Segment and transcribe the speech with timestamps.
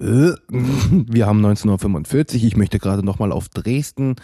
[0.00, 2.44] Äh, wir haben 1945.
[2.44, 4.16] Ich möchte gerade nochmal auf Dresden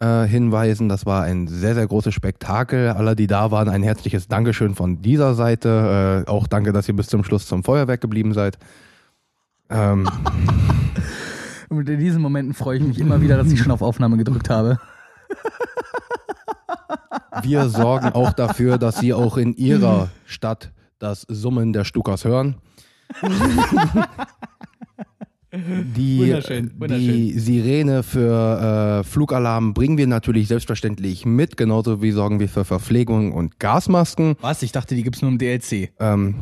[0.00, 0.88] äh, hinweisen.
[0.88, 2.88] Das war ein sehr, sehr großes Spektakel.
[2.88, 6.24] Alle, die da waren, ein herzliches Dankeschön von dieser Seite.
[6.26, 8.58] Äh, auch danke, dass ihr bis zum Schluss zum Feuerwerk geblieben seid.
[9.70, 10.08] Ähm,
[11.68, 14.50] Und in diesen Momenten freue ich mich immer wieder, dass ich schon auf Aufnahme gedrückt
[14.50, 14.78] habe.
[17.42, 22.56] wir sorgen auch dafür, dass Sie auch in Ihrer Stadt das Summen der Stuckers hören.
[25.52, 27.06] Die, Wunderschön, wunderschön.
[27.06, 32.64] die Sirene für äh, Flugalarm bringen wir natürlich selbstverständlich mit, genauso wie sorgen wir für
[32.64, 34.34] Verpflegung und Gasmasken.
[34.40, 34.62] Was?
[34.62, 35.92] Ich dachte, die gibt's nur im DLC.
[36.00, 36.34] Ähm,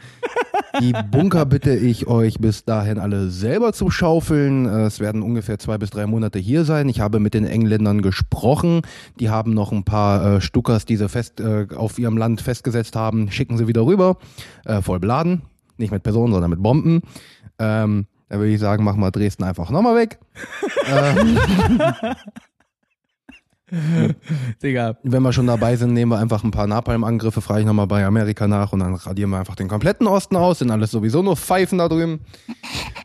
[0.80, 4.66] die Bunker bitte ich euch bis dahin alle selber zu schaufeln.
[4.66, 6.88] Äh, Es werden ungefähr zwei bis drei Monate hier sein.
[6.88, 8.82] Ich habe mit den Engländern gesprochen.
[9.18, 12.94] Die haben noch ein paar äh, Stuckers, die sie fest äh, auf ihrem Land festgesetzt
[12.94, 14.18] haben, schicken sie wieder rüber,
[14.64, 15.42] äh, voll beladen.
[15.78, 17.02] Nicht mit Personen, sondern mit Bomben.
[17.58, 20.18] Ähm, da würde ich sagen, machen wir Dresden einfach nochmal weg.
[20.88, 21.38] ähm,
[24.62, 24.96] Digga.
[25.02, 28.04] wenn wir schon dabei sind, nehmen wir einfach ein paar Napalm-Angriffe, frage ich nochmal bei
[28.04, 31.36] Amerika nach und dann radieren wir einfach den kompletten Osten aus, sind alles sowieso nur
[31.36, 32.20] Pfeifen da drüben.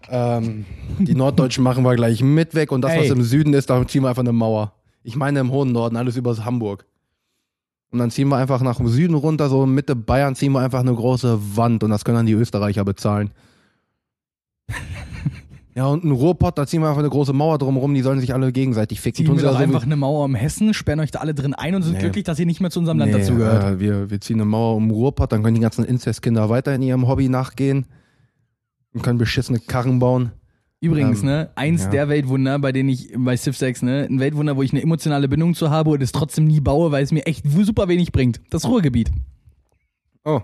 [0.10, 0.66] ähm,
[1.00, 3.02] die Norddeutschen machen wir gleich mit weg und das, Ey.
[3.02, 4.74] was im Süden ist, da ziehen wir einfach eine Mauer.
[5.04, 6.86] Ich meine im hohen Norden, alles über Hamburg.
[7.90, 10.82] Und dann ziehen wir einfach nach dem Süden runter, so Mitte Bayern ziehen wir einfach
[10.82, 13.32] eine große Wand und das können dann die Österreicher bezahlen.
[15.74, 18.34] Ja, und ein Ruhrpott, da ziehen wir einfach eine große Mauer drumherum, die sollen sich
[18.34, 19.26] alle gegenseitig ficken.
[19.26, 21.34] Ziehen wir doch ja so wie- einfach eine Mauer um Hessen, sperren euch da alle
[21.34, 22.00] drin ein und sind Nee.
[22.00, 23.64] glücklich, dass ihr nicht mehr zu unserem Land Nee, dazugehört.
[23.64, 26.82] Äh, wir, wir ziehen eine Mauer um Ruhrpott, dann können die ganzen Inzestkinder weiter in
[26.82, 27.86] ihrem Hobby nachgehen
[28.94, 30.32] und können beschissene Karren bauen.
[30.82, 31.90] Übrigens, ähm, ne, eins ja.
[31.92, 35.30] der Weltwunder, bei denen ich bei Civ 6, ne, ein Weltwunder, wo ich eine emotionale
[35.30, 38.42] Bindung zu habe und es trotzdem nie baue, weil es mir echt super wenig bringt.
[38.50, 39.12] Das Ruhrgebiet.
[40.26, 40.42] Oh,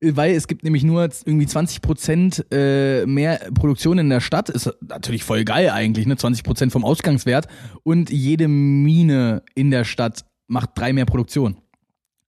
[0.00, 4.48] Weil es gibt nämlich nur irgendwie 20% äh, mehr Produktion in der Stadt.
[4.48, 6.14] Ist natürlich voll geil eigentlich, ne?
[6.14, 7.48] 20% vom Ausgangswert.
[7.82, 11.56] Und jede Mine in der Stadt macht drei mehr Produktion.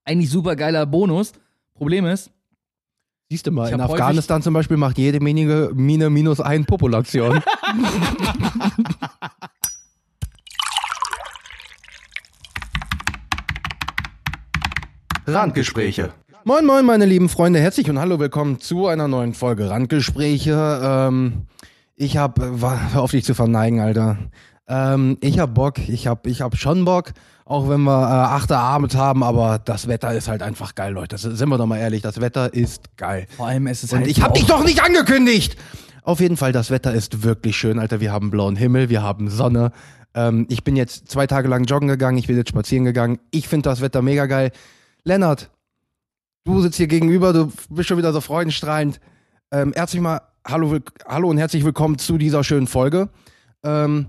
[0.05, 1.33] Eigentlich super geiler Bonus.
[1.75, 2.33] Problem ist,
[3.31, 7.41] siehst du mal, in Afghanistan zum Beispiel macht jede Mine, Mine minus ein Population.
[15.27, 16.13] Randgespräche.
[16.45, 20.81] Moin, moin, meine lieben Freunde, herzlich und hallo, willkommen zu einer neuen Folge Randgespräche.
[20.83, 21.43] Ähm,
[21.97, 24.17] ich hab, hör auf dich zu verneigen, Alter.
[24.67, 27.13] Ähm, ich hab Bock, ich hab, ich hab schon Bock,
[27.45, 31.17] auch wenn wir äh, achte Abend haben, aber das Wetter ist halt einfach geil, Leute.
[31.17, 33.27] Das, sind wir doch mal ehrlich, das Wetter ist geil.
[33.37, 35.57] vor allem es ist Und halt ich hab dich doch nicht angekündigt!
[36.03, 38.01] Auf jeden Fall, das Wetter ist wirklich schön, Alter.
[38.01, 39.73] Wir haben blauen Himmel, wir haben Sonne.
[40.15, 43.19] Ähm, ich bin jetzt zwei Tage lang joggen gegangen, ich bin jetzt spazieren gegangen.
[43.31, 44.53] Ich finde das Wetter mega geil.
[45.05, 45.51] Lennart,
[46.55, 49.01] du sitzt hier gegenüber, du bist schon wieder so freudenstrahlend.
[49.53, 53.09] Ähm, herzlich mal, hallo, hallo und herzlich willkommen zu dieser schönen Folge.
[53.65, 54.07] Ähm,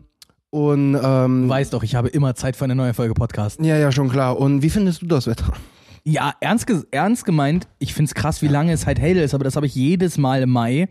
[0.49, 3.59] und ähm, Du weißt doch, ich habe immer Zeit für eine neue Folge Podcast.
[3.61, 4.37] ja, ja, schon klar.
[4.37, 5.53] Und wie findest du das Wetter?
[6.03, 9.43] Ja, ernst, ge- ernst gemeint, ich find's krass, wie lange es halt hell ist, aber
[9.43, 10.87] das habe ich jedes Mal im Mai.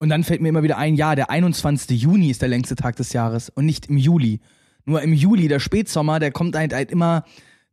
[0.00, 2.00] Und dann fällt mir immer wieder ein, ja, der 21.
[2.00, 4.40] Juni ist der längste Tag des Jahres und nicht im Juli.
[4.84, 7.24] Nur im Juli, der Spätsommer, der kommt halt, halt immer,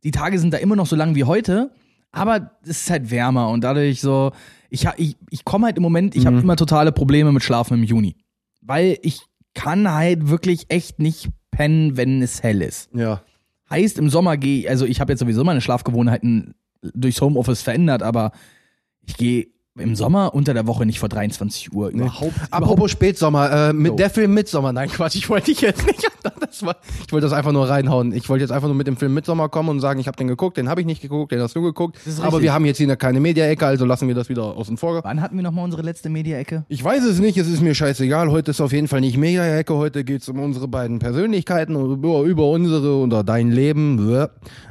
[0.04, 1.70] die Tage sind da immer noch so lang wie heute,
[2.12, 4.32] aber es ist halt wärmer und dadurch so,
[4.70, 7.84] ich, ich, ich komme halt im Moment, ich habe immer totale Probleme mit Schlafen im
[7.84, 8.16] Juni.
[8.60, 9.20] Weil ich
[9.54, 12.90] kann halt wirklich echt nicht pennen, wenn es hell ist.
[12.94, 13.22] Ja.
[13.70, 16.54] Heißt, im Sommer gehe also ich habe jetzt sowieso meine Schlafgewohnheiten
[16.94, 18.32] durchs Homeoffice verändert, aber
[19.02, 21.88] ich gehe im Sommer unter der Woche nicht vor 23 Uhr.
[21.88, 23.96] Überhaupt, überhaupt Apropos Spätsommer, äh, mit So.
[23.96, 24.72] der Film Midsommer.
[24.72, 26.06] Nein, Quatsch, ich wollte dich jetzt nicht.
[26.40, 26.76] Das war,
[27.06, 28.12] ich wollte das einfach nur reinhauen.
[28.12, 30.26] Ich wollte jetzt einfach nur mit dem Film Midsommer kommen und sagen, ich habe den
[30.28, 31.98] geguckt, den habe ich nicht geguckt, den hast du geguckt.
[32.20, 35.02] Aber wir haben jetzt hier keine Media-Ecke, also lassen wir das wieder außen vor.
[35.04, 36.64] Wann hatten wir nochmal unsere letzte Media-Ecke?
[36.68, 38.30] Ich weiß es nicht, es ist mir scheißegal.
[38.30, 42.48] Heute ist auf jeden Fall nicht Media-Ecke, heute geht's um unsere beiden Persönlichkeiten, über, über
[42.50, 44.26] unsere oder dein Leben.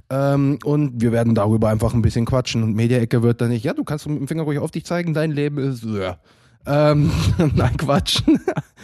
[0.10, 2.64] Ähm, und wir werden darüber einfach ein bisschen quatschen.
[2.64, 4.95] Und Media-Ecke wird dann nicht, ja, du kannst mit dem Finger ruhig auf dich zeigen,
[5.04, 5.82] dein Leben ist.
[5.82, 6.14] Bäh.
[6.68, 7.12] Ähm,
[7.56, 8.22] nein, Quatsch.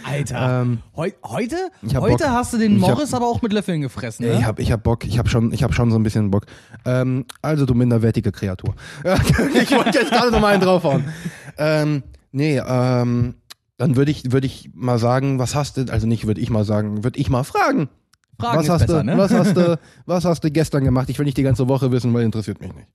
[0.04, 1.56] Alter, Ähm, heu, heute,
[1.96, 2.28] heute Bock.
[2.28, 4.34] hast du den Ich hab- Morris aber auch mit Löffeln gefressen, ne?
[4.40, 6.46] Ich hab, ich hab Bock, ich hab schon, ich hab schon so ein bisschen Bock.
[6.86, 8.76] Ähm, also du minderwertige Kreatur.
[9.04, 11.06] ich wollte jetzt gerade noch mal einen draufhauen.
[11.58, 13.36] Ähm, nee, ähm,
[13.78, 16.66] dann würde ich, würde ich mal sagen, was hast du, also nicht würde ich mal
[16.66, 17.90] sagen, würde ich mal fragen.
[18.40, 19.18] Fragen was ist hast besser, du, ne?
[19.18, 21.10] was hast du, was hast du gestern gemacht?
[21.10, 22.88] Ich will nicht die ganze Woche wissen, weil interessiert mich nicht.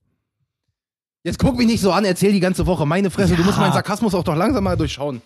[1.26, 2.86] Jetzt guck mich nicht so an, erzähl die ganze Woche.
[2.86, 3.46] Meine Fresse, du Ja.
[3.46, 5.20] musst meinen Sarkasmus auch doch langsam mal durchschauen.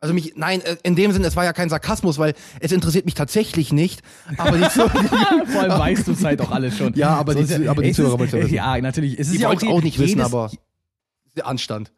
[0.00, 3.04] Also mich, nein, äh, in dem Sinne, es war ja kein Sarkasmus, weil es interessiert
[3.04, 4.00] mich tatsächlich nicht.
[4.38, 6.94] Aber die, Vor allem weißt du es halt auch alles schon.
[6.94, 8.54] Ja, aber die ist Zu- aber die es Zuhörer wollen's ja wissen.
[8.54, 9.18] Ja, natürlich.
[9.18, 10.50] Es ist Die ja wollen's auch nicht wissen, aber-
[11.36, 11.92] der Anstand.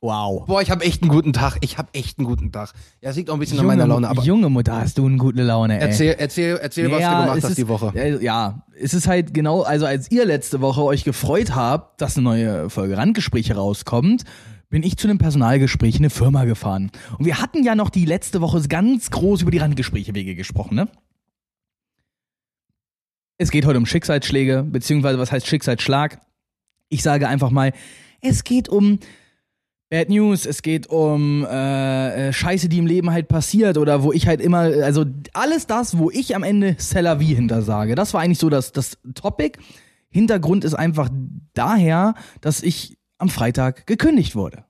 [0.00, 0.46] Wow.
[0.46, 1.56] Boah, ich habe echt einen guten Tag.
[1.60, 2.72] Ich habe echt einen guten Tag.
[3.00, 5.16] Ja, es liegt auch ein bisschen an meiner Laune, aber Junge Mutter, hast du eine
[5.16, 5.88] gute Laune, ey.
[5.88, 8.18] erzähl, erzähl, erzähl, was du gemacht hast ist, die Woche.
[8.22, 12.22] Ja, es ist halt genau, also als ihr letzte Woche euch gefreut habt, dass eine
[12.24, 14.22] neue Folge Randgespräche rauskommt,
[14.70, 16.92] bin ich zu einem Personalgespräch in eine Firma gefahren.
[17.18, 20.76] Und wir hatten ja noch die letzte Woche ganz groß über die Randgespräche Wege gesprochen,
[20.76, 20.88] ne?
[23.36, 26.20] Es geht heute um Schicksalsschläge, beziehungsweise was heißt Schicksalsschlag?
[26.88, 27.72] Ich sage einfach mal,
[28.20, 28.98] es geht um
[29.90, 34.12] Bad News, es geht um äh, äh, Scheiße, die im Leben halt passiert oder wo
[34.12, 37.94] ich halt immer, also alles das, wo ich am Ende Cella wie hinter sage.
[37.94, 39.58] Das war eigentlich so das, das Topic.
[40.10, 41.08] Hintergrund ist einfach
[41.54, 44.64] daher, dass ich am Freitag gekündigt wurde.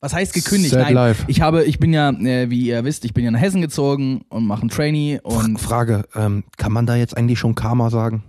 [0.00, 0.74] Was heißt gekündigt?
[0.74, 1.24] Sad Nein, life.
[1.28, 4.22] ich habe, ich bin ja, äh, wie ihr wisst, ich bin ja nach Hessen gezogen
[4.28, 8.22] und mache ein Trainee und Frage, ähm, kann man da jetzt eigentlich schon Karma sagen?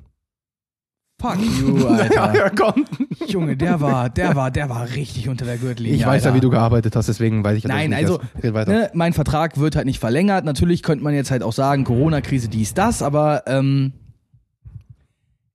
[1.19, 1.85] Fuck you,
[2.17, 2.51] Alter.
[2.57, 2.85] komm.
[3.27, 5.97] Junge, der war, der war, der war richtig unter der Gürtellinie.
[5.97, 6.35] Ich weiß ja, Alter.
[6.37, 9.75] wie du gearbeitet hast, deswegen weiß ich ja Nein, nicht also, ne, mein Vertrag wird
[9.75, 10.45] halt nicht verlängert.
[10.45, 13.93] Natürlich könnte man jetzt halt auch sagen, Corona-Krise, dies, das, aber ähm,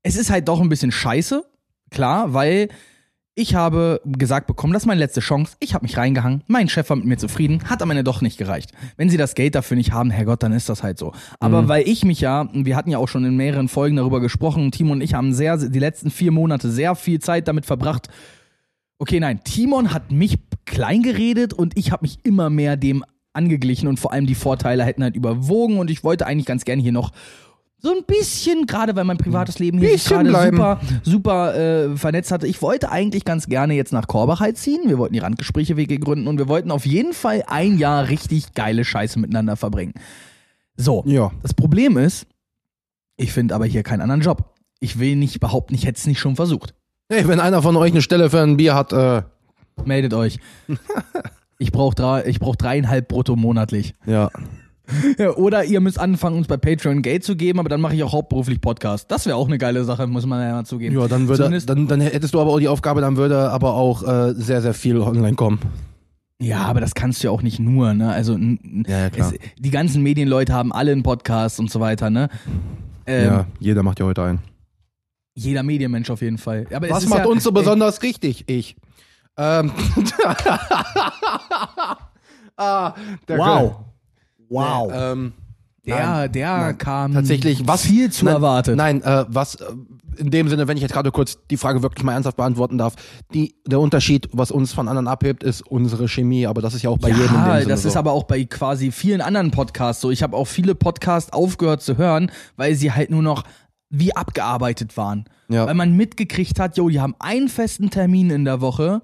[0.02, 1.44] es ist halt doch ein bisschen scheiße,
[1.90, 2.68] klar, weil
[3.36, 5.56] ich habe gesagt bekommen, das ist meine letzte Chance.
[5.58, 6.42] Ich habe mich reingehangen.
[6.46, 8.70] Mein Chef war mit mir zufrieden, hat am Ende doch nicht gereicht.
[8.96, 11.12] Wenn sie das Geld dafür nicht haben, Herrgott, dann ist das halt so.
[11.40, 11.68] Aber Mhm.
[11.68, 14.92] weil ich mich ja, wir hatten ja auch schon in mehreren Folgen darüber gesprochen, Timo
[14.92, 18.08] und ich haben sehr, die letzten vier Monate sehr viel Zeit damit verbracht,
[18.96, 23.88] Okay, nein, Timon hat mich klein geredet und ich habe mich immer mehr dem angeglichen
[23.88, 26.92] und vor allem die Vorteile hätten halt überwogen und ich wollte eigentlich ganz gerne hier
[26.92, 27.10] noch
[27.84, 32.32] so ein bisschen, gerade weil mein privates Leben hier sich gerade super, super äh, vernetzt
[32.32, 34.80] hatte, ich wollte eigentlich ganz gerne jetzt nach Korbach halt ziehen.
[34.86, 38.54] Wir wollten die Randgespräche WG gründen und wir wollten auf jeden Fall ein Jahr richtig
[38.54, 39.94] geile Scheiße miteinander verbringen.
[40.76, 41.30] So, Ja.
[41.42, 42.26] das Problem ist,
[43.16, 44.54] ich finde aber hier keinen anderen Job.
[44.80, 46.74] Ich will nicht behaupten, ich hätte es nicht schon versucht.
[47.08, 49.22] Hey, wenn einer von euch eine Stelle für ein Bier hat, äh,
[49.84, 50.38] Meldet euch.
[51.58, 53.94] Ich brauche drei, ich brauch dreieinhalb brutto monatlich.
[54.06, 54.28] ja.
[55.36, 58.12] Oder ihr müsst anfangen, uns bei Patreon Geld zu geben, aber dann mache ich auch
[58.12, 59.10] hauptberuflich Podcast.
[59.10, 60.98] Das wäre auch eine geile Sache, muss man ja mal zugeben.
[60.98, 63.74] Ja, dann würde, Zumindest- dann, dann hättest du aber auch die Aufgabe, dann würde aber
[63.74, 65.58] auch äh, sehr, sehr viel online kommen.
[66.40, 68.12] Ja, aber das kannst du ja auch nicht nur, ne?
[68.12, 69.32] Also Ja, ja, klar.
[69.32, 72.28] Es, die ganzen Medienleute haben alle einen Podcast und so weiter, ne?
[73.06, 74.38] Ähm, ja, jeder macht ja heute einen.
[75.34, 76.66] Jeder Medienmensch auf jeden Fall.
[76.72, 78.44] Aber es Was ist macht ja, uns so ey, besonders richtig?
[78.48, 78.76] Ich.
[79.36, 79.72] Ähm.
[82.56, 82.94] ah,
[83.28, 83.36] der
[84.54, 84.90] Wow.
[84.90, 84.92] Wow.
[84.94, 85.32] Ähm,
[85.86, 86.78] der, nein, der nein.
[86.78, 88.76] kam tatsächlich was viel zu nein, erwartet.
[88.76, 89.64] Nein, äh, was äh,
[90.16, 92.94] in dem Sinne, wenn ich jetzt gerade kurz die Frage wirklich mal ernsthaft beantworten darf,
[93.34, 96.90] die, der Unterschied, was uns von anderen abhebt, ist unsere Chemie, aber das ist ja
[96.90, 97.88] auch bei ja, jedem Sinne das so.
[97.88, 100.10] ist aber auch bei quasi vielen anderen Podcasts so.
[100.10, 103.44] Ich habe auch viele Podcasts aufgehört zu hören, weil sie halt nur noch
[103.90, 105.24] wie abgearbeitet waren.
[105.48, 105.66] Ja.
[105.66, 109.02] Weil man mitgekriegt hat, jo, die haben einen festen Termin in der Woche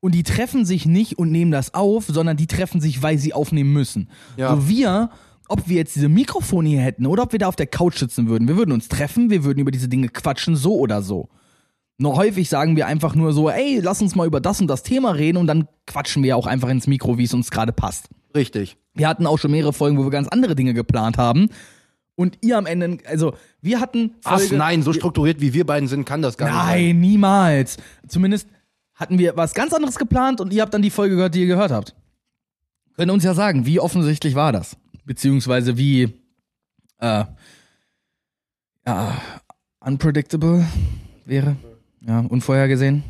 [0.00, 3.34] und die treffen sich nicht und nehmen das auf, sondern die treffen sich, weil sie
[3.34, 4.08] aufnehmen müssen.
[4.36, 4.54] Ja.
[4.54, 5.10] So wir,
[5.48, 8.28] ob wir jetzt diese Mikrofone hier hätten oder ob wir da auf der Couch sitzen
[8.28, 11.28] würden, wir würden uns treffen, wir würden über diese Dinge quatschen, so oder so.
[11.98, 14.82] Nur häufig sagen wir einfach nur so, ey, lass uns mal über das und das
[14.82, 18.08] Thema reden und dann quatschen wir auch einfach ins Mikro, wie es uns gerade passt.
[18.34, 18.78] Richtig.
[18.94, 21.48] Wir hatten auch schon mehrere Folgen, wo wir ganz andere Dinge geplant haben.
[22.14, 24.14] Und ihr am Ende, also wir hatten?
[24.22, 26.66] Folge, Nein, so strukturiert wie wir beiden sind, kann das gar nicht sein.
[26.66, 27.76] Nein, niemals.
[28.08, 28.48] Zumindest
[29.00, 31.46] hatten wir was ganz anderes geplant und ihr habt dann die Folge gehört, die ihr
[31.46, 31.96] gehört habt.
[32.96, 34.76] Könnt ihr uns ja sagen, wie offensichtlich war das?
[35.06, 36.02] Beziehungsweise wie
[36.98, 37.24] äh,
[38.86, 39.20] ja,
[39.80, 40.66] unpredictable
[41.24, 41.56] wäre.
[42.06, 43.02] Ja, unvorhergesehen.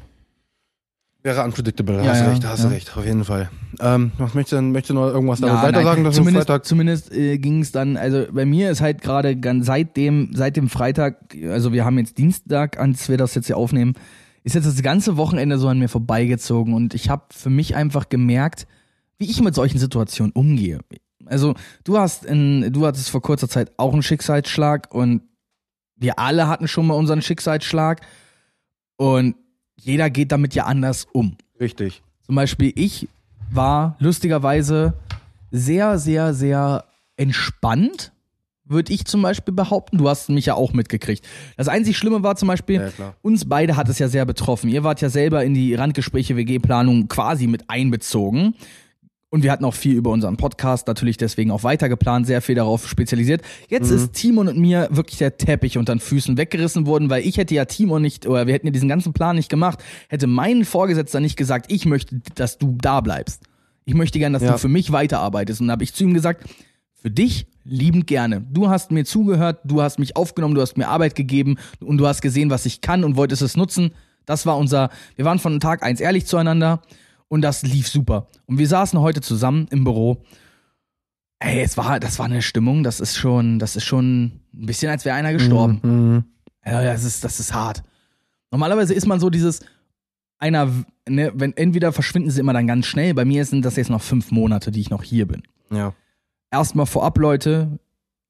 [1.22, 2.68] Wäre unpredictable, Ja, hast ja, recht, hast ja.
[2.70, 3.50] recht, auf jeden Fall.
[3.80, 6.46] Ähm, was möchtest du möchtest du noch irgendwas damit Ja, weiter nein, sagen, dass zumindest,
[6.46, 10.56] Freitag zumindest äh, ging es dann, also bei mir ist halt gerade seit dem, seit
[10.56, 13.94] dem Freitag, also wir haben jetzt Dienstag, als wir das jetzt hier aufnehmen,
[14.42, 18.08] ist jetzt das ganze Wochenende so an mir vorbeigezogen und ich habe für mich einfach
[18.08, 18.66] gemerkt,
[19.18, 20.80] wie ich mit solchen Situationen umgehe.
[21.26, 21.54] Also
[21.84, 25.22] du hast in, du hattest vor kurzer Zeit auch einen Schicksalsschlag und
[25.96, 28.00] wir alle hatten schon mal unseren Schicksalsschlag
[28.96, 29.36] und
[29.76, 31.36] jeder geht damit ja anders um.
[31.60, 32.02] Richtig.
[32.22, 33.08] Zum Beispiel ich
[33.50, 34.94] war lustigerweise
[35.50, 36.84] sehr, sehr, sehr
[37.16, 38.12] entspannt,
[38.70, 39.98] würde ich zum Beispiel behaupten.
[39.98, 41.26] Du hast mich ja auch mitgekriegt.
[41.56, 44.70] Das einzig Schlimme war zum Beispiel, Ja, uns beide hat es ja sehr betroffen.
[44.70, 48.54] Ihr wart ja selber in die Randgespräche WG-Planung quasi mit einbezogen.
[49.32, 52.88] Und wir hatten auch viel über unseren Podcast, natürlich deswegen auch weitergeplant, sehr viel darauf
[52.88, 53.42] spezialisiert.
[53.68, 57.36] Jetzt ist Timon und mir wirklich der Teppich unter den Füßen weggerissen worden, weil ich
[57.36, 60.64] hätte ja Timon nicht, oder wir hätten ja diesen ganzen Plan nicht gemacht, hätte mein
[60.64, 63.42] Vorgesetzter nicht gesagt, ich möchte, dass du da bleibst.
[63.84, 64.52] Ich möchte gerne, dass Ja.
[64.52, 65.60] du für mich weiterarbeitest.
[65.60, 66.44] Und da habe ich zu ihm gesagt,
[67.00, 68.40] für dich liebend gerne.
[68.40, 72.06] Du hast mir zugehört, du hast mich aufgenommen, du hast mir Arbeit gegeben und du
[72.06, 73.92] hast gesehen, was ich kann und wolltest es nutzen.
[74.26, 76.82] Das war unser, wir waren von Tag eins ehrlich zueinander
[77.28, 78.26] Und das lief super.
[78.46, 80.24] Und wir saßen heute zusammen im Büro.
[81.38, 84.90] Ey, es war, das war eine Stimmung, das ist schon, das ist schon ein bisschen,
[84.90, 85.80] als wäre einer gestorben.
[85.82, 86.24] Mhm.
[86.66, 87.82] Ja, das ist, das ist hart.
[88.50, 89.60] Normalerweise ist man so dieses,
[90.38, 90.68] einer,
[91.08, 93.14] ne, wenn entweder verschwinden sie immer dann ganz schnell.
[93.14, 95.42] Bei mir sind das jetzt noch fünf Monate, die ich noch hier bin.
[95.70, 95.94] Ja.
[96.50, 97.78] Erstmal vorab, Leute,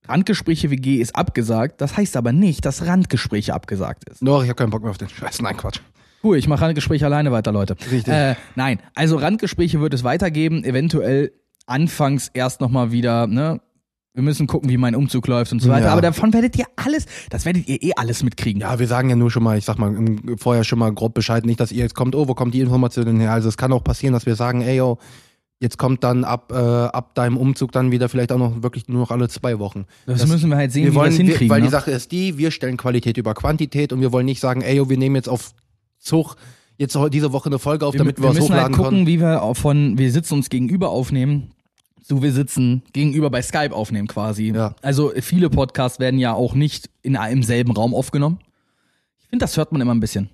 [0.07, 1.81] Randgespräche WG ist abgesagt.
[1.81, 4.21] Das heißt aber nicht, dass Randgespräche abgesagt ist.
[4.21, 5.41] Doch, ich habe keinen Bock mehr auf den Scheiß.
[5.43, 5.81] Nein, Quatsch.
[6.23, 7.77] Cool, ich mache Randgespräche alleine weiter, Leute.
[7.91, 8.13] Richtig.
[8.13, 11.33] Äh, nein, also Randgespräche wird es weitergeben, eventuell
[11.67, 13.61] anfangs erst nochmal wieder, ne?
[14.13, 15.87] Wir müssen gucken, wie mein Umzug läuft und so weiter.
[15.87, 15.93] Ja.
[15.93, 18.61] Aber davon werdet ihr alles, das werdet ihr eh alles mitkriegen.
[18.61, 19.97] Ja, wir sagen ja nur schon mal, ich sag mal,
[20.37, 23.07] vorher schon mal grob Bescheid, nicht, dass ihr jetzt kommt, oh, wo kommt die Information
[23.07, 23.33] denn her?
[23.33, 24.99] Also es kann auch passieren, dass wir sagen, ey, yo,
[25.61, 29.01] jetzt kommt dann ab, äh, ab deinem Umzug dann wieder vielleicht auch noch wirklich nur
[29.01, 29.85] noch alle zwei Wochen.
[30.07, 31.49] Das, müssen wir halt sehen, wir wie wollen, wir das hinkriegen.
[31.49, 31.67] wir, weil ne?
[31.67, 34.77] die Sache ist die, wir stellen Qualität über Quantität und wir wollen nicht sagen, ey,
[34.77, 35.53] yo, wir nehmen jetzt auf
[35.99, 36.37] Zug
[36.79, 39.07] jetzt diese Woche eine Folge auf, damit wir, wir was müssen halt hochladen gucken, können.
[39.07, 41.51] wie wir von, wir sitzen uns gegenüber aufnehmen,
[42.03, 44.53] so wir sitzen gegenüber bei Skype aufnehmen quasi.
[44.55, 44.75] Ja.
[44.81, 48.39] Also viele Podcasts werden ja auch nicht in einem selben Raum aufgenommen.
[49.21, 50.31] Ich finde, das hört man immer ein bisschen.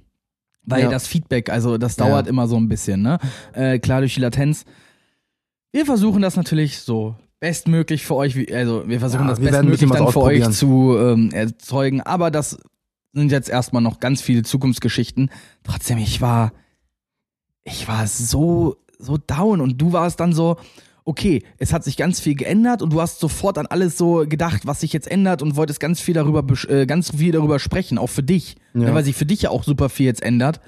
[0.63, 0.91] Weil Ja.
[0.91, 2.31] das Feedback, also das dauert Ja.
[2.31, 3.19] immer so ein bisschen, ne?
[3.53, 4.65] Äh, klar durch die Latenz.
[5.77, 9.51] Wir versuchen das natürlich so bestmöglich für euch, wie- also wir versuchen Ja, das wir
[9.51, 12.57] bestmöglich dann für euch zu ähm, erzeugen, aber das
[13.13, 15.29] sind jetzt erstmal noch ganz viele Zukunftsgeschichten.
[15.65, 16.55] Trotzdem, ich war,
[17.63, 20.57] ich war so, so down und du warst dann so,
[21.05, 24.67] okay, es hat sich ganz viel geändert und du hast sofort an alles so gedacht,
[24.67, 28.09] was sich jetzt ändert und wolltest ganz viel darüber, äh, ganz viel darüber sprechen, auch
[28.09, 28.81] für dich, Ja.
[28.81, 30.63] ne, weil sich für dich ja auch super viel jetzt ändert.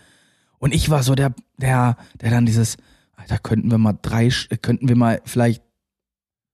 [0.58, 2.76] Und ich war so der, der, der dann dieses,
[3.18, 5.62] Alter, könnten wir mal drei, Sch- könnten wir mal vielleicht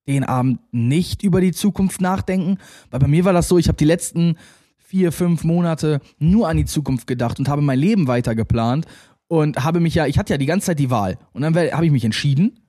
[0.09, 2.59] den Abend nicht über die Zukunft nachdenken?
[2.90, 4.37] Weil bei mir war das so, ich habe die letzten
[4.78, 8.87] vier, fünf Monate nur an die Zukunft gedacht und habe mein Leben weiter geplant
[9.28, 11.18] und habe mich ja, ich hatte ja die ganze Zeit die Wahl.
[11.33, 12.61] Und dann habe ich mich entschieden,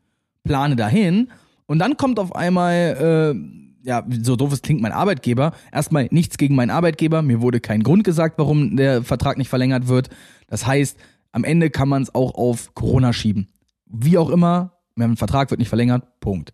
[0.44, 1.30] plane dahin
[1.66, 5.54] und dann kommt auf einmal, äh, ja, so doof es klingt, mein Arbeitgeber.
[5.72, 7.22] Erstmal nichts gegen meinen Arbeitgeber.
[7.22, 10.10] Mir wurde kein Grund gesagt, warum der Vertrag nicht verlängert wird.
[10.48, 10.98] Das heißt,
[11.32, 13.48] am Ende kann man es auch auf Corona schieben.
[13.86, 16.54] Wie auch immer, mein Vertrag wird nicht verlängert, Punkt.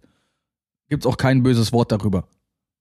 [0.89, 2.27] Gibt's auch kein böses Wort darüber.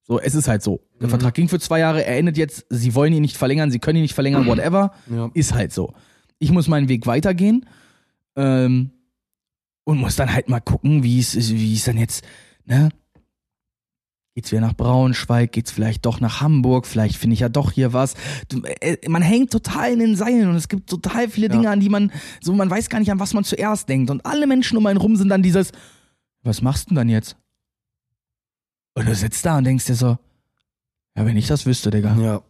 [0.02, 0.80] So, es ist halt so.
[1.00, 1.10] Der Mhm.
[1.10, 3.96] Vertrag ging für zwei Jahre, er endet jetzt, sie wollen ihn nicht verlängern, sie können
[3.96, 4.92] ihn nicht verlängern, whatever.
[5.08, 5.30] Ja.
[5.34, 5.92] Ist halt so.
[6.38, 7.66] Ich muss meinen Weg weitergehen
[8.34, 8.90] ähm,
[9.84, 12.24] und muss dann halt mal gucken, wie es wie es dann jetzt,
[12.64, 12.88] ne?
[14.34, 17.92] Geht's wieder nach Braunschweig, geht's vielleicht doch nach Hamburg, vielleicht finde ich ja doch hier
[17.92, 18.14] was.
[18.48, 21.52] Du, äh, man hängt total in den Seilen und es gibt total viele Ja.
[21.52, 24.08] Dinge, an die man, so man weiß gar nicht, an was man zuerst denkt.
[24.08, 25.72] Und alle Menschen um einen rum sind dann dieses,
[26.42, 27.36] was machst du denn dann jetzt?
[28.94, 30.16] Und du sitzt da und denkst dir so,
[31.16, 32.16] ja, wenn ich das wüsste, Digga.
[32.16, 32.40] Ja.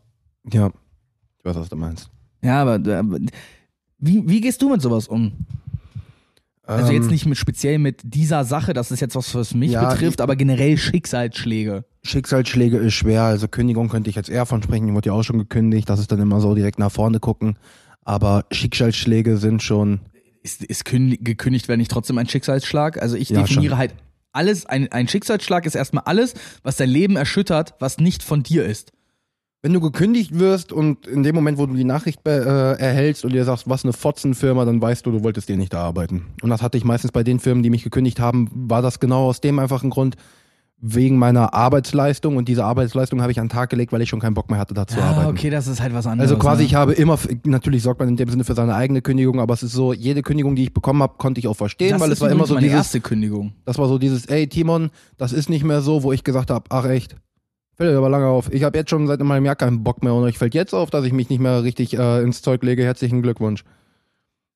[0.53, 0.71] Ja.
[1.39, 2.11] Ich weiß, was du meinst.
[2.43, 3.19] Ja, aber, aber
[3.99, 5.33] wie, wie gehst du mit sowas um?
[6.77, 9.73] Also jetzt Ähm, nicht mit speziell mit dieser Sache, das ist jetzt was, was mich
[9.73, 11.85] Ja, betrifft, aber generell Schicksalsschläge.
[12.05, 15.23] Schicksalsschläge ist schwer, also Kündigung könnte ich jetzt eher von sprechen, die wurde ja auch
[15.23, 17.57] schon gekündigt, das ist dann immer so direkt nach vorne gucken.
[18.05, 20.01] Aber Schicksalsschläge sind schon,
[20.43, 23.03] Ist, ist kündig, gekündigt werden nicht trotzdem ein Schicksalsschlag?
[23.03, 23.79] Also ich Ja, definiere schon.
[23.79, 23.95] halt
[24.33, 28.65] alles, ein, ein Schicksalsschlag ist erstmal alles, was dein Leben erschüttert, was nicht von dir
[28.65, 28.93] ist.
[29.63, 33.33] Wenn du gekündigt wirst und in dem Moment, wo du die Nachricht äh, erhältst und
[33.33, 36.27] dir sagst, was eine Fotzenfirma, dann weißt du, du wolltest dir nicht da arbeiten.
[36.43, 39.27] Und das hatte ich meistens bei den Firmen, die mich gekündigt haben, war das genau
[39.27, 40.17] aus dem einfachen Grund,
[40.83, 44.19] wegen meiner Arbeitsleistung und diese Arbeitsleistung habe ich an den Tag gelegt, weil ich schon
[44.19, 45.29] keinen Bock mehr hatte, da zu arbeiten.
[45.29, 46.31] okay, das ist halt was anderes.
[46.31, 46.67] Also quasi, ne?
[46.67, 49.63] ich habe immer, natürlich sorgt man in dem Sinne für seine eigene Kündigung, aber es
[49.63, 52.21] ist so, jede Kündigung, die ich bekommen habe, konnte ich auch verstehen, das weil es
[52.23, 53.53] war immer so meine dieses, erste Kündigung.
[53.67, 56.65] das war so dieses, ey Timon, das ist nicht mehr so, wo ich gesagt habe,
[56.71, 57.17] ach echt,
[57.81, 58.53] fällt aber lange auf.
[58.53, 60.91] Ich habe jetzt schon seit einem Jahr keinen Bock mehr und euch fällt jetzt auf,
[60.91, 62.85] dass ich mich nicht mehr richtig äh, ins Zeug lege.
[62.85, 63.65] Herzlichen Glückwunsch.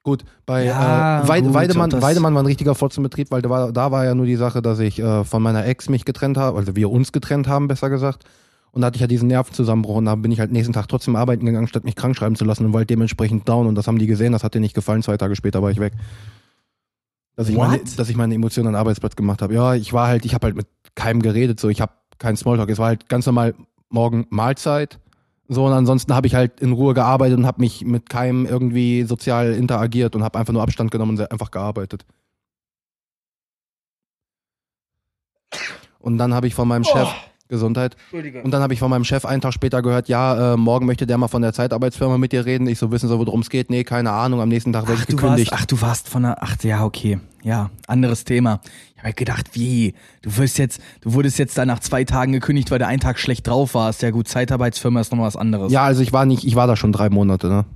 [0.03, 3.73] Gut, bei Ja, äh, Weid gut, Weidemann, Weidemann war ein richtiger Fotzenbetrieb, weil da war,
[3.73, 6.59] da war ja nur die Sache, dass ich äh, von meiner Ex mich getrennt habe,
[6.59, 8.25] also wir uns getrennt haben, besser gesagt.
[8.73, 11.17] Und da hatte ich ja diesen Nervenzusammenbruch und da bin ich halt nächsten Tag trotzdem
[11.17, 13.87] arbeiten gegangen, statt mich krank schreiben zu lassen und war halt dementsprechend down und das
[13.87, 15.95] haben die gesehen, das hat denen nicht gefallen, zwei Tage später war ich weg.
[17.37, 19.55] Dass ich, meine, dass ich meine Emotionen an den Arbeitsplatz gemacht habe.
[19.55, 22.71] Ja, ich war halt, ich habe halt mit keinem geredet, so ich habe keinen Smalltalk.
[22.71, 23.55] Es war halt ganz normal
[23.89, 24.99] morgen Mahlzeit.
[25.49, 29.03] So, und ansonsten habe ich halt in Ruhe gearbeitet und habe mich mit keinem irgendwie
[29.03, 32.07] sozial interagiert und habe einfach nur Abstand genommen und einfach gearbeitet.
[35.99, 37.09] Und dann habe ich von meinem Chef
[37.49, 37.97] Gesundheit.
[38.13, 41.07] Und dann habe ich von meinem Chef einen Tag später gehört, ja, äh, morgen möchte
[41.07, 42.67] der mal von der Zeitarbeitsfirma mit dir reden.
[42.67, 43.71] Ich so, wissen Sie, worum es geht?
[43.71, 44.41] Nee, keine Ahnung.
[44.41, 45.53] Am nächsten Tag werde ich gekündigt.
[45.53, 47.19] warst, ach, du warst von der, ach, ja, okay.
[47.43, 48.61] Ja, anderes Thema.
[48.93, 49.95] Ich habe halt gedacht, wie?
[50.23, 53.19] Du wirst jetzt, du wurdest jetzt da nach zwei Tagen gekündigt, weil du einen Tag
[53.19, 54.01] schlecht drauf warst.
[54.01, 55.71] Ja gut, Zeitarbeitsfirma ist nochmal was anderes.
[55.71, 57.67] Ja, also ich war nicht, ich war da schon drei Monate, ne?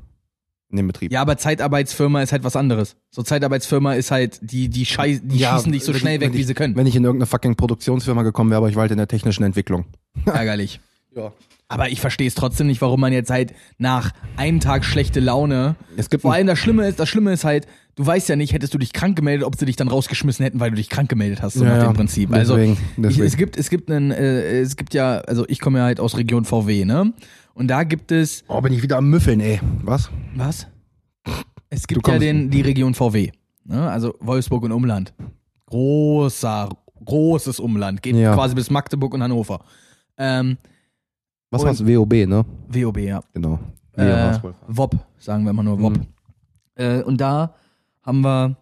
[0.70, 1.12] In dem Betrieb.
[1.12, 2.96] Ja, aber Zeitarbeitsfirma ist halt was anderes.
[3.10, 6.28] So Zeitarbeitsfirma ist halt, die, die, Schei die Ja, schießen dich so schnell ich- weg,
[6.30, 6.76] wenn wie ich- sie können.
[6.76, 9.44] Wenn ich in irgendeine fucking Produktionsfirma gekommen wäre, aber ich war halt in der technischen
[9.44, 9.86] Entwicklung.
[10.26, 10.80] Ärgerlich.
[11.16, 11.32] Ja.
[11.70, 15.76] Aber ich verstehe es trotzdem nicht, warum man jetzt halt nach einem Tag schlechte Laune.
[15.98, 18.54] Es gibt Vor allem das Schlimme ist, das Schlimme ist halt, du weißt ja nicht,
[18.54, 21.10] hättest du dich krank gemeldet, ob sie dich dann rausgeschmissen hätten, weil du dich krank
[21.10, 22.30] gemeldet hast, so Ja, nach dem Prinzip.
[22.32, 23.26] Deswegen, also ich, deswegen.
[23.26, 26.16] es gibt, es gibt einen, äh, es gibt ja, also ich komme ja halt aus
[26.16, 27.12] Region VW, ne?
[27.58, 29.60] Und da gibt es Oh, bin ich wieder am Müffeln, ey.
[29.82, 30.08] Was?
[30.36, 30.68] Was?
[31.68, 33.32] Es gibt ja den, die Region VW,
[33.64, 33.90] ne?
[33.90, 35.12] also Wolfsburg und Umland.
[35.66, 36.68] Großer,
[37.04, 38.32] großes Umland, geht Ja.
[38.34, 39.58] quasi bis Magdeburg und Hannover.
[40.16, 40.56] Ähm,
[41.50, 41.84] Was war's?
[41.84, 42.44] WOB, ne?
[42.68, 43.20] WOB, ja.
[43.34, 43.58] Genau.
[43.96, 44.38] Äh.
[44.68, 45.96] WOP, sagen wir immer nur WOP.
[45.98, 46.06] Mhm.
[46.76, 47.54] Äh, und da
[48.02, 48.56] haben wir,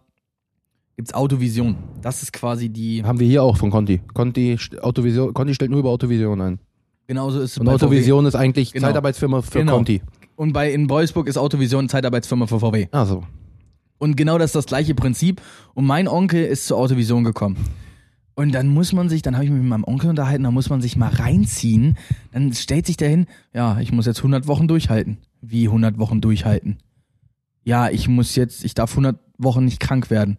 [0.95, 1.75] gibt's Autovision.
[2.01, 4.01] Das ist quasi die, Haben wir hier auch von Conti.
[4.15, 6.59] Conti, Autovision, Conti stellt nur über Autovision ein.
[7.07, 8.87] Genauso ist es Und bei Autovision ist eigentlich Genau.
[8.87, 9.75] Zeitarbeitsfirma für Genau.
[9.75, 9.99] Conti.
[9.99, 10.05] VW.
[10.35, 12.87] Und bei in Wolfsburg ist Autovision Zeitarbeitsfirma für VW.
[12.91, 13.23] Also.
[13.97, 15.41] Und genau das ist das gleiche Prinzip.
[15.73, 17.57] Und mein Onkel ist zur Autovision gekommen.
[18.35, 20.69] Und dann muss man sich, dann habe ich mich mit meinem Onkel unterhalten, da muss
[20.69, 21.97] man sich mal reinziehen.
[22.31, 25.17] Dann stellt sich dahin, ja, ich muss jetzt 100 Wochen durchhalten.
[25.41, 26.77] Wie 100 Wochen durchhalten?
[27.63, 30.37] Ja, ich muss jetzt, ich darf 100 Wochen nicht krank werden.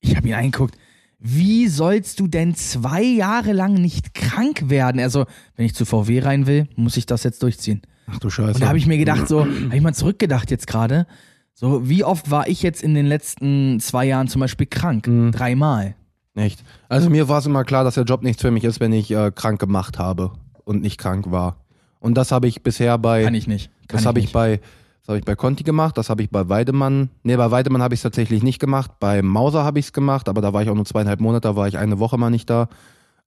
[0.00, 0.76] Ich habe ihn eingeguckt.
[1.20, 5.00] Wie sollst du denn zwei Jahre lang nicht krank werden?
[5.00, 7.82] Also, wenn ich zu VW rein will, muss ich das jetzt durchziehen.
[8.06, 8.54] Ach du Scheiße.
[8.54, 11.06] Und da habe ich mir gedacht, so, habe ich mal zurückgedacht jetzt gerade,
[11.52, 15.06] so, wie oft war ich jetzt in den letzten zwei Jahren zum Beispiel krank?
[15.06, 15.30] Mhm.
[15.32, 15.94] Dreimal.
[16.34, 16.64] Echt.
[16.88, 19.10] Also mir war es immer klar, dass der Job nichts für mich ist, wenn ich
[19.10, 20.32] äh, krank gemacht habe
[20.64, 21.64] und nicht krank war.
[21.98, 23.24] Und das habe ich bisher bei.
[23.24, 23.70] Kann ich nicht.
[23.88, 24.32] Kann das habe ich nicht.
[24.32, 24.60] bei.
[25.00, 27.10] Das habe ich bei Conti gemacht, das habe ich bei Weidemann.
[27.22, 28.92] Nee, bei Weidemann habe ich es tatsächlich nicht gemacht.
[29.00, 31.56] Bei Mauser habe ich es gemacht, aber da war ich auch nur zweieinhalb Monate, da
[31.56, 32.68] war ich eine Woche mal nicht da.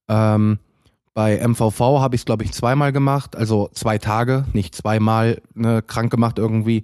[0.08, 0.60] Ähm,
[1.14, 5.84] bei MVV habe ich es, glaube ich, zweimal gemacht, also zwei Tage, nicht zweimal ne,
[5.86, 6.84] krank gemacht irgendwie.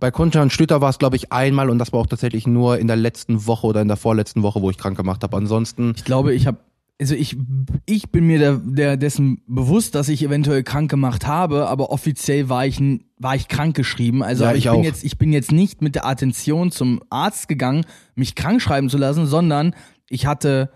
[0.00, 2.78] Bei Kunter und Stüter war es, glaube ich, einmal und das war auch tatsächlich nur
[2.78, 5.36] in der letzten Woche oder in der vorletzten Woche, wo ich krank gemacht habe.
[5.36, 6.58] Ansonsten, Ich glaube, ich habe,
[7.00, 7.36] also ich,
[7.84, 12.48] ich bin mir der, der dessen bewusst, dass ich eventuell krank gemacht habe, aber offiziell
[12.48, 12.80] war ich,
[13.18, 14.22] war ich krank geschrieben.
[14.22, 17.48] Also Ja, ich, ich bin jetzt, ich bin jetzt nicht mit der Attention zum Arzt
[17.48, 19.74] gegangen, mich krank schreiben zu lassen, sondern
[20.08, 20.70] ich hatte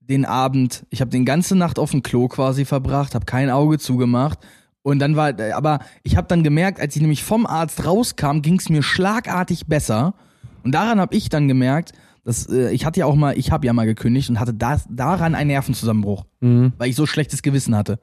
[0.00, 3.78] den Abend, ich habe den ganze Nacht auf dem Klo quasi verbracht, habe kein Auge
[3.78, 4.38] zugemacht.
[4.82, 8.58] Und dann war, aber ich habe dann gemerkt, als ich nämlich vom Arzt rauskam, ging
[8.58, 10.14] es mir schlagartig besser.
[10.62, 11.92] Und daran habe ich dann gemerkt,
[12.28, 14.86] dass äh, ich hatte ja auch mal, ich habe ja mal gekündigt und hatte das,
[14.90, 17.98] daran einen Nervenzusammenbruch, mh, weil ich so schlechtes Gewissen hatte.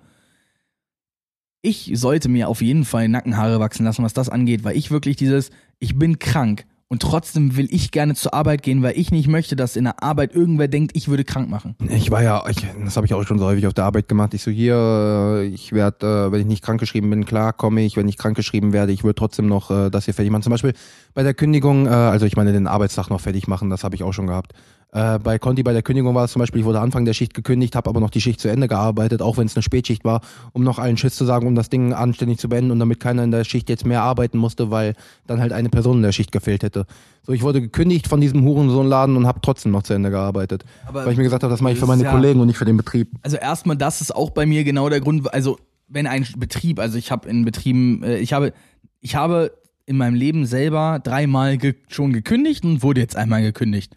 [1.62, 5.16] Ich sollte mir auf jeden Fall Nackenhaare wachsen lassen, was das angeht, weil ich wirklich
[5.16, 9.28] dieses, ich bin krank und trotzdem will ich gerne zur Arbeit gehen, weil ich nicht
[9.28, 11.76] möchte, dass in der Arbeit irgendwer denkt, ich würde krank machen.
[11.90, 14.36] ich war ja, ich, das habe ich auch schon so häufig auf der Arbeit gemacht.
[14.36, 17.98] Ich so, hier, äh, ich werde, äh, wenn ich nicht krankgeschrieben bin, klar komme ich.
[17.98, 20.44] Wenn ich krankgeschrieben werde, ich würde trotzdem noch äh, das hier fertig machen.
[20.44, 20.74] Zum Beispiel
[21.16, 24.12] bei der Kündigung, also ich meine den Arbeitstag noch fertig machen, das habe ich auch
[24.12, 24.54] schon gehabt.
[24.96, 27.34] Äh, bei Conti bei der Kündigung war es zum Beispiel, ich wurde Anfang der Schicht
[27.34, 30.22] gekündigt, habe aber noch die Schicht zu Ende gearbeitet, auch wenn es eine Spätschicht war,
[30.54, 33.26] um noch allen Schiss zu sagen, um das Ding anständig zu beenden und damit keiner
[33.26, 34.94] in der Schicht jetzt mehr arbeiten musste, weil
[35.28, 36.86] dann halt eine Person in der Schicht gefehlt hätte.
[37.24, 40.64] So, ich wurde gekündigt von diesem Hurensohnladen und habe trotzdem noch zu Ende gearbeitet.
[40.88, 42.58] Aber weil ich mir gesagt habe, das mache ich für meine ja- Kollegen und nicht
[42.58, 43.10] für den Betrieb.
[43.22, 46.98] Also erstmal, das ist auch bei mir genau der Grund, also wenn ein Betrieb, also
[46.98, 48.54] ich habe in Betrieben, äh, ich habe,
[49.02, 49.52] ich habe
[49.86, 53.94] in meinem Leben selber dreimal ge schon gekündigt und wurde jetzt einmal gekündigt.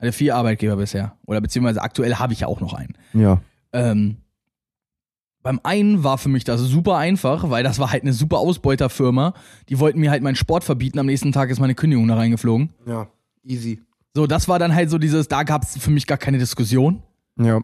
[0.00, 1.16] Hatte vier Arbeitgeber bisher.
[1.26, 2.94] Oder beziehungsweise aktuell habe ich ja auch noch einen.
[3.12, 3.40] Ja.
[3.72, 4.16] Ähm,
[5.42, 9.34] beim einen war für mich das super einfach, weil das war halt eine super Ausbeuterfirma.
[9.68, 10.98] Die wollten mir halt meinen Sport verbieten.
[10.98, 12.70] Am nächsten Tag ist meine Kündigung da reingeflogen.
[12.86, 13.08] Ja.
[13.42, 13.80] Easy.
[14.14, 17.02] So, das war dann halt so dieses, da gab es für mich gar keine Diskussion.
[17.38, 17.60] Ja.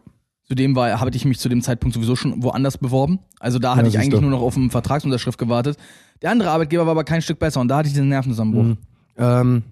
[0.47, 3.19] Zudem war, hatte ich mich zu dem Zeitpunkt sowieso schon woanders beworben.
[3.39, 4.21] Also da hatte Ja, ich siehst eigentlich du.
[4.21, 5.77] nur noch auf eine Vertragsunterschrift gewartet.
[6.21, 8.63] Der andere Arbeitgeber war aber kein Stück besser und da hatte ich diesen Nervenzusammenbruch.
[8.63, 8.77] Mhm.
[9.17, 9.63] Ähm,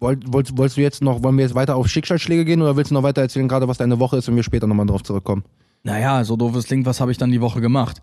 [0.00, 2.90] wollt, wolltest, wolltest du jetzt noch, wollen wir jetzt weiter auf Schicksalsschläge gehen oder willst
[2.90, 5.44] du noch weiter erzählen, gerade was deine Woche ist und wir später nochmal drauf zurückkommen?
[5.82, 8.02] Naja, so doof es klingt, was habe ich dann die Woche gemacht?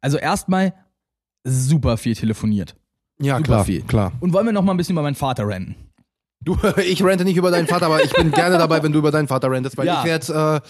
[0.00, 0.72] Also erstmal
[1.44, 2.76] super viel telefoniert.
[3.20, 3.82] Ja, Super klar, viel.
[3.82, 4.12] klar.
[4.20, 5.74] Und wollen wir noch mal ein bisschen über meinen Vater renten?
[6.40, 6.56] Du,
[6.86, 9.26] ich rente nicht über deinen Vater, aber ich bin gerne dabei, wenn du über deinen
[9.28, 9.98] Vater rentest, weil Ja.
[10.00, 10.68] ich werde äh,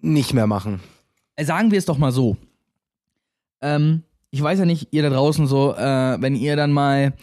[0.00, 0.80] nicht mehr machen.
[1.36, 2.36] Äh, Sagen wir es doch mal so.
[3.60, 7.14] Ähm, ich weiß ja nicht, ihr da draußen so, äh, wenn ihr dann mal,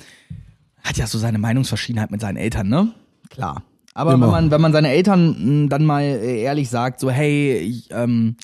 [0.86, 2.93] hat ja so seine Meinungsverschiedenheit mit seinen Eltern, ne?
[3.30, 3.63] Klar.
[3.95, 4.28] Aber Immer.
[4.28, 7.89] wenn man, wenn man seine Eltern mh, dann mal äh, ehrlich sagt, so, hey, ich,
[7.91, 8.36] ähm,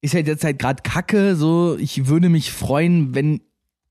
[0.00, 3.40] ist halt jetzt halt gerade Kacke, so, ich würde mich freuen, wenn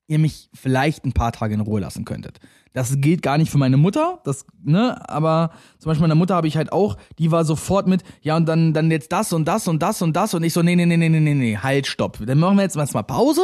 [0.07, 2.39] ihr mich vielleicht ein paar Tage in Ruhe lassen könntet.
[2.73, 6.47] Das gilt gar nicht für meine Mutter, das, ne, aber zum Beispiel meine Mutter habe
[6.47, 9.67] ich halt auch, die war sofort mit, ja und dann, dann jetzt das und das
[9.67, 11.87] und das und das und ich so, nee, nee, nee, nee, nee, nee, nee, halt,
[11.87, 12.19] stopp.
[12.25, 13.41] Dann machen wir jetzt erstmal Pause.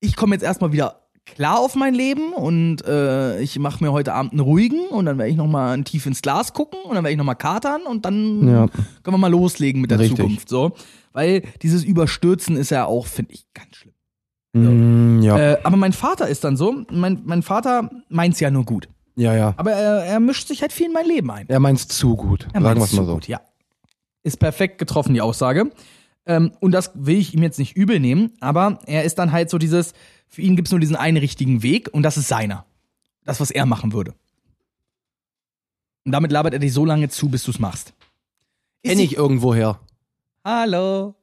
[0.00, 4.12] Ich komme jetzt erstmal wieder klar auf mein Leben und äh, ich mache mir heute
[4.14, 7.12] Abend einen ruhigen und dann werde ich nochmal tief ins Glas gucken und dann werde
[7.12, 8.66] ich nochmal katern und dann Ja.
[9.02, 10.18] können wir mal loslegen mit der Richtig.
[10.18, 10.48] Zukunft.
[10.48, 10.72] So.
[11.12, 13.94] Weil dieses Überstürzen ist ja auch, finde ich, ganz schlimm.
[14.52, 15.38] Mm, ja.
[15.38, 18.88] Äh, aber mein Vater ist dann so, mein, mein Vater meint's ja nur gut.
[19.16, 19.54] ja, ja.
[19.56, 21.48] Aber er, er mischt sich halt viel in mein Leben ein.
[21.48, 22.48] Er meint's zu gut.
[22.52, 23.14] Er Sagen wir es mal so.
[23.14, 23.40] Gut, ja.
[24.22, 25.70] Ist perfekt getroffen, die Aussage.
[26.26, 29.48] Ähm, und das will ich ihm jetzt nicht übel nehmen, aber er ist dann halt
[29.50, 29.94] so dieses,
[30.30, 32.64] für ihn gibt's nur diesen einen richtigen Weg und das ist seiner.
[33.24, 34.14] Das, was er machen würde.
[36.06, 37.92] Und damit labert er dich so lange zu, bis du's machst.
[38.82, 39.80] Ist Kenn ich irgendwoher.
[40.44, 41.14] Hallo.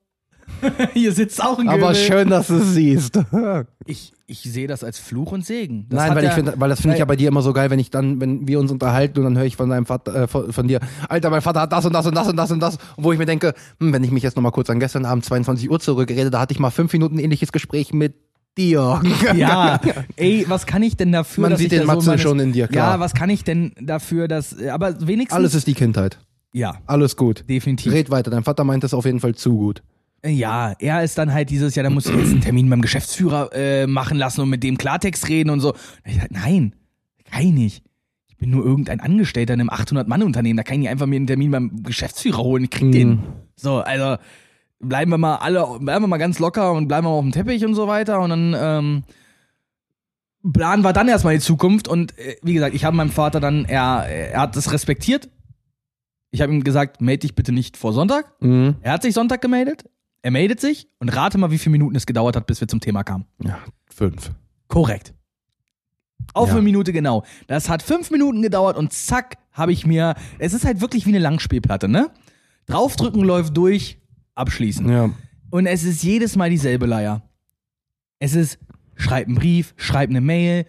[0.93, 1.95] Hier sitzt auch ein Aber Göbel.
[1.95, 3.19] schön, dass du es siehst.
[3.89, 5.85] Ich, ich sehe das als Fluch und Segen.
[5.87, 7.69] Das Nein, weil ich finde, weil das finde ich ja bei dir immer so geil,
[7.69, 10.27] wenn ich dann, wenn wir uns unterhalten und dann höre ich von deinem Vater, äh,
[10.27, 12.59] von, von dir, Alter, mein Vater hat das und das und das und das und
[12.59, 15.05] das, und wo ich mir denke, hm, wenn ich mich jetzt nochmal kurz an gestern
[15.05, 18.15] Abend 22 Uhr zurückrede, da hatte ich mal fünf Minuten ähnliches Gespräch mit
[18.57, 19.01] dir.
[19.35, 19.79] Ja,
[20.15, 22.39] ey, was kann ich denn dafür, Man dass sieht ich den Matze so meines- schon
[22.39, 22.93] in dir, klar.
[22.95, 25.35] Ja, was kann ich denn dafür, dass, aber wenigstens.
[25.37, 26.17] Alles ist die Kindheit.
[26.53, 27.43] Ja, Alles gut.
[27.47, 27.91] definitiv.
[27.93, 28.31] Red weiter.
[28.31, 29.83] Dein Vater meint das auf jeden Fall zu gut.
[30.25, 33.51] Ja, er ist dann halt dieses, ja, da musst du jetzt einen Termin beim Geschäftsführer
[33.53, 35.75] äh, machen lassen und mit dem Klartext reden und so.
[36.05, 36.73] Ich sag, nein,
[37.31, 37.83] kann ich nicht.
[38.27, 40.57] Ich bin nur irgendein Angestellter in einem 800-Mann-Unternehmen.
[40.57, 42.63] Da kann ich nicht einfach mir einen Termin beim Geschäftsführer holen.
[42.63, 43.19] Ich krieg den.
[43.55, 44.17] So, also
[44.79, 47.31] bleiben wir mal alle, bleiben wir mal ganz locker und bleiben wir mal auf dem
[47.31, 48.19] Teppich und so weiter.
[48.19, 49.03] Und dann ähm,
[50.53, 51.87] planen wir dann erstmal die Zukunft.
[51.87, 55.29] Und äh, wie gesagt, ich habe meinem Vater dann, er, er hat das respektiert.
[56.31, 58.33] Ich habe ihm gesagt, melde dich bitte nicht vor Sonntag.
[58.41, 58.75] Mhm.
[58.81, 59.85] Er hat sich Sonntag gemeldet.
[60.21, 62.79] Er meldet sich und rate mal, wie viele Minuten es gedauert hat, bis wir zum
[62.81, 63.25] Thema kamen.
[63.43, 63.59] Ja,
[63.89, 64.31] fünf.
[64.67, 65.13] Korrekt.
[66.33, 66.55] Auf Ja.
[66.55, 67.23] eine Minute genau.
[67.47, 70.15] Das hat fünf Minuten gedauert und zack, habe ich mir.
[70.39, 72.11] Es ist halt wirklich wie eine Langspielplatte, ne?
[72.65, 73.99] Draufdrücken läuft durch,
[74.37, 74.89] abschließen.
[74.89, 75.09] Ja.
[75.49, 77.21] Und es ist jedes Mal dieselbe Leier.
[78.19, 78.59] Es ist,
[78.95, 80.65] schreib einen Brief, schreib eine Mail,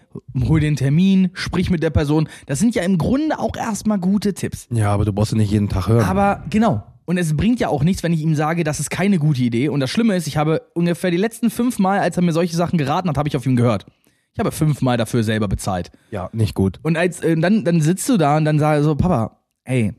[0.46, 2.28] hol den Termin, sprich mit der Person.
[2.46, 4.68] Das sind ja im Grunde auch erstmal gute Tipps.
[4.70, 6.04] Ja, aber du brauchst ihn nicht jeden Tag hören.
[6.04, 6.84] Aber genau.
[7.06, 9.70] Und es bringt ja auch nichts, wenn ich ihm sage, das ist keine gute Idee.
[9.70, 12.54] Und das Schlimme ist, ich habe ungefähr die letzten fünf Mal, als er mir solche
[12.54, 13.86] Sachen geraten hat, habe ich auf ihn gehört.
[14.34, 15.90] Ich habe fünfmal dafür selber bezahlt.
[16.10, 16.78] ja, nicht gut.
[16.82, 19.94] Und als äh, dann, dann sitzt du da und dann sage so, Papa, ey,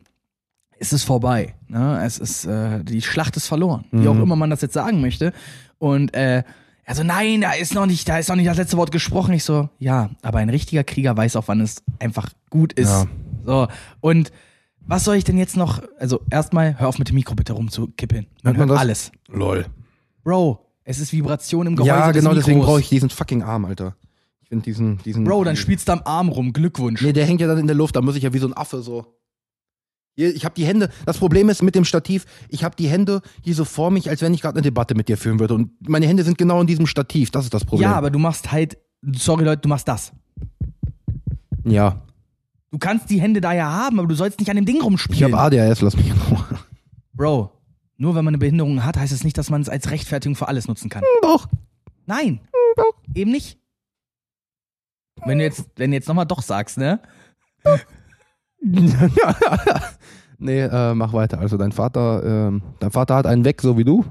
[0.80, 1.56] es ist vorbei.
[1.68, 2.02] Ne?
[2.04, 3.86] Es ist, äh, die Schlacht ist verloren.
[3.92, 5.34] Wie auch immer man das jetzt sagen möchte.
[5.78, 6.44] Und äh,
[6.84, 9.34] er so, nein, da ist noch nicht, da ist noch nicht das letzte Wort gesprochen.
[9.34, 12.90] Ich so, ja, aber ein richtiger Krieger weiß auch, wann es einfach gut ist.
[12.90, 13.06] Ja.
[13.46, 13.68] So.
[14.02, 14.32] Und
[14.80, 15.84] was soll ich denn jetzt noch?
[16.00, 18.26] Also erstmal, hör auf mit dem Mikro bitte rumzukippeln.
[18.42, 18.82] Man Hört man hört das?
[18.82, 19.12] alles.
[19.28, 19.66] Lol.
[20.24, 23.96] Bro, es ist Vibration im Gehäuse Ja, genau, deswegen brauche ich diesen fucking Arm, Alter.
[24.42, 25.26] Ich finde diesen, diesen.
[25.26, 26.54] Bro, dann spielst du am Arm rum.
[26.54, 27.04] Glückwunsch.
[27.04, 28.58] Nee, der hängt ja dann in der Luft, da muss ich ja wie so ein
[28.58, 29.06] Affe so.
[30.28, 33.56] Ich habe die Hände, das Problem ist mit dem Stativ, ich habe die Hände hier
[33.56, 35.54] so vor mich, als wenn ich gerade eine Debatte mit dir führen würde.
[35.54, 37.90] Und meine Hände sind genau in diesem Stativ, das ist das Problem.
[37.90, 38.78] Ja, aber du machst halt,
[39.14, 40.12] sorry Leute, du machst das.
[41.64, 42.02] Ja,
[42.72, 44.84] Du kannst die Hände da ja haben, aber du sollst nicht an dem Ding ich
[44.84, 45.34] rumspielen.
[45.34, 46.46] habe ADHS, lass mich in Ruhe.
[47.14, 47.52] Bro,
[47.98, 50.48] nur wenn man eine Behinderung hat, heißt es nicht, dass man es als Rechtfertigung für
[50.48, 51.04] alles nutzen kann.
[51.22, 51.48] Doch.
[52.06, 52.42] Nein.
[52.76, 52.94] Doch.
[53.16, 53.58] Eben nicht.
[55.26, 57.02] Wenn du jetzt, wenn du jetzt nochmal doch sagst, ne?
[60.38, 61.40] nee, äh, mach weiter.
[61.40, 64.06] Also dein Vater, ähm, dein Vater hat einen weg, so wie du.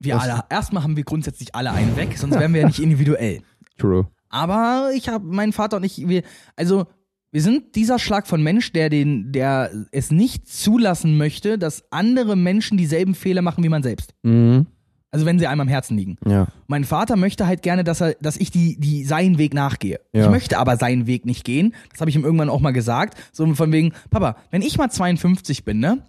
[0.00, 0.44] Wir Das- alle.
[0.50, 3.40] Erstmal haben wir grundsätzlich alle einen weg, sonst wären wir ja nicht individuell.
[3.78, 4.06] True.
[4.28, 6.22] Aber ich habe, mein Vater und ich, wir,
[6.56, 6.86] also
[7.32, 12.36] wir sind dieser Schlag von Mensch, der den, der es nicht zulassen möchte, dass andere
[12.36, 14.14] Menschen dieselben Fehler machen wie man selbst.
[14.22, 14.66] Mhm.
[15.16, 16.18] Also wenn sie einem am Herzen liegen.
[16.26, 16.48] Ja.
[16.66, 19.98] Mein Vater möchte halt gerne, dass er, dass ich die, die seinen Weg nachgehe.
[20.12, 20.24] Ja.
[20.24, 21.74] Ich möchte aber seinen Weg nicht gehen.
[21.90, 23.16] Das habe ich ihm irgendwann auch mal gesagt.
[23.32, 26.02] So von wegen, Papa, wenn ich mal 52 bin, ne?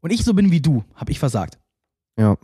[0.00, 1.58] Und ich so bin wie du, habe ich versagt.
[2.18, 2.38] Ja.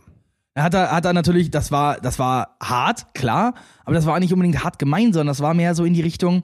[0.53, 4.19] Da hat er, hat er natürlich, das war, das war hart, klar, aber das war
[4.19, 6.43] nicht unbedingt hart gemeint, sondern das war mehr so in die Richtung,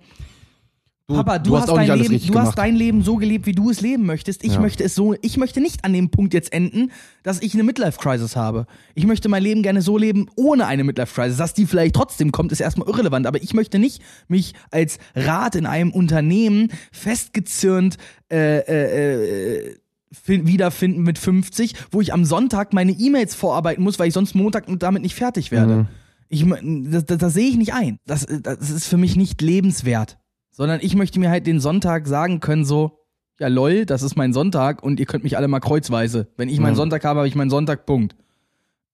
[1.07, 2.57] Papa, du, hast, auch dein Leben, du hast gemacht.
[2.57, 4.43] dein Leben so gelebt, wie du es leben möchtest.
[4.43, 4.59] Ich Ja.
[4.59, 6.91] möchte es so, ich möchte nicht an dem Punkt jetzt enden,
[7.23, 8.67] dass ich eine Midlife-Crisis habe.
[8.93, 11.37] Ich möchte mein Leben gerne so leben, ohne eine Midlife-Crisis.
[11.37, 13.25] Dass die vielleicht trotzdem kommt, ist erstmal irrelevant.
[13.25, 17.95] Aber ich möchte nicht mich als Rat in einem Unternehmen festgezirnt
[18.29, 19.75] äh, äh, äh,
[20.11, 24.35] fin- wiederfinden mit 50, wo ich am Sonntag meine E-Mails vorarbeiten muss, weil ich sonst
[24.35, 25.73] Montag damit nicht fertig werde.
[25.73, 25.87] Mhm.
[26.27, 26.45] Ich,
[26.91, 27.97] das, das, das sehe ich nicht ein.
[28.05, 30.17] Das, das ist für mich nicht lebenswert.
[30.57, 32.97] Sondern ich möchte mir halt den Sonntag sagen können, so,
[33.39, 36.29] ja lol, das ist mein Sonntag und ihr könnt mich alle mal kreuzweise.
[36.35, 36.77] Wenn ich meinen Mhm.
[36.77, 38.15] Sonntag habe, habe ich meinen Sonntag, Punkt.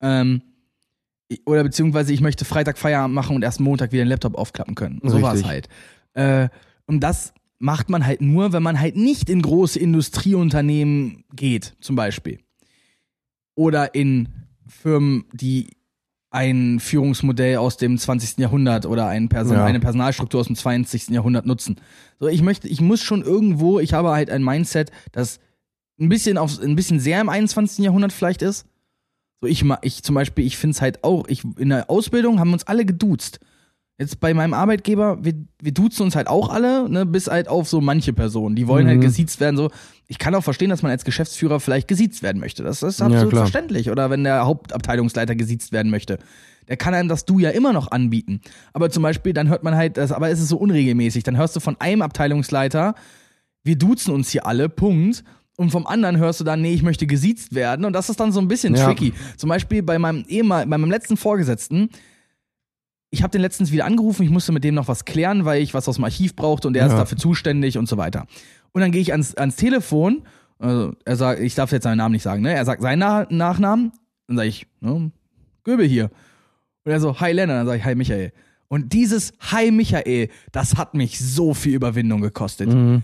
[0.02, 0.41] Ähm,
[1.45, 4.99] oder beziehungsweise ich möchte Freitag Feierabend machen und erst Montag wieder den Laptop aufklappen können.
[5.04, 5.69] So war es halt.
[6.15, 6.49] Äh,
[6.86, 11.95] und das macht man halt nur, wenn man halt nicht in große Industrieunternehmen geht, zum
[11.95, 12.39] Beispiel.
[13.56, 14.28] Oder in
[14.67, 15.69] Firmen, die
[16.33, 18.39] ein Führungsmodell aus dem 20.
[18.39, 19.65] Jahrhundert oder ein Person Ja.
[19.65, 21.09] eine Personalstruktur aus dem 20.
[21.09, 21.77] Jahrhundert nutzen.
[22.19, 25.39] So, ich möchte, ich muss schon irgendwo, ich habe halt ein Mindset, das
[25.99, 27.85] ein bisschen auf, ein bisschen sehr im 21.
[27.85, 28.65] Jahrhundert vielleicht ist.
[29.41, 32.49] So, ich, ich zum Beispiel, ich finde es halt auch, ich, in der Ausbildung haben
[32.49, 33.39] wir uns alle geduzt.
[33.99, 37.69] Jetzt bei meinem Arbeitgeber, wir, wir duzen uns halt auch alle, ne, bis halt auf
[37.69, 38.56] so manche Personen.
[38.56, 39.01] Die wollen halt Mhm.
[39.01, 39.56] gesiezt werden.
[39.56, 39.69] So,
[40.08, 42.63] ich kann auch verstehen, dass man als Geschäftsführer vielleicht gesiezt werden möchte.
[42.63, 43.43] Das ist absolut klar.
[43.43, 43.91] verständlich.
[43.91, 46.17] Oder wenn der Hauptabteilungsleiter gesiezt werden möchte.
[46.67, 48.41] Der kann einem das Du ja immer noch anbieten.
[48.73, 51.23] Aber zum Beispiel, dann hört man halt, das, aber es ist so unregelmäßig.
[51.23, 52.95] Dann hörst du von einem Abteilungsleiter,
[53.63, 55.23] wir duzen uns hier alle, Punkt.
[55.56, 57.86] Und vom anderen hörst du dann, nee, ich möchte gesiezt werden.
[57.86, 58.86] Und das ist dann so ein bisschen Ja.
[58.88, 59.13] tricky.
[59.38, 61.89] Zum Beispiel bei meinem ehemal, bei meinem letzten Vorgesetzten,
[63.13, 65.73] ich habe den letztens wieder angerufen, ich musste mit dem noch was klären, weil ich
[65.76, 66.97] was aus dem Archiv brauchte und er ist Ja.
[66.97, 68.26] dafür zuständig und so weiter.
[68.71, 70.23] Und dann gehe ich ans, ans Telefon,
[70.58, 72.54] also er sagt, ich darf jetzt seinen Namen nicht sagen, ne?
[72.54, 73.91] Er sagt seinen Na Nachnamen,
[74.28, 75.12] dann sage ich, ne,
[75.63, 76.10] Göbel hier.
[76.86, 78.32] Und er so, hi Lennart, dann sage ich, hi Michael.
[78.67, 82.73] Und dieses Hi Michael, das hat mich so viel Überwindung gekostet.
[82.73, 83.04] Mhm.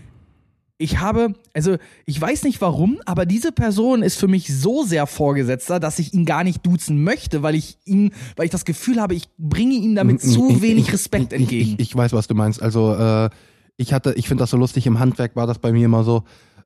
[0.82, 5.08] Ich habe, also ich weiß nicht warum, aber diese Person ist für mich so sehr
[5.08, 9.02] Vorgesetzter, dass ich ihn gar nicht duzen möchte, weil ich ihn, weil ich das Gefühl
[9.02, 11.76] habe, ich bringe ihm damit zu Ich- wenig ich- Respekt entgegen.
[11.78, 12.62] Ich, ich weiß, was du meinst.
[12.62, 13.30] Also äh,
[13.76, 16.24] ich hatte, ich finde das so lustig, im Handwerk war das bei mir immer so,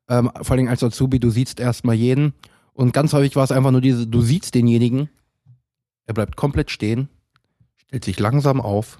[0.07, 2.33] ähm, vor allem als Azubi, du siehst erstmal jeden
[2.73, 5.09] und ganz häufig war es einfach nur diese, du siehst denjenigen,
[6.05, 7.09] er bleibt komplett stehen,
[7.77, 8.99] stellt sich langsam auf,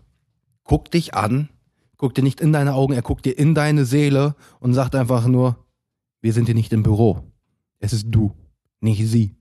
[0.64, 1.50] guckt dich an,
[2.04, 5.26] guckt dir nicht in deine Augen, er guckt dir in deine Seele und sagt einfach
[5.26, 5.56] nur,
[6.22, 7.32] wir sind hier nicht im Büro.
[7.80, 8.34] Es ist du,
[8.82, 9.38] nicht sie.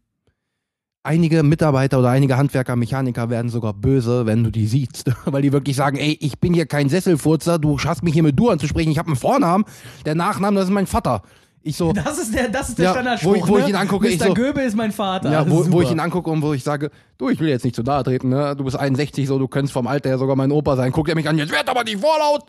[1.03, 5.51] Einige Mitarbeiter oder einige Handwerker, Mechaniker werden sogar böse, wenn du die siehst, weil die
[5.51, 8.93] wirklich sagen, ey, ich bin hier kein Sesselfurzer, du schaffst mich hier mit du anzusprechen,
[8.93, 9.65] ich habe einen Vornamen,
[10.05, 11.23] der Nachname, das ist mein Vater.
[11.65, 13.31] Ich so, das ist der, das ist der Ja, Standardspruch.
[13.33, 13.71] wo ich- wo ich ne?
[13.71, 14.13] ihn angucke, Mr.
[14.13, 15.31] ich so- Göbel ist mein Vater.
[15.31, 17.77] ja, wo, wo ich ihn angucke und wo ich sage, du, ich will jetzt nicht
[17.77, 18.57] zu nahe treten, ne?
[18.57, 20.91] Du bist 61, so, du könntest vom Alter her sogar mein Opa sein.
[20.91, 22.45] Guckt er mich an, jetzt werd aber nicht vorlaut.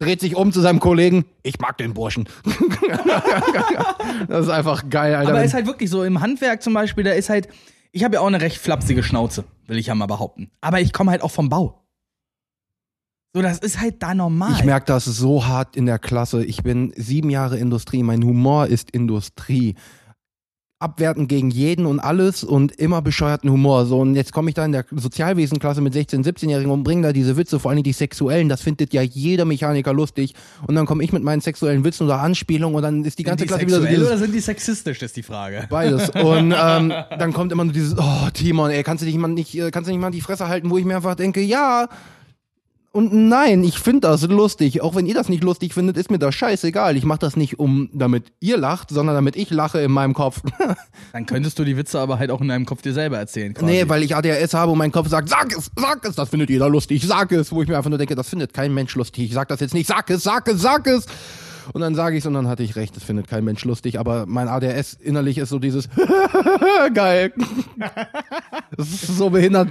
[0.00, 2.28] Dreht sich um zu seinem Kollegen, ich mag den Burschen.
[4.28, 5.30] das ist einfach geil, Alter.
[5.30, 7.48] Aber ist halt wirklich so, im Handwerk zum Beispiel, da ist halt,
[7.92, 10.50] ich habe ja auch eine recht flapsige Schnauze, will ich ja mal behaupten.
[10.60, 11.83] Aber ich komme halt auch vom Bau.
[13.36, 14.52] So, das ist halt da normal.
[14.54, 16.44] Ich merke das so hart in der Klasse.
[16.44, 18.04] Ich bin sieben Jahre Industrie.
[18.04, 19.74] Mein Humor ist Industrie.
[20.78, 23.86] Abwerten gegen jeden und alles und immer bescheuerten Humor.
[23.86, 27.12] So, und jetzt komme ich da in der Sozialwesenklasse mit 16-, 17-Jährigen und bringe da
[27.12, 28.48] diese Witze, vor allem die sexuellen.
[28.48, 30.34] Das findet ja jeder Mechaniker lustig.
[30.66, 33.44] Und dann komme ich mit meinen sexuellen Witzen oder Anspielungen und dann ist die ganze
[33.44, 35.66] die Klasse wieder so dieses, oder sind die sexistisch, ist die Frage.
[35.68, 36.10] Beides.
[36.10, 39.58] Und ähm, dann kommt immer nur dieses, oh, Timon, ey, kannst du dich mal nicht,
[39.58, 41.88] äh, kannst du nicht mal die Fresse halten, wo ich mir einfach denke, ja.
[42.94, 44.80] Und nein, ich finde das lustig.
[44.80, 46.96] Auch wenn ihr das nicht lustig findet, ist mir das scheißegal.
[46.96, 50.42] Ich mache das nicht, um damit ihr lacht, sondern damit ich lache in meinem Kopf.
[51.12, 53.52] Dann könntest du die Witze aber halt auch in deinem Kopf dir selber erzählen.
[53.52, 53.66] Quasi.
[53.66, 56.50] nee, weil ich ADHS habe und mein Kopf sagt, sag es, sag es, das findet
[56.50, 57.50] jeder lustig, sag es.
[57.50, 59.24] Wo ich mir einfach nur denke, das findet kein Mensch lustig.
[59.24, 61.06] Ich sag das jetzt nicht, sag es, sag es, sag es.
[61.72, 63.98] Und dann sage ich es und dann hatte ich recht, das findet kein Mensch lustig.
[63.98, 65.88] Aber mein ADHS innerlich ist so dieses,
[66.94, 67.32] geil.
[68.76, 69.68] Das ist so behindert.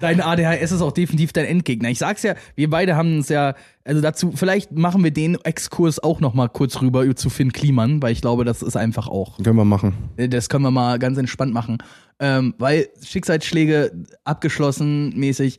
[0.00, 1.90] Dein ADHS ist auch definitiv dein Endgegner.
[1.90, 3.54] Ich sag's ja, wir beide haben uns ja,
[3.84, 8.00] also dazu, vielleicht machen wir den Exkurs auch noch mal kurz rüber zu Finn Kliman,
[8.02, 9.36] weil ich glaube, das ist einfach auch.
[9.42, 9.94] Können wir machen.
[10.16, 11.78] Das können wir mal ganz entspannt machen.
[12.18, 13.92] Ähm, weil Schicksalsschläge
[14.24, 15.58] abgeschlossen mäßig.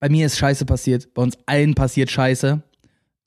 [0.00, 1.12] Bei mir ist Scheiße passiert.
[1.12, 2.62] Bei uns allen passiert Scheiße.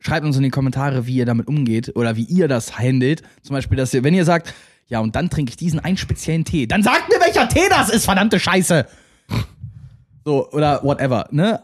[0.01, 3.21] Schreibt uns in die Kommentare, wie ihr damit umgeht oder wie ihr das handelt.
[3.43, 4.53] Zum Beispiel, dass ihr, wenn ihr sagt,
[4.87, 7.89] ja, und dann trinke ich diesen einen speziellen Tee, dann sagt mir, welcher Tee das
[7.89, 8.87] ist, verdammte Scheiße.
[10.25, 11.61] So, oder whatever, ne?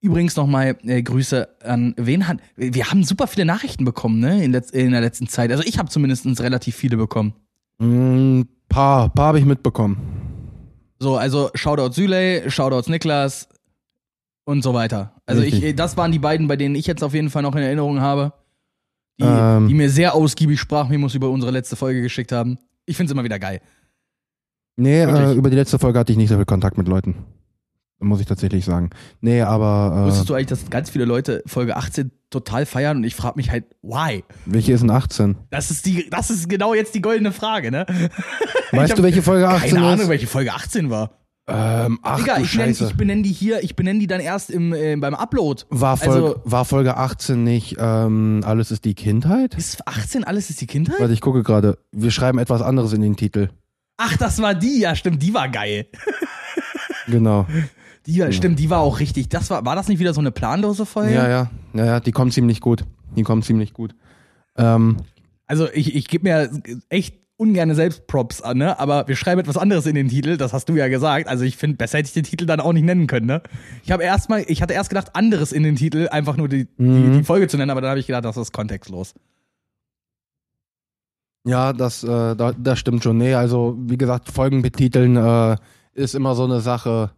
[0.00, 2.38] Übrigens nochmal äh, Grüße an wen hat.
[2.56, 4.42] Wir haben super viele Nachrichten bekommen, ne?
[4.42, 5.50] In, letz, in der letzten Zeit.
[5.50, 7.34] Also ich habe zumindest relativ viele bekommen.
[7.78, 9.96] Mm, paar, paar habe ich mitbekommen.
[10.98, 13.48] So, also Shoutout Süley, Shoutouts Niklas
[14.44, 15.14] und so weiter.
[15.26, 15.76] Also ich, Richtig.
[15.76, 18.32] das waren die beiden, bei denen ich jetzt auf jeden Fall noch in Erinnerung habe,
[19.18, 19.68] die, Ähm.
[19.68, 22.58] die mir sehr ausgiebig Sprachmemos über unsere letzte Folge geschickt haben.
[22.86, 23.60] Ich find's immer wieder geil.
[24.76, 27.14] Nee, äh, über die letzte Folge hatte ich nicht so viel Kontakt mit Leuten.
[28.00, 28.90] Muss ich tatsächlich sagen.
[29.20, 33.04] Nee, aber Wusstest äh, du eigentlich, dass ganz viele Leute Folge 18 total feiern und
[33.04, 34.24] ich frage mich halt, why?
[34.46, 35.36] welche ist denn 18?
[35.50, 37.86] Das ist die, das ist genau jetzt die goldene Frage, ne?
[38.72, 39.92] Weißt du, welche Folge 18 Keine ist?
[39.92, 41.12] Ahnung, welche Folge 18 war.
[41.46, 44.72] Ähm, ach du ich, nenn, ich benenne die hier, ich benenne die dann erst im,
[44.72, 45.64] äh, beim Upload.
[45.68, 49.54] war, Folge, also- war Folge 18 nicht ähm, Alles ist die Kindheit?
[49.54, 50.98] Ist 18 alles ist die Kindheit?
[51.00, 51.76] Warte, ich gucke gerade.
[51.92, 53.50] Wir schreiben etwas anderes in den Titel.
[53.98, 55.86] Ach, das war die, ja, stimmt, die war geil.
[57.06, 57.46] Genau.
[58.06, 59.28] Die, war- stimmt, die war auch richtig.
[59.28, 61.14] Das war, war das nicht wieder so eine planlose Folge?
[61.14, 61.50] Ja, ja.
[61.74, 62.84] Ja, ja, die kommt ziemlich gut.
[63.16, 63.94] Die kommt ziemlich gut.
[64.56, 64.96] Ähm,
[65.46, 66.50] Also ich, ich gebe mir
[66.88, 68.78] echt ungern selbst Props an, ne?
[68.78, 71.26] Aber wir schreiben etwas anderes in den Titel, das hast du ja gesagt.
[71.28, 73.42] Also ich finde, besser hätte ich den Titel dann auch nicht nennen können, ne?
[73.82, 77.12] Ich habe erstmal, ich hatte erst gedacht, anderes in den Titel, einfach nur die, Mhm.
[77.12, 79.14] die, die Folge zu nennen, aber dann habe ich gedacht, das ist kontextlos.
[81.46, 83.18] Ja, das, äh, da, das stimmt schon.
[83.18, 85.56] Nee, also wie gesagt, Folgen betiteln äh,
[85.92, 87.10] ist immer so eine Sache.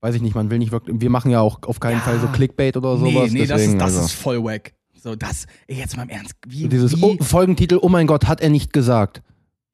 [0.00, 1.00] Weiß ich nicht, man will nicht wirklich.
[1.00, 2.00] Wir machen ja auch auf keinen Ja.
[2.00, 3.32] Fall so Clickbait oder nee, sowas.
[3.32, 4.06] nee, das, deswegen, ist, das also.
[4.06, 4.72] ist voll wack.
[5.00, 6.34] So, das, ey, jetzt mal im Ernst.
[6.46, 9.22] Wie, dieses wie, oh, Folgentitel, oh mein Gott, hat er nicht gesagt.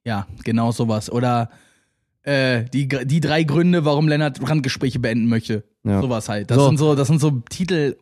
[0.05, 1.11] Ja, genau sowas.
[1.11, 1.49] Oder
[2.23, 5.63] äh, die, die drei Gründe, warum Lennart Brandgespräche beenden möchte.
[5.83, 6.01] Ja.
[6.01, 6.49] Sowas halt.
[6.51, 6.67] Das So.
[6.67, 7.95] sind so, das sind so Titel,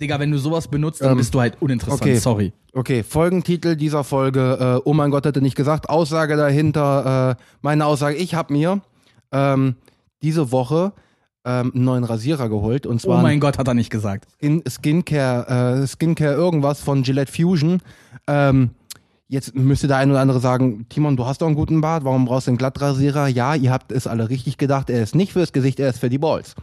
[0.00, 2.02] Digga, wenn du sowas benutzt, dann Ähm, bist du halt uninteressant.
[2.02, 2.16] okay.
[2.16, 2.52] Sorry.
[2.72, 5.88] Okay, Folgentitel dieser Folge, äh, oh mein Gott, er nicht gesagt.
[5.88, 8.80] Aussage dahinter, äh, meine Aussage, ich habe mir
[9.30, 9.76] ähm,
[10.22, 10.92] diese Woche
[11.44, 14.26] ähm, einen neuen Rasierer geholt und Oh zwar mein Gott, hat er nicht gesagt.
[14.40, 17.80] Skin, Skincare, äh, Skincare irgendwas von Gillette Fusion.
[18.26, 18.70] Ähm,
[19.28, 22.26] jetzt müsste der ein oder andere sagen, Timon, du hast doch einen guten Bart, warum
[22.26, 23.28] brauchst du einen Glattrasierer?
[23.28, 26.10] Ja, ihr habt es alle richtig gedacht, er ist nicht fürs Gesicht, er ist für
[26.10, 26.54] die Balls.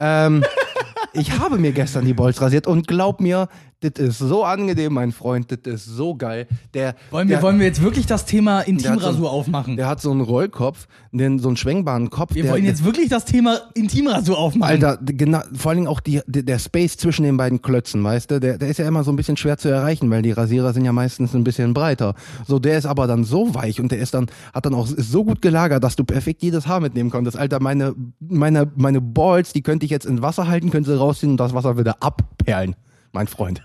[0.00, 0.44] Ähm,
[1.12, 3.48] ich habe mir gestern die Balls rasiert und glaub mir,
[3.82, 6.46] das ist so angenehm, mein Freund, das ist so geil.
[6.74, 9.76] Der, Wollen wir, der, wollen wir jetzt wirklich das Thema Der Intimrasur so- aufmachen?
[9.76, 12.34] der hat so einen Rollkopf, den, so einen schwenkbaren Kopf.
[12.34, 14.72] wir der, wollen jetzt wirklich das Thema Intimrasur aufmachen.
[14.84, 18.40] Alter, genau, vor allen Dingen auch die, der Space zwischen den beiden Klötzen, weißt du,
[18.40, 20.84] der, der ist ja immer so ein bisschen schwer zu erreichen, weil die Rasierer sind
[20.84, 22.14] ja meistens ein bisschen breiter.
[22.46, 25.10] So, der ist aber dann so weich und der ist dann, hat dann auch ist
[25.10, 27.36] so gut gelagert, dass du perfekt jedes Haar mitnehmen konntest.
[27.36, 31.32] Alter, meine, meine, meine Balls, die könnte ich jetzt in Wasser halten, könnte sie rausziehen
[31.32, 32.74] und das Wasser würde abperlen,
[33.12, 33.62] mein Freund.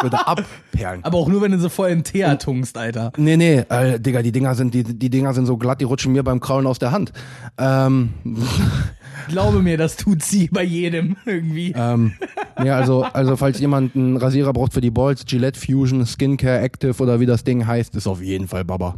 [0.00, 1.04] Würde abperlen.
[1.04, 3.12] Aber auch nur, wenn du so voll in Teer tunkst, Alter.
[3.16, 6.12] Nee, nee, äh, Digga, die Dinger sind, die, die Dinger sind so glatt, die rutschen
[6.12, 7.12] mir beim Kraulen aus der Hand.
[7.58, 8.10] Ähm,
[9.28, 11.72] Glaube mir, das tut sie bei jedem irgendwie.
[11.76, 12.14] Ähm,
[12.64, 17.02] ja, also, also falls jemand einen Rasierer braucht für die Balls, Gillette Fusion, Skincare Active
[17.02, 18.96] oder wie das Ding heißt, ist auf jeden Fall Baba.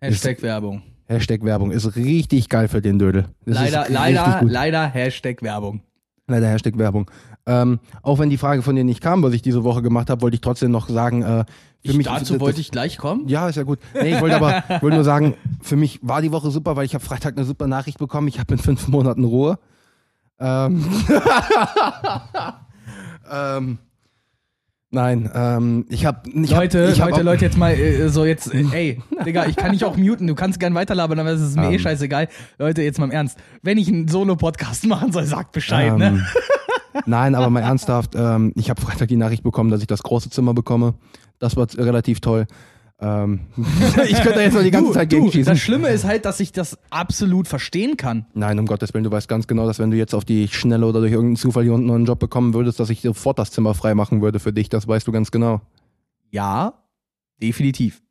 [0.00, 0.82] Hashtag Werbung.
[1.06, 3.26] Hashtag Werbung ist richtig geil für den Dödel.
[3.46, 5.80] Das Leider, ist leider, leider Hashtag Werbung.
[6.26, 7.10] leider Hashtag Werbung.
[7.48, 10.20] Ähm, auch wenn die Frage von dir nicht kam, was ich diese Woche gemacht habe,
[10.20, 11.44] wollte ich trotzdem noch sagen, äh,
[11.82, 13.26] für Ich, mich dazu das- wollte ich gleich kommen.
[13.26, 13.78] Ja, ist ja gut.
[13.94, 16.84] Nee, ich wollte aber ich wollte nur sagen, für mich war die Woche super, weil
[16.84, 18.28] ich habe Freitag eine super Nachricht bekommen.
[18.28, 19.58] Ich habe in fünf Monaten Ruhe.
[20.40, 20.84] Ähm,
[23.32, 23.78] ähm,
[24.90, 28.08] nein, ähm, ich habe ich hab- Leute, ich hab Leute, auch- Leute, jetzt mal äh,
[28.08, 31.30] so jetzt, äh, ey, Digga, ich kann dich auch muten, du kannst gern weiterlabern, aber
[31.30, 31.78] es ist mir eh Ähm.
[31.80, 32.28] scheißegal.
[32.58, 36.24] Leute, jetzt mal im Ernst, wenn ich einen Solo-Podcast machen soll, sagt Bescheid, ne?
[37.06, 40.30] Nein, aber mal ernsthaft, ähm, ich habe Freitag die Nachricht bekommen, dass ich das große
[40.30, 40.94] Zimmer bekomme.
[41.38, 42.46] Das war relativ toll.
[43.00, 43.46] Ähm,
[44.08, 45.52] ich könnte da jetzt noch die ganze du, Zeit du, gegenschießen.
[45.52, 48.26] das Schlimme ist halt, dass ich das absolut verstehen kann.
[48.34, 50.86] Nein, um Gottes Willen, du weißt ganz genau, dass wenn du jetzt auf die Schnelle
[50.86, 53.52] oder durch irgendeinen Zufall hier unten noch einen Job bekommen würdest, dass ich sofort das
[53.52, 54.68] Zimmer frei machen würde für dich.
[54.68, 55.60] Das weißt du ganz genau.
[56.30, 56.74] Ja,
[57.40, 58.02] definitiv.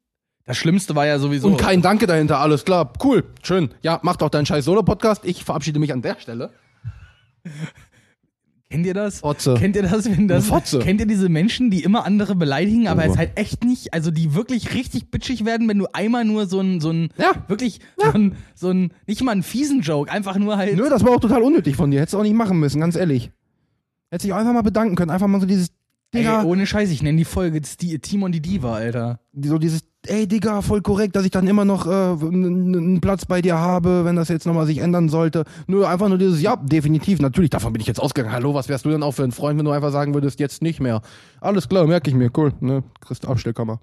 [0.46, 1.48] Das Schlimmste war ja sowieso.
[1.48, 2.94] Und kein Danke dahinter, alles klar.
[3.04, 3.72] Cool, schön.
[3.82, 5.26] Ja, mach doch deinen scheiß Solo-Podcast.
[5.26, 6.52] Ich verabschiede mich an der Stelle.
[8.70, 9.20] Kennt ihr das?
[9.22, 9.54] Fotze.
[9.54, 10.48] Kennt ihr das, wenn das?
[10.48, 10.80] Fotze.
[10.80, 13.12] Kennt ihr diese Menschen, die immer andere beleidigen, aber Oh.
[13.12, 16.60] es halt echt nicht, also die wirklich richtig bitchig werden, wenn du einmal nur so
[16.60, 17.32] ein, so ein, Ja.
[17.48, 20.76] wirklich so ein, so ein, nicht mal einen fiesen Joke, einfach nur halt.
[20.76, 22.02] Nö, das war auch total unnötig von dir.
[22.02, 23.32] Hättest du auch nicht machen müssen, ganz ehrlich.
[24.10, 25.12] Hättest dich einfach mal bedanken können.
[25.12, 25.70] Einfach mal so dieses,
[26.14, 29.20] Ey, Digga, ohne Scheiß, ich nenne die Folge die, Timon die Diva, Alter.
[29.42, 33.42] so dieses, ey Digga, voll korrekt, dass ich dann immer noch äh, einen Platz bei
[33.42, 35.46] dir habe, wenn das jetzt nochmal sich ändern sollte.
[35.68, 38.34] Nur einfach nur dieses, ja, definitiv, natürlich, davon bin ich jetzt ausgegangen.
[38.34, 40.62] Hallo, was wärst du denn auch für ein Freund, wenn du einfach sagen würdest, jetzt
[40.62, 41.02] nicht mehr.
[41.42, 43.80] Alles klar, merke ich mir, cool, ne, kriegst Abstellkammer.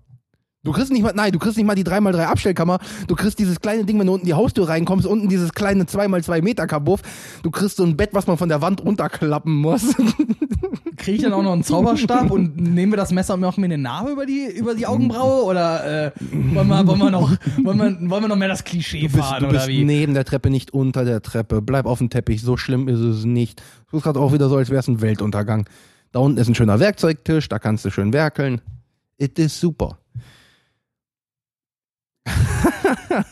[0.64, 2.78] Du kriegst nicht mal, nein, du kriegst nicht mal die 3x3 Abstellkammer.
[3.06, 5.84] Du kriegst dieses kleine Ding, wenn du unten in die Haustür reinkommst, unten dieses kleine
[5.84, 7.02] 2x2 Meter Kabuff.
[7.42, 9.94] Du kriegst so ein Bett, was man von der Wand runterklappen muss.
[10.96, 13.66] Kriege ich dann auch noch einen Zauberstab und nehmen wir das Messer und machen mir
[13.66, 15.44] eine Narbe über die, über die Augenbraue?
[15.44, 16.12] Oder äh,
[16.54, 17.30] wollen, wir, wollen, wir noch,
[17.62, 19.84] wollen, wir, wollen wir noch mehr das Klischee Du bist, fahren du oder bist wie?
[19.84, 21.60] neben der Treppe, nicht unter der Treppe.
[21.60, 23.60] Bleib auf dem Teppich, so schlimm ist es nicht.
[23.90, 25.68] Du bist gerade auch wieder so, als wäre es ein Weltuntergang.
[26.12, 28.62] Da unten ist ein schöner Werkzeugtisch, da kannst du schön werkeln.
[29.18, 29.98] It is super.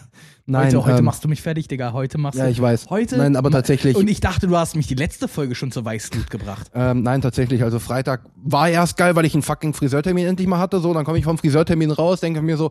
[0.47, 1.93] Nein, heute heute ähm, machst du mich fertig, Digga.
[1.93, 2.51] Heute machst ja, du.
[2.51, 2.91] ich weiß.
[2.91, 3.17] Heute.
[3.17, 3.97] Nein, aber tatsächlich.
[3.97, 6.71] Und ich dachte, du hast mich die letzte Folge schon zur Weißglut gebracht.
[6.75, 7.63] Ähm, nein, tatsächlich.
[7.63, 10.81] Also Freitag war erst geil, weil ich einen fucking Friseurtermin endlich mal hatte.
[10.81, 12.71] So, dann komme ich vom Friseurtermin raus, denke mir so,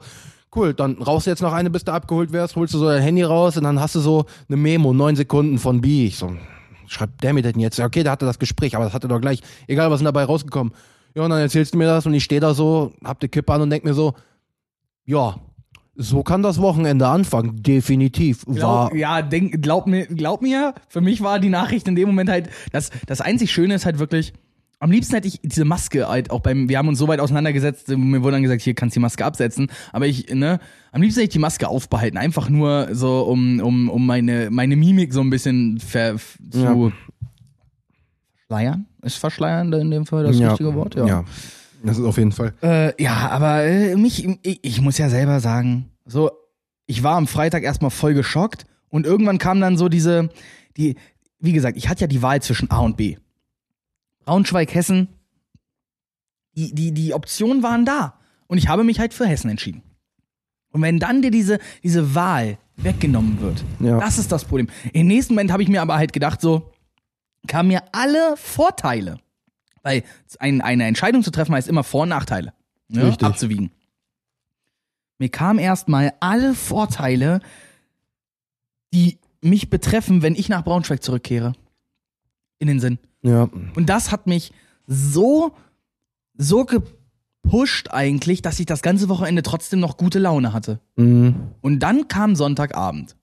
[0.55, 3.01] cool, dann rauchst du jetzt noch eine, bis du abgeholt wirst, holst du so dein
[3.01, 6.07] Handy raus und dann hast du so eine Memo, neun Sekunden von B.
[6.07, 6.35] Ich so,
[6.87, 7.77] schreibt der mir denn jetzt?
[7.77, 10.05] Ja, okay, der hatte das Gespräch, aber das hatte doch gleich, egal was ist denn
[10.05, 10.73] dabei rausgekommen.
[11.15, 13.51] Ja, und dann erzählst du mir das und ich stehe da so, hab die Kippe
[13.53, 14.13] an und denk mir so,
[15.05, 15.35] ja,
[15.95, 18.45] so kann das Wochenende anfangen, definitiv.
[18.47, 22.07] War, Glaub, ja, denk, glaub mir, glaub mir, für mich war die Nachricht in dem
[22.07, 24.33] Moment halt, das, das einzig Schöne ist halt wirklich,
[24.79, 27.89] am liebsten hätte ich diese Maske halt auch beim, wir haben uns so weit auseinandergesetzt,
[27.89, 30.59] mir wurde dann gesagt, hier kannst du die Maske absetzen, aber ich, ne,
[30.91, 34.75] am liebsten hätte ich die Maske aufbehalten, einfach nur so, um, um, um meine, meine
[34.75, 36.15] Mimik so ein bisschen ver,
[36.49, 36.91] zu Ja.
[38.47, 38.85] verschleiern.
[39.03, 40.49] Ist verschleiern in dem Fall das ja.
[40.49, 40.95] richtige Wort?
[40.95, 41.25] Ja.
[41.83, 42.53] Das ist auf jeden Fall.
[42.61, 46.31] Äh, ja, aber äh, mich, ich, ich muss ja selber sagen, so,
[46.85, 50.29] ich war am Freitag erstmal voll geschockt und irgendwann kam dann so diese,
[50.77, 50.95] die,
[51.39, 53.17] wie gesagt, ich hatte ja die Wahl zwischen A und B.
[54.25, 55.07] Braunschweig, Hessen,
[56.55, 58.15] die, die, die Optionen waren da.
[58.47, 59.81] Und ich habe mich halt für Hessen entschieden.
[60.71, 63.99] Und wenn dann dir diese, diese Wahl weggenommen wird, Ja.
[63.99, 64.67] das ist das Problem.
[64.93, 66.71] Im nächsten Moment habe ich mir aber halt gedacht, so,
[67.47, 69.19] kamen mir alle Vorteile.
[69.83, 70.03] Weil
[70.39, 72.53] ein, eine Entscheidung zu treffen heißt immer Vor- und Nachteile.
[72.87, 73.15] Ne?
[73.21, 73.71] Abzuwiegen.
[75.17, 77.41] Mir kamen erstmal alle Vorteile,
[78.93, 81.53] die mich betreffen, wenn ich nach Braunschweig zurückkehre.
[82.59, 82.99] In den Sinn.
[83.21, 83.49] Ja.
[83.75, 84.51] Und das hat mich
[84.87, 85.55] so,
[86.37, 90.79] so gepusht eigentlich, dass ich das ganze Wochenende trotzdem noch gute Laune hatte.
[90.95, 91.35] Mhm.
[91.61, 93.15] Und dann kam Sonntagabend.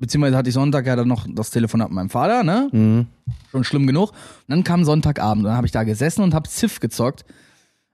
[0.00, 2.70] Beziehungsweise hatte ich Sonntag ja dann noch das Telefonat mit meinem Vater, ne?
[2.72, 3.06] Mhm.
[3.50, 4.10] Schon schlimm genug.
[4.10, 4.16] Und
[4.48, 5.44] dann kam Sonntagabend.
[5.44, 7.26] Und dann habe ich da gesessen und habe Ziff gezockt.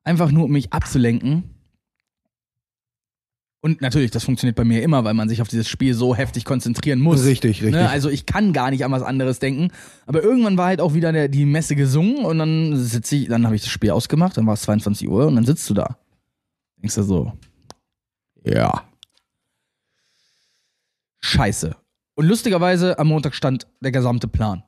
[0.04, 1.50] Einfach nur, um mich abzulenken.
[3.60, 6.44] Und natürlich, das funktioniert bei mir immer, weil man sich auf dieses Spiel so heftig
[6.44, 7.24] konzentrieren muss.
[7.24, 7.72] Richtig, richtig.
[7.72, 7.90] Ne?
[7.90, 9.72] Also ich kann gar nicht an was anderes denken.
[10.06, 13.44] Aber irgendwann war halt auch wieder der, die Messe gesungen und dann sitze ich, dann
[13.44, 15.98] habe ich das Spiel ausgemacht, dann war es 22 Uhr und dann sitzt du da.
[16.80, 17.32] Denkst du so,
[18.44, 18.84] ja.
[21.18, 21.74] Scheiße.
[22.16, 24.62] Und lustigerweise am Montag stand der gesamte Plan.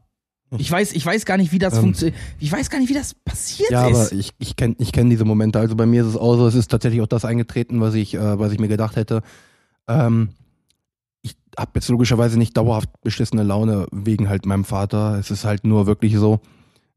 [0.57, 1.81] Ich weiß, ich weiß gar nicht, wie das Ähm.
[1.81, 2.17] funktioniert.
[2.39, 3.97] Ich weiß gar nicht, wie das passiert Ja, ist.
[4.13, 5.59] aber ich, ich kenne ich kenn diese Momente.
[5.59, 8.15] Also bei mir ist es auch so, es ist tatsächlich auch das eingetreten, was ich,
[8.15, 9.21] äh, was ich mir gedacht hätte.
[9.89, 10.31] Ähm,
[11.21, 15.19] ich habe jetzt logischerweise nicht dauerhaft beschissene Laune wegen halt meinem Vater.
[15.19, 16.41] Es ist halt nur wirklich so,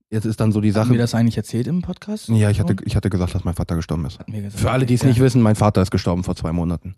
[0.09, 0.91] jetzt ist dann so die Haben Sache.
[0.91, 2.29] wir das eigentlich erzählt im Podcast?
[2.29, 4.19] Ja, ich hatte, ich hatte gesagt, dass mein Vater gestorben ist.
[4.27, 4.59] Gesagt.
[4.59, 5.07] Für alle, die es Ja.
[5.09, 6.95] nicht wissen, mein Vater ist gestorben vor zwei Monaten.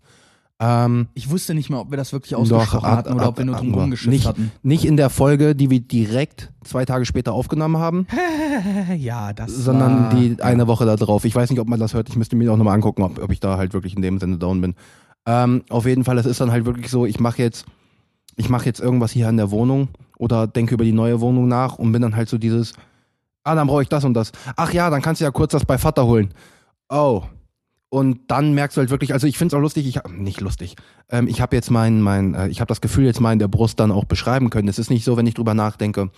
[0.60, 3.38] Ähm, Ich wusste nicht mal, ob wir das wirklich Doch, ausgesprochen hat- hatten oder ob
[3.38, 4.52] wir nur drum nicht, hatten.
[4.62, 8.06] nicht in der Folge, die wir direkt zwei Tage später aufgenommen haben,
[8.96, 11.24] Ja, das sondern war, die eine Woche da drauf.
[11.24, 12.08] Ich weiß nicht, ob man das hört.
[12.08, 14.38] Ich müsste mir auch nochmal angucken, ob, ob ich da halt wirklich in dem Sinne
[14.38, 14.74] down bin.
[15.26, 17.64] Ähm, auf jeden Fall, es ist dann halt wirklich so, ich mache jetzt,
[18.36, 19.88] ich mache jetzt irgendwas hier in der Wohnung
[20.18, 22.74] oder denke über die neue Wohnung nach und bin dann halt so dieses,
[23.42, 24.30] ah, dann brauche ich das und das.
[24.54, 26.32] Ach ja, dann kannst du ja kurz das bei Vater holen.
[26.88, 27.22] Oh.
[27.94, 30.74] Und dann merkst du halt wirklich, also ich finde es auch lustig, ich nicht lustig.
[31.10, 33.46] Ähm, ich habe jetzt mein, mein, äh, ich habe das Gefühl jetzt mal in der
[33.46, 34.66] Brust dann auch beschreiben können.
[34.66, 36.10] Es ist nicht so, wenn ich drüber nachdenke,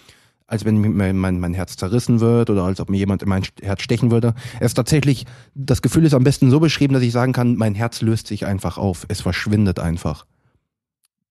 [0.47, 3.43] als wenn mein, mein, mein Herz zerrissen wird oder als ob mir jemand in mein
[3.61, 4.33] Herz stechen würde.
[4.59, 7.75] Es ist tatsächlich, das Gefühl ist am besten so beschrieben, dass ich sagen kann, mein
[7.75, 9.05] Herz löst sich einfach auf.
[9.09, 10.25] Es verschwindet einfach.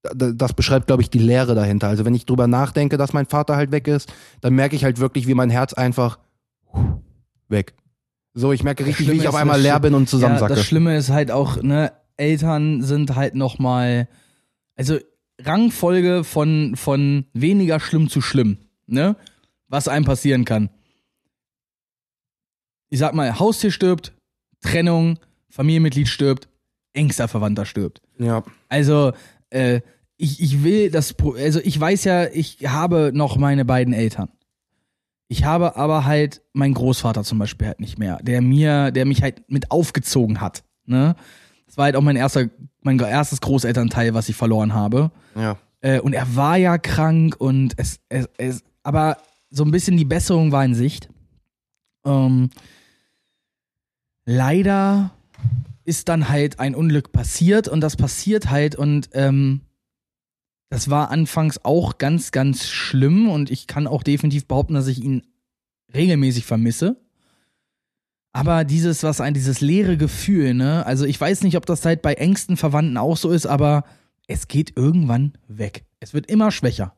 [0.04, 1.88] Da- Das beschreibt, glaube ich, die Leere dahinter.
[1.88, 5.00] Also wenn ich drüber nachdenke, dass mein Vater halt weg ist, dann merke ich halt
[5.00, 6.20] wirklich, wie mein Herz einfach
[7.50, 7.74] weg.
[8.38, 10.54] So, ich merke richtig, wie ich auf einmal leer bin und Ja, zusammensacke.
[10.56, 14.10] das Schlimme ist halt auch, ne, Eltern sind halt nochmal,
[14.76, 15.00] also
[15.42, 18.58] Rangfolge von, von weniger schlimm zu schlimm,
[18.88, 19.16] ne?
[19.70, 20.70] Was einem passieren kann.
[22.90, 24.14] Ich sag mal, Haustier stirbt,
[24.62, 25.18] Trennung,
[25.50, 26.48] Familienmitglied stirbt,
[26.94, 28.02] engster Verwandter stirbt.
[28.20, 28.44] ja.
[28.70, 29.14] Also,
[29.50, 29.82] äh,
[30.18, 34.30] ich, ich will das, also ich weiß ja, ich habe noch meine beiden Eltern.
[35.36, 39.22] Ich habe aber halt meinen Großvater zum Beispiel halt nicht mehr, der mir, der mich
[39.22, 40.64] halt mit aufgezogen hat.
[40.86, 41.14] Ne?
[41.66, 42.48] Das war halt auch mein erster,
[42.84, 45.12] mein erstes Großelternteil, was ich verloren habe.
[45.36, 45.58] Ja.
[45.82, 49.18] Äh, und er war ja krank und es, es, es, aber
[49.50, 51.10] so ein bisschen die Besserung war in Sicht.
[52.06, 52.50] Ähm,
[54.24, 55.12] leider
[55.84, 59.60] ist dann halt ein Unglück passiert und das passiert halt und ähm,
[60.76, 65.02] das war anfangs auch ganz, ganz schlimm und ich kann auch definitiv behaupten, dass ich
[65.02, 65.24] ihn
[65.94, 66.98] regelmäßig vermisse.
[68.34, 70.86] Aber dieses, was ein, dieses leere Gefühl, ne?
[70.86, 73.86] Also ich weiß nicht, ob das halt bei engsten Verwandten auch so ist, aber
[74.28, 75.86] es geht irgendwann weg.
[76.02, 76.94] Es wird immer schwächer.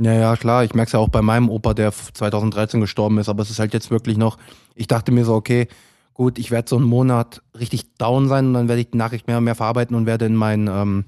[0.00, 0.64] Ja, ja, klar.
[0.64, 3.28] Ich merke es ja auch bei meinem Opa, der 2013 gestorben ist.
[3.28, 4.38] Aber es ist halt jetzt wirklich noch,
[4.74, 5.68] ich dachte mir so, okay,
[6.14, 9.26] gut, ich werde so einen Monat richtig down sein und dann werde ich die Nachricht
[9.26, 11.04] mehr und mehr verarbeiten und werde in mein ähm,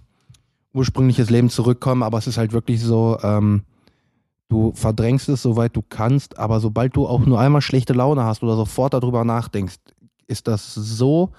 [0.72, 2.02] ursprüngliches Leben zurückkommen.
[2.02, 3.62] Aber es ist halt wirklich so, ähm,
[4.48, 6.38] du verdrängst es, soweit du kannst.
[6.38, 9.78] Aber sobald du auch nur einmal schlechte Laune hast oder sofort darüber nachdenkst,
[10.26, 11.32] ist das so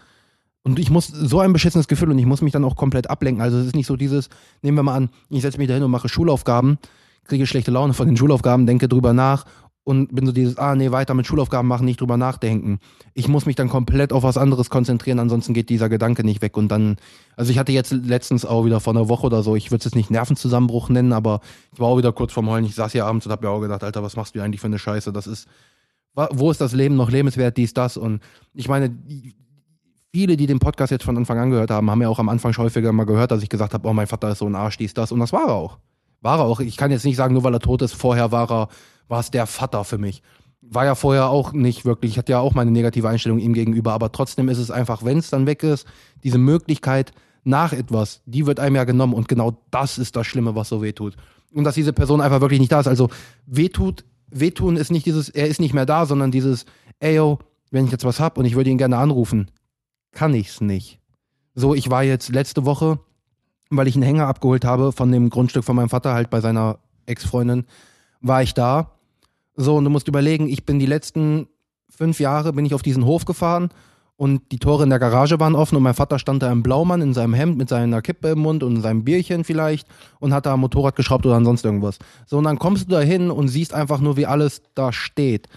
[0.64, 3.42] und ich muss so ein beschissenes Gefühl und ich muss mich dann auch komplett ablenken.
[3.42, 4.30] Also es ist nicht so dieses,
[4.62, 6.78] nehmen wir mal an, ich setze mich da hin und mache Schulaufgaben,
[7.26, 9.46] kriege schlechte Laune von den Schulaufgaben, denke drüber nach
[9.84, 12.80] und bin so dieses, ah nee, weiter mit Schulaufgaben machen, nicht drüber nachdenken.
[13.14, 16.56] Ich muss mich dann komplett auf was anderes konzentrieren, ansonsten geht dieser Gedanke nicht weg
[16.58, 16.98] und dann,
[17.36, 19.86] also ich hatte jetzt letztens auch wieder vor einer Woche oder so, ich würde es
[19.86, 21.42] jetzt nicht Nervenzusammenbruch nennen, aber
[21.74, 23.62] ich war auch wieder kurz vorm Heulen, ich saß hier abends und habe mir auch
[23.62, 25.48] gedacht, Alter, was machst du eigentlich für eine Scheiße, das ist
[26.14, 27.96] Wo ist das Leben noch lebenswert, dies, das?
[27.98, 28.22] Und
[28.54, 28.96] ich meine,
[30.14, 32.54] viele, die den Podcast jetzt von Anfang an gehört haben, haben ja auch am Anfang
[32.54, 34.78] schon häufiger mal gehört, dass ich gesagt habe, oh, mein Vater ist so ein Arsch,
[34.78, 35.12] dies, das.
[35.12, 35.78] Und das war er auch.
[36.20, 36.60] War er auch.
[36.60, 38.68] Ich kann jetzt nicht sagen, nur weil er tot ist, vorher war er,
[39.12, 40.24] war es der Vater für mich.
[40.62, 43.94] War ja vorher auch nicht wirklich, ich hatte ja auch meine negative Einstellung ihm gegenüber,
[43.94, 45.86] aber trotzdem ist es einfach, wenn es dann weg ist,
[46.24, 47.12] diese Möglichkeit
[47.44, 50.82] nach etwas, die wird einem ja genommen und genau das ist das Schlimme, was so
[50.82, 51.16] wehtut.
[51.54, 52.88] Und dass diese Person einfach wirklich nicht da ist.
[52.88, 53.10] Also
[53.46, 56.66] wehtut, wehtun ist nicht dieses, er ist nicht mehr da, sondern dieses,
[57.00, 57.40] ey yo,
[57.70, 59.52] wenn ich jetzt was hab und ich würde ihn gerne anrufen,
[60.14, 61.00] kann ich's nicht.
[61.54, 63.00] So, ich war jetzt letzte Woche,
[63.70, 66.80] weil ich einen Hänger abgeholt habe von dem Grundstück von meinem Vater, halt bei seiner
[67.06, 67.66] Ex-Freundin,
[68.22, 68.92] war ich da.
[69.62, 71.48] So, und du musst überlegen, ich bin die letzten
[71.90, 73.70] fünf Jahre, bin ich auf diesen Hof gefahren
[74.16, 77.02] und die Tore in der Garage waren offen und mein Vater stand da im Blaumann
[77.02, 79.88] in seinem Hemd mit seiner Kippe im Mund und seinem Bierchen vielleicht
[80.20, 82.00] und hat da am Motorrad geschraubt oder sonst irgendwas.
[82.26, 85.48] So, und dann kommst du da hin und siehst einfach nur, wie alles da steht.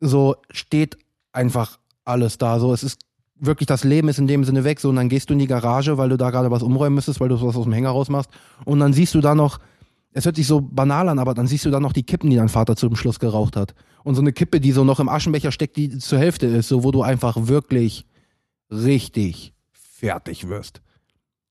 [0.00, 0.96] So steht
[1.32, 2.58] einfach alles da.
[2.58, 3.00] So, es ist
[3.38, 4.80] wirklich, das Leben ist in dem Sinne weg.
[4.80, 7.20] So, und dann gehst du in die Garage, weil du da gerade was umräumen müsstest,
[7.20, 8.30] weil du was aus dem Hänger rausmachst.
[8.64, 9.58] Und dann siehst du da noch,
[10.16, 12.36] es hört sich so banal an, aber dann siehst du da noch die Kippen, die
[12.36, 13.74] dein Vater zum Schluss geraucht hat.
[14.02, 16.84] Und so eine Kippe, die so noch im Aschenbecher steckt, die zur Hälfte ist, so
[16.84, 18.06] wo du einfach wirklich
[18.70, 20.80] richtig fertig wirst.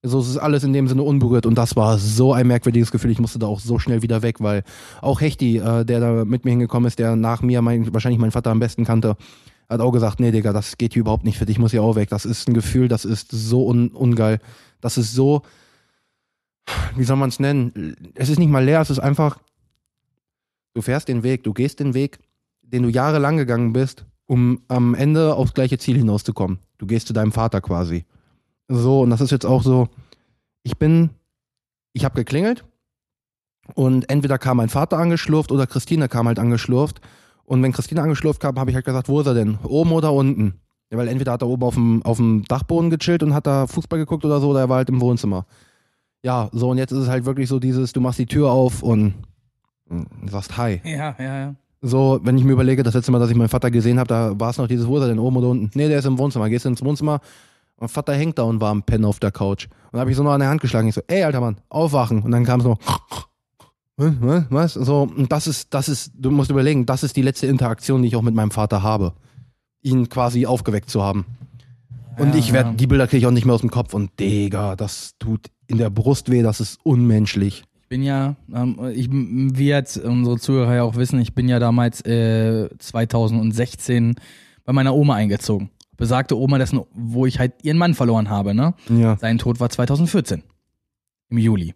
[0.01, 3.11] So es ist alles in dem Sinne unberührt und das war so ein merkwürdiges Gefühl.
[3.11, 4.63] Ich musste da auch so schnell wieder weg, weil
[4.99, 8.31] auch Hechti, äh, der da mit mir hingekommen ist, der nach mir mein, wahrscheinlich meinen
[8.31, 9.15] Vater am besten kannte,
[9.69, 11.83] hat auch gesagt, nee, Digga, das geht hier überhaupt nicht für dich, ich muss hier
[11.83, 12.09] auch weg.
[12.09, 14.39] Das ist ein Gefühl, das ist so un ungeil.
[14.81, 15.43] Das ist so,
[16.95, 17.95] wie soll man es nennen?
[18.15, 19.39] Es ist nicht mal leer, es ist einfach,
[20.73, 22.19] du fährst den Weg, du gehst den Weg,
[22.61, 26.59] den du jahrelang gegangen bist, um am Ende aufs gleiche Ziel hinauszukommen.
[26.77, 28.05] Du gehst zu deinem Vater quasi.
[28.67, 29.89] So, und das ist jetzt auch so,
[30.63, 31.11] ich bin,
[31.93, 32.65] ich habe geklingelt
[33.73, 37.01] und entweder kam mein Vater angeschlurft oder Christine kam halt angeschlurft.
[37.45, 39.59] Und wenn Christine angeschlurft kam, habe ich halt gesagt, wo ist er denn?
[39.63, 40.55] Oben oder unten?
[40.89, 43.67] Ja, weil entweder hat er oben auf dem, auf dem Dachboden gechillt und hat da
[43.67, 45.45] Fußball geguckt oder so, oder er war halt im Wohnzimmer.
[46.25, 48.81] Ja, so und jetzt ist es halt wirklich so dieses, du machst die Tür auf
[48.81, 49.13] und
[49.89, 50.81] mm, sagst Hi.
[50.83, 51.55] Ja, ja, ja.
[51.83, 54.39] So, wenn ich mir überlege, das letzte Mal, dass ich meinen Vater gesehen habe, da
[54.39, 55.69] war es noch dieses, wo ist er denn, oben oder unten?
[55.75, 56.49] Nee, der ist im Wohnzimmer.
[56.49, 57.19] Gehst du ins Wohnzimmer,
[57.77, 59.67] mein Vater hängt da und war am Pennen auf der Couch.
[59.91, 60.87] Und habe ich so noch an der Hand geschlagen.
[60.87, 62.23] Ich so, ey, alter Mann, aufwachen.
[62.23, 62.65] Und dann kam es
[63.97, 64.73] was, was?
[64.73, 68.07] So, und das ist, das ist, du musst überlegen, das ist die letzte Interaktion, die
[68.07, 69.13] ich auch mit meinem Vater habe.
[69.83, 71.25] Ihn quasi aufgeweckt zu haben.
[72.17, 72.75] Und Ja, ich werde, ja.
[72.75, 73.93] die Bilder kriege ich auch nicht mehr aus dem Kopf.
[73.93, 77.63] Und Digga, das tut in der Brust weh, das ist unmenschlich.
[77.81, 81.59] Ich bin ja, ähm, ich, wie jetzt unsere Zuhörer ja auch wissen, ich bin ja
[81.59, 84.15] damals äh, 2016
[84.63, 85.69] bei meiner Oma eingezogen.
[85.97, 88.73] Besagte Oma, dessen, wo ich halt ihren Mann verloren habe, ne?
[88.89, 89.17] Ja.
[89.17, 90.43] Sein Tod war 2014.
[91.29, 91.73] Im Juli.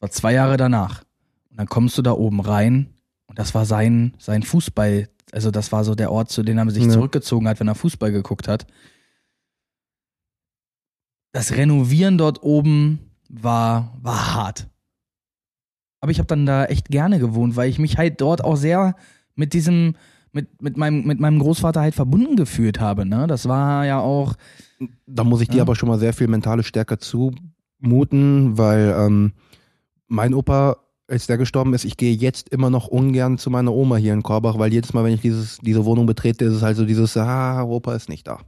[0.00, 1.02] war zwei Jahre danach.
[1.50, 2.88] Und dann kommst du da oben rein
[3.26, 6.68] und das war sein, sein Fußball, also das war so der Ort, zu dem er
[6.70, 6.90] sich Ja.
[6.90, 8.66] zurückgezogen hat, wenn er Fußball geguckt hat.
[11.32, 14.68] Das Renovieren dort oben war, war hart.
[16.00, 18.94] Aber ich habe dann da echt gerne gewohnt, weil ich mich halt dort auch sehr
[19.34, 19.94] mit diesem,
[20.32, 23.06] mit, mit, meinem, mit meinem Großvater halt verbunden gefühlt habe.
[23.06, 23.26] Ne?
[23.26, 24.34] Das war ja auch,
[25.06, 25.62] Da muss ich dir Ja.
[25.62, 29.32] aber schon mal sehr viel mentale Stärke zumuten, weil ähm,
[30.08, 30.76] mein Opa,
[31.08, 34.22] als der gestorben ist, ich gehe jetzt immer noch ungern zu meiner Oma hier in
[34.22, 37.16] Korbach, weil jedes Mal, wenn ich dieses, diese Wohnung betrete, ist es halt so dieses,
[37.16, 38.38] ah, Opa ist nicht da.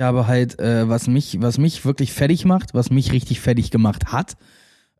[0.00, 3.70] Ich habe halt, äh, was mich, was mich wirklich fertig macht, was mich richtig fertig
[3.70, 4.38] gemacht hat,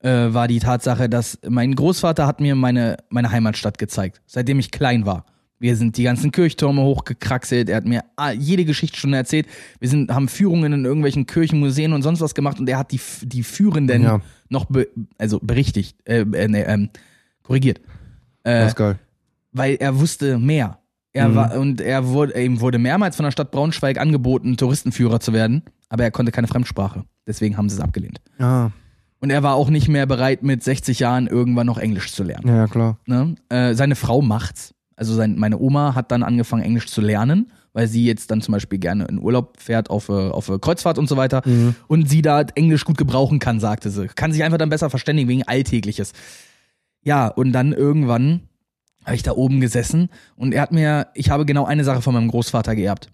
[0.02, 4.70] äh, war die Tatsache, dass mein Großvater hat mir meine, meine Heimatstadt gezeigt, seitdem ich
[4.70, 5.24] klein war.
[5.58, 8.04] Wir sind die ganzen Kirchtürme hochgekraxelt, er hat mir
[8.36, 9.46] jede Geschichtsstunde erzählt.
[9.78, 12.92] Wir sind, haben Führungen in irgendwelchen Kirchen, Museen und sonst was gemacht und er hat
[12.92, 14.20] die, die Führenden Ja.
[14.50, 14.86] noch be,
[15.16, 16.90] also berichtigt, äh, äh, ähm,
[17.42, 17.78] korrigiert.
[18.42, 18.98] Äh, Das ist geil.
[19.52, 20.76] weil er wusste mehr.
[21.12, 21.34] Er Mhm.
[21.34, 25.62] war und er wurde ihm wurde mehrmals von der Stadt Braunschweig angeboten, Touristenführer zu werden,
[25.88, 27.04] aber er konnte keine Fremdsprache.
[27.26, 28.20] Deswegen haben sie es abgelehnt.
[28.38, 28.70] Ja,
[29.22, 32.48] Und er war auch nicht mehr bereit, mit 60 Jahren irgendwann noch Englisch zu lernen.
[32.48, 32.98] ja, ja, klar.
[33.06, 33.34] Ne?
[33.48, 34.72] Äh, seine Frau macht's.
[34.96, 38.52] Also sein, meine Oma hat dann angefangen, Englisch zu lernen, weil sie jetzt dann zum
[38.52, 41.42] Beispiel gerne in Urlaub fährt auf, äh, auf äh, Kreuzfahrt und so weiter.
[41.44, 41.74] Mhm.
[41.88, 44.08] Und sie da Englisch gut gebrauchen kann, sagte sie.
[44.08, 46.12] Kann sich einfach dann besser verständigen wegen Alltägliches.
[47.02, 48.40] Ja, und dann irgendwann
[49.10, 52.14] habe ich da oben gesessen und er hat mir, ich habe genau eine Sache von
[52.14, 53.12] meinem Großvater geerbt.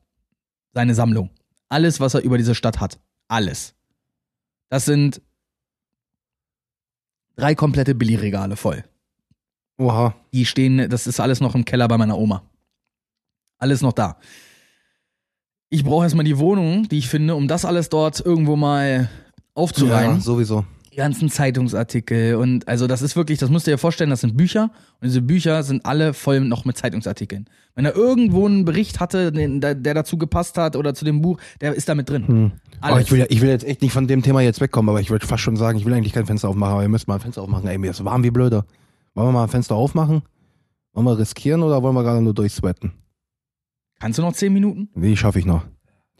[0.74, 1.30] Seine Sammlung.
[1.70, 3.00] Alles, was er über diese Stadt hat.
[3.28, 3.74] Alles.
[4.68, 5.22] Das sind
[7.34, 8.84] drei komplette Billigregale voll.
[9.78, 10.14] Oha.
[10.34, 12.42] Die stehen, das ist alles noch im Keller bei meiner Oma.
[13.56, 14.18] Alles noch da.
[15.70, 19.08] Ich brauche erstmal die Wohnung, die ich finde, um das alles dort irgendwo mal
[19.54, 20.16] aufzureihen.
[20.16, 20.66] Ja, sowieso.
[20.96, 24.34] Die ganzen Zeitungsartikel und also das ist wirklich, das musst du dir vorstellen, das sind
[24.34, 24.70] Bücher
[25.02, 27.50] und diese Bücher sind alle voll noch mit Zeitungsartikeln.
[27.74, 31.20] Wenn er irgendwo einen Bericht hatte, den, der, der dazu gepasst hat oder zu dem
[31.20, 32.26] Buch, der ist da mit drin.
[32.26, 32.52] Hm.
[32.80, 33.06] Aber Alles.
[33.08, 35.10] ich will, ja- ich will jetzt echt nicht von dem Thema jetzt wegkommen, aber ich
[35.10, 37.20] würde fast schon sagen, ich will eigentlich kein Fenster aufmachen, aber ihr müsst mal ein
[37.20, 37.68] Fenster aufmachen.
[37.68, 38.64] Ey, mir ist warm wie blöder.
[39.12, 40.22] Wollen wir mal ein Fenster aufmachen?
[40.94, 42.92] Wollen wir riskieren oder wollen wir gerade nur durchsweaten?
[44.00, 44.88] Kannst du noch zehn Minuten?
[44.94, 45.66] Die schaffe ich noch.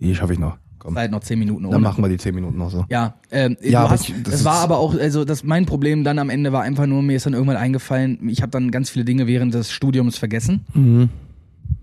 [0.01, 0.59] Die schaffe ich noch.
[0.87, 0.95] Komm.
[0.95, 1.80] Seid noch zehn Minuten Dann ohne.
[1.80, 2.84] machen wir die 10 Minuten noch so.
[2.89, 6.18] Ja, ähm, Ja, hast, ich- das das war aber auch, also das mein Problem dann
[6.20, 9.05] am Ende war einfach nur, mir ist dann irgendwann eingefallen, ich habe dann ganz viele
[9.05, 10.64] Dinge während des Studiums vergessen.
[10.74, 11.09] Mhm.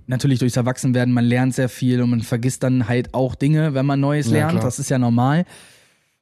[0.07, 3.85] Natürlich durchs Erwachsenwerden, man lernt sehr viel und man vergisst dann halt auch Dinge, wenn
[3.85, 4.51] man Neues Ja, lernt.
[4.53, 4.63] klar.
[4.63, 5.45] Das ist ja normal.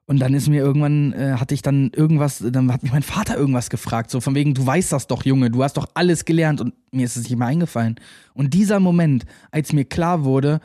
[0.07, 3.37] Und dann ist mir irgendwann, äh, hatte ich dann irgendwas, dann hat mich mein Vater
[3.37, 6.59] irgendwas gefragt, so von wegen, du weißt das doch, Junge, du hast doch alles gelernt
[6.59, 7.95] und mir ist es nicht mehr eingefallen.
[8.33, 10.59] Und dieser Moment, als mir klar wurde,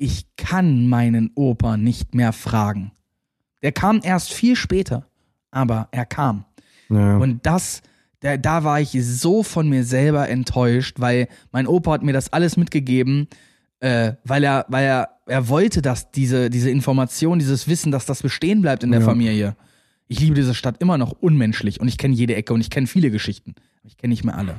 [0.00, 2.92] ich kann meinen Opa nicht mehr fragen.
[3.62, 5.06] Der kam erst viel später,
[5.50, 6.46] aber er kam.
[6.88, 7.18] Ja.
[7.18, 7.82] Und das,
[8.20, 12.32] da, da war ich so von mir selber enttäuscht, weil mein Opa hat mir das
[12.32, 13.28] alles mitgegeben,
[13.80, 18.22] äh, weil er, weil er, er wollte, dass diese, diese Information, dieses Wissen, dass das
[18.22, 19.06] bestehen bleibt in der Ja.
[19.06, 19.54] Familie.
[20.08, 22.86] Ich liebe diese Stadt immer noch unmenschlich und ich kenne jede Ecke und ich kenne
[22.86, 23.54] viele Geschichten.
[23.84, 24.56] Ich kenne nicht mehr alle.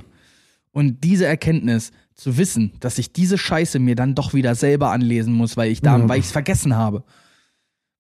[0.72, 5.34] Und diese Erkenntnis, zu wissen, dass ich diese Scheiße mir dann doch wieder selber anlesen
[5.34, 6.08] muss, weil ich da, Ja.
[6.08, 7.04] weil ich es vergessen habe.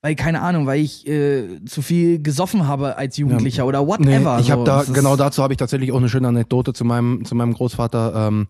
[0.03, 4.39] Weil, keine Ahnung, weil ich äh, zu viel gesoffen habe als Jugendlicher oder Nee, whatever.
[4.39, 4.65] ich habe so.
[4.65, 8.27] da, genau dazu habe ich tatsächlich auch eine schöne Anekdote zu meinem, zu meinem Großvater.
[8.27, 8.47] Ähm,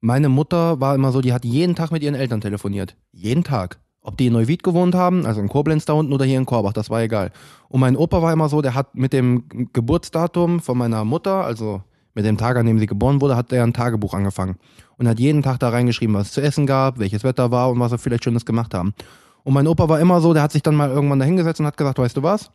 [0.00, 2.96] meine Mutter war immer so, die hat jeden Tag mit ihren Eltern telefoniert.
[3.12, 3.78] Jeden Tag.
[4.02, 6.72] Ob die in Neuwied gewohnt haben, also in Koblenz da unten oder hier in Korbach,
[6.74, 7.30] das war egal.
[7.68, 11.82] Und mein Opa war immer so, der hat mit dem Geburtsdatum von meiner Mutter, also
[12.14, 14.56] mit dem Tag, an dem sie geboren wurde, hat er ein Tagebuch angefangen.
[14.96, 17.80] Und hat jeden Tag da reingeschrieben, was es zu essen gab, welches Wetter war und
[17.80, 18.94] was er vielleicht Schönes gemacht haben.
[19.42, 21.66] Und mein Opa war immer so, der hat sich dann mal irgendwann da hingesetzt und
[21.66, 22.50] hat gesagt, weißt du was?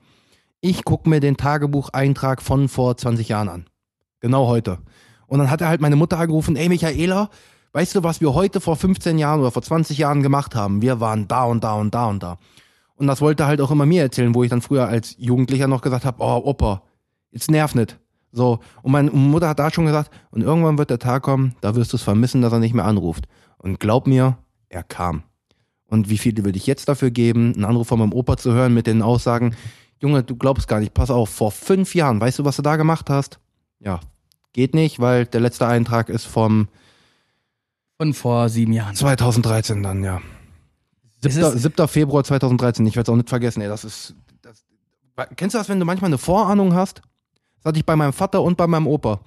[0.61, 3.65] Ich gucke mir den Tagebucheintrag von vor 20 Jahren an.
[4.19, 4.79] Genau heute.
[5.27, 7.29] Und dann hat er halt meine Mutter angerufen, ey Michaela,
[7.73, 10.81] weißt du, was wir heute vor 15 Jahren oder vor 20 Jahren gemacht haben?
[10.81, 12.37] Wir waren da und da und da und da.
[12.95, 15.67] Und das wollte er halt auch immer mir erzählen, wo ich dann früher als Jugendlicher
[15.67, 16.81] noch gesagt habe, oh Opa,
[17.31, 17.97] jetzt nerv nicht.
[18.31, 21.75] So, und meine Mutter hat da schon gesagt, und irgendwann wird der Tag kommen, da
[21.75, 23.25] wirst du es vermissen, dass er nicht mehr anruft.
[23.57, 24.37] Und glaub mir,
[24.69, 25.23] er kam.
[25.87, 28.73] Und wie viel würde ich jetzt dafür geben, einen Anruf von meinem Opa zu hören
[28.73, 29.55] mit den Aussagen,
[30.01, 32.75] Junge, du glaubst gar nicht, pass auf, vor fünf Jahren, weißt du, was du da
[32.77, 33.39] gemacht hast?
[33.79, 33.99] Ja,
[34.53, 36.67] geht nicht, weil der letzte Eintrag ist vom
[37.97, 38.95] Von vor sieben Jahren.
[38.95, 40.21] 2013 dann, ja.
[41.23, 41.45] Es 7.
[41.55, 41.87] ist- 7.
[41.89, 44.63] Februar 2013, ich werde es auch nicht vergessen, ey, das ist, das,
[45.35, 47.01] kennst du das, wenn du manchmal eine Vorahnung hast?
[47.59, 49.19] Das hatte ich bei meinem Vater und bei meinem Opa.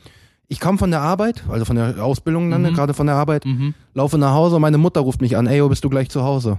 [0.49, 2.75] Ich kam von der Arbeit, also von der Ausbildung dann, Mhm.
[2.75, 3.75] gerade von der Arbeit, Mhm.
[3.95, 6.23] laufe nach Hause und meine Mutter ruft mich an, ey, oh, bist du gleich zu
[6.25, 6.59] Hause?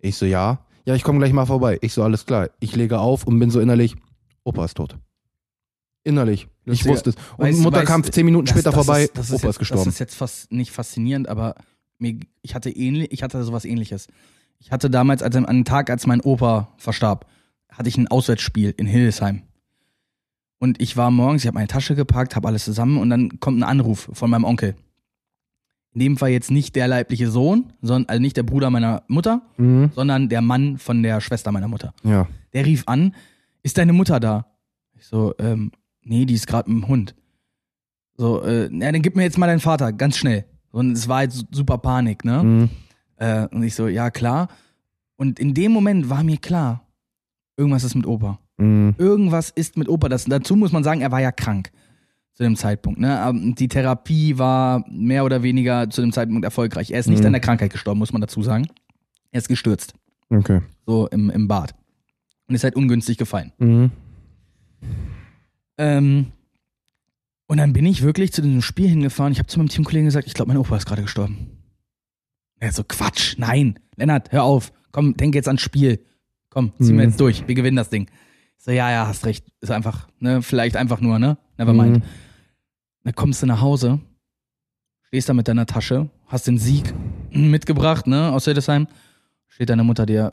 [0.00, 0.58] Ich so, ja.
[0.84, 1.78] Ja, ich komme gleich mal vorbei.
[1.82, 2.48] Ich so, alles klar.
[2.60, 3.96] Ich lege auf und bin so innerlich,
[4.44, 4.96] Opa ist tot.
[6.04, 6.46] Innerlich.
[6.64, 7.16] Ich wusste es.
[7.36, 9.42] Und weißt- Mutter weißt- kam zehn Minuten Das- später das vorbei, Ist, das ist Opa
[9.46, 9.84] jetzt, ist gestorben.
[9.84, 11.56] Das ist jetzt fast nicht faszinierend, aber
[11.98, 14.06] mir, ich hatte ähnlich, ich hatte sowas ähnliches.
[14.58, 17.26] Ich hatte damals, als, an einem Tag, als mein Opa verstarb,
[17.70, 19.42] hatte ich ein Auswärtsspiel in Hildesheim.
[20.58, 23.58] Und ich war morgens, ich habe meine Tasche gepackt, habe alles zusammen und dann kommt
[23.58, 24.74] ein Anruf von meinem Onkel.
[25.92, 29.42] In dem Fall jetzt nicht der leibliche Sohn, sondern also nicht der Bruder meiner Mutter,
[29.56, 29.90] mhm.
[29.94, 31.94] sondern der Mann von der Schwester meiner Mutter.
[32.02, 32.26] Ja.
[32.52, 33.14] Der rief an,
[33.62, 34.46] ist deine Mutter da?
[34.94, 37.14] Ich so, ähm, nee, die ist gerade mit dem Hund.
[38.16, 40.44] So, äh, ja, dann gib mir jetzt mal deinen Vater, ganz schnell.
[40.70, 42.42] Und es war jetzt super Panik, ne?
[42.42, 42.70] Mhm.
[43.16, 44.48] Äh, und ich so, ja, klar.
[45.16, 46.86] Und in dem Moment war mir klar,
[47.56, 48.38] irgendwas ist mit Opa.
[48.58, 48.94] Mhm.
[48.98, 50.08] Irgendwas ist mit Opa.
[50.08, 51.70] Das, dazu muss man sagen, er war ja krank
[52.32, 53.00] zu dem Zeitpunkt.
[53.00, 53.18] Ne?
[53.20, 56.90] Aber Die Therapie war mehr oder weniger zu dem Zeitpunkt erfolgreich.
[56.90, 57.26] Er ist nicht Mhm.
[57.26, 58.66] an der Krankheit gestorben, muss man dazu sagen.
[59.32, 59.94] Er ist gestürzt,
[60.30, 60.60] Okay.
[60.86, 61.74] so im, im Bad.
[62.48, 63.52] Und ist halt ungünstig gefallen.
[63.58, 63.90] Mhm.
[65.78, 66.26] Ähm,
[67.48, 69.32] und dann bin ich wirklich zu diesem Spiel hingefahren.
[69.32, 71.50] Ich habe zu meinem Teamkollegen gesagt, ich glaube, mein Opa ist gerade gestorben.
[72.58, 73.78] Er so, Quatsch, nein.
[73.96, 74.72] Lennart, hör auf.
[74.92, 76.00] Komm, denk jetzt ans Spiel.
[76.50, 77.10] Komm, ziehen wir Mhm.
[77.10, 77.46] jetzt durch.
[77.46, 78.08] Wir gewinnen das Ding.
[78.58, 79.46] So, ja, ja, hast recht.
[79.60, 81.38] Ist einfach, ne, vielleicht einfach nur, ne?
[81.58, 81.98] Never mind.
[81.98, 82.02] Mhm.
[83.04, 84.00] Dann kommst du nach Hause,
[85.02, 86.92] stehst da mit deiner Tasche, hast den Sieg
[87.30, 88.88] mitgebracht, ne, aus Hildesheim.
[89.48, 90.30] Steht deine Mutter dir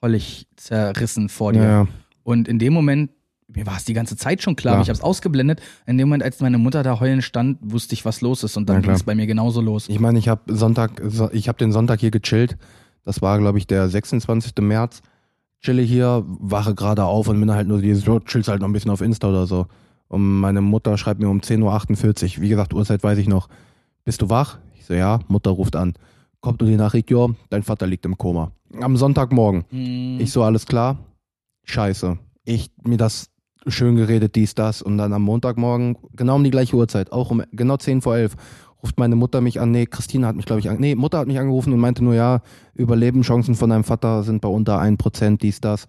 [0.00, 1.62] völlig zerrissen vor dir.
[1.62, 1.88] Ja, ja.
[2.22, 3.10] Und in dem Moment,
[3.48, 5.62] mir war es die ganze Zeit schon klar, aber ich habe es ausgeblendet.
[5.86, 8.56] In dem Moment, als meine Mutter da heulend stand, wusste ich, was los ist.
[8.58, 9.88] Und Ja, dann ging es bei mir genauso los.
[9.88, 12.58] Ich meine, ich habe Sonntag, so- ich habe den Sonntag hier gechillt.
[13.04, 14.52] Das war, glaube ich, der 26.
[14.60, 15.00] März.
[15.60, 18.72] Chille hier, wache gerade auf und bin halt nur dieses, so, chillst halt noch ein
[18.72, 19.66] bisschen auf Insta oder so.
[20.08, 23.48] Und meine Mutter schreibt mir um 10.48 Uhr, wie gesagt, Uhrzeit weiß ich noch.
[24.04, 24.58] Bist du wach?
[24.78, 25.18] Ich so, ja.
[25.28, 25.94] Mutter ruft an.
[26.40, 28.52] Kommt nur die Nachricht, ja, dein Vater liegt im Koma.
[28.80, 29.64] Am Sonntagmorgen.
[29.70, 30.98] Hm, Ich so, alles klar?
[31.64, 32.18] Scheiße.
[32.44, 33.28] Ich, mir das
[33.66, 34.80] schön geredet, dies, das.
[34.80, 38.36] Und dann am Montagmorgen, genau um die gleiche Uhrzeit, auch um genau 10 vor 11,
[38.82, 39.70] ruft meine Mutter mich an.
[39.70, 42.14] Nee, Christine hat mich, glaube ich, an, nee, Mutter hat mich angerufen und meinte nur,
[42.14, 42.42] ja,
[42.74, 45.86] Überlebenschancen von deinem Vater sind bei unter 1%, dies, das.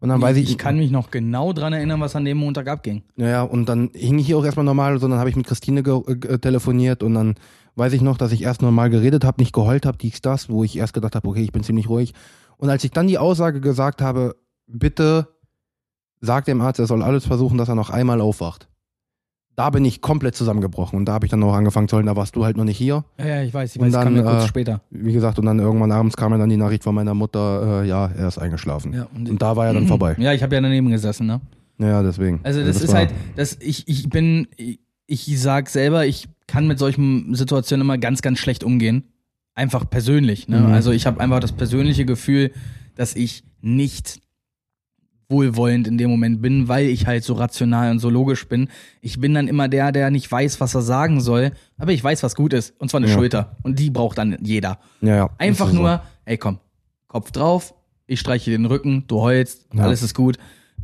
[0.00, 2.66] Und dann weiß ich, ich kann mich noch genau dran erinnern, was an dem Montag
[2.66, 3.04] abging.
[3.14, 6.00] Naja, und dann hing ich hier auch erstmal normal, sondern habe ich mit Christine ge
[6.06, 7.36] äh, telefoniert und dann
[7.76, 10.64] weiß ich noch, dass ich erst normal geredet habe, nicht geheult habe, dies, das, wo
[10.64, 12.14] ich erst gedacht habe, okay, ich bin ziemlich ruhig.
[12.56, 14.34] Und als ich dann die Aussage gesagt habe,
[14.66, 15.28] bitte
[16.20, 18.68] sag dem Arzt, er soll alles versuchen, dass er noch einmal aufwacht.
[19.54, 22.16] Da bin ich komplett zusammengebrochen und da habe ich dann auch angefangen zu heulen, da
[22.16, 23.04] warst du halt noch nicht hier.
[23.18, 24.80] Ja, ja, ich weiß, ich Und weiß, dann, kam ja kurz äh, später.
[24.90, 28.06] Wie gesagt, und dann irgendwann abends kam dann die Nachricht von meiner Mutter, äh, ja,
[28.06, 28.94] er ist eingeschlafen.
[28.94, 30.16] Ja, und- und, da war er dann vorbei.
[30.18, 31.40] Ja, ich habe ja daneben gesessen, ne?
[31.78, 32.40] Ja, deswegen.
[32.44, 36.66] Also das, ist war- halt, das, ich, ich bin, ich, ich sag selber, ich kann
[36.66, 39.04] mit solchen Situationen immer ganz, ganz schlecht umgehen.
[39.54, 40.48] Einfach persönlich.
[40.48, 40.60] Ne?
[40.60, 40.66] Mhm.
[40.72, 42.52] Also ich habe einfach das persönliche Gefühl,
[42.94, 44.20] dass ich nicht
[45.32, 48.68] wohlwollend in dem Moment bin, weil ich halt so rational und so logisch bin.
[49.00, 52.22] Ich bin dann immer der, der nicht weiß, was er sagen soll, aber ich weiß,
[52.22, 52.74] was gut ist.
[52.78, 53.14] Und zwar eine Ja.
[53.14, 53.56] Schulter.
[53.64, 54.78] Und die braucht dann jeder.
[55.00, 55.30] Ja, ja.
[55.38, 56.60] Einfach nur, ey komm,
[57.08, 57.74] Kopf drauf,
[58.06, 59.82] ich streiche den Rücken, du heulst, Ja.
[59.82, 60.36] alles ist gut.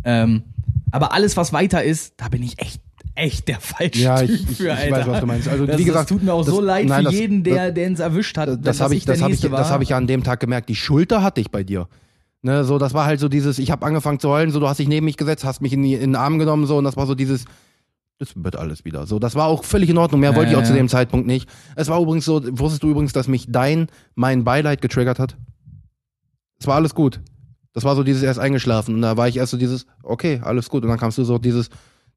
[0.03, 0.43] Ähm,
[0.91, 2.81] aber alles, was weiter ist, da bin ich echt,
[3.15, 4.97] echt der falsche Ja, Typ ich, ich, für, ich Alter.
[4.97, 5.49] weiß, was du meinst.
[5.49, 7.77] Also, das, wie gesagt, das tut mir auch das- so leid nein, für jeden, der
[7.77, 8.65] es erwischt hat.
[8.65, 10.69] Das, habe ich, das habe ich, das habe ich ja an dem Tag gemerkt.
[10.69, 11.89] Die Schulter hatte ich bei dir.
[12.43, 14.79] Ne, so, das war halt so dieses, ich habe angefangen zu heulen, so, du hast
[14.79, 16.97] dich neben mich gesetzt, hast mich in, die, in den Arm genommen, so, und das
[16.97, 17.47] war so dieses,
[18.19, 19.07] das wird alles wieder.
[19.07, 20.21] So, das war auch völlig in Ordnung.
[20.21, 20.77] Mehr Ja, wollte ich ja, auch zu ja.
[20.77, 21.49] dem Zeitpunkt nicht.
[21.77, 23.87] Es war übrigens so, wusstest du übrigens, dass mich dein,
[24.17, 25.37] mein Beileid getriggert hat?
[26.59, 27.21] Es war alles gut.
[27.73, 28.97] Das war so dieses erst eingeschlafen.
[28.97, 30.83] Und da war ich erst so dieses, okay, alles gut.
[30.83, 31.71] Und dann kamst du so dieses,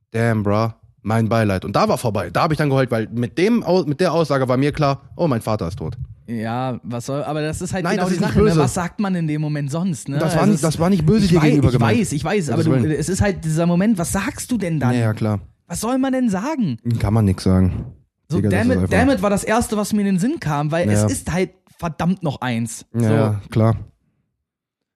[0.09, 0.69] damn, bruh,
[1.01, 1.65] mein Beileid.
[1.65, 2.29] Und da war vorbei.
[2.31, 5.27] Da habe ich dann geheult, weil mit dem, mit der Aussage war mir klar, oh,
[5.27, 5.97] mein Vater ist tot.
[6.27, 8.37] Ja, was soll, aber das ist halt Nein, genau das die Sache.
[8.39, 8.45] Ne?
[8.45, 8.59] böse.
[8.59, 10.07] Was sagt man in dem Moment sonst?
[10.07, 10.17] Ne?
[10.17, 11.99] Das war Also das war nicht böse ich dir weiß, gegenüber Ich gemeint.
[11.99, 14.93] weiß, ich weiß, aber du, es ist halt dieser Moment, was sagst du denn dann?
[14.93, 15.39] Ja, ja, klar.
[15.67, 16.77] Was soll man denn sagen?
[16.99, 17.85] Kann man nix sagen.
[18.29, 18.49] So, Digga,
[18.87, 20.93] damn, it, war das Erste, was mir in den Sinn kam, weil Ja.
[21.05, 22.85] es ist halt verdammt noch eins.
[22.93, 23.03] So.
[23.03, 23.75] ja, klar.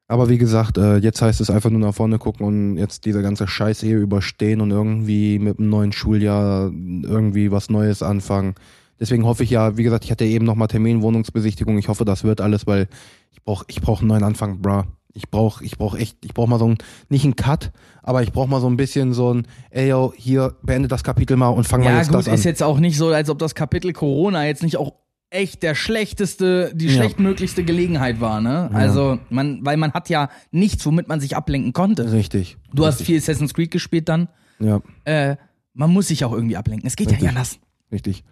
[0.08, 3.24] Aber wie gesagt, äh, jetzt heißt es einfach nur nach vorne gucken und jetzt diese
[3.24, 8.54] ganze Scheiße hier überstehen und irgendwie mit dem neuen Schuljahr irgendwie was Neues anfangen.
[9.00, 11.78] Deswegen hoffe ich ja, wie gesagt, ich hatte eben nochmal Terminwohnungsbesichtigung.
[11.80, 12.88] Ich hoffe, das wird alles, weil
[13.32, 14.84] ich brauche ich brauch einen neuen Anfang, bruh.
[15.18, 16.78] Ich brauche ich brauch echt, ich brauche mal so ein,
[17.10, 17.72] nicht einen Cut,
[18.04, 21.36] aber ich brauche mal so ein bisschen so ein, ey yo, hier, beende das Kapitel
[21.38, 22.34] mal und fang mal Ja, jetzt gut, das an.
[22.36, 24.94] ist jetzt auch nicht so, als ob das Kapitel Corona jetzt nicht auch
[25.30, 26.94] echt der schlechteste, die Ja.
[26.94, 28.70] schlechtmöglichste Gelegenheit war, ne?
[28.72, 28.78] Ja.
[28.78, 32.12] Also, man, weil man hat ja nichts, womit man sich ablenken konnte.
[32.12, 32.58] Richtig.
[32.74, 33.08] Du hast richtig.
[33.08, 34.30] viel Assassin's Creed gespielt dann.
[34.60, 35.36] Ja, Äh,
[35.74, 36.88] man muss sich auch irgendwie ablenken.
[36.88, 37.28] Es geht ja Richtig.
[37.30, 37.60] nicht anders.
[37.92, 38.24] richtig.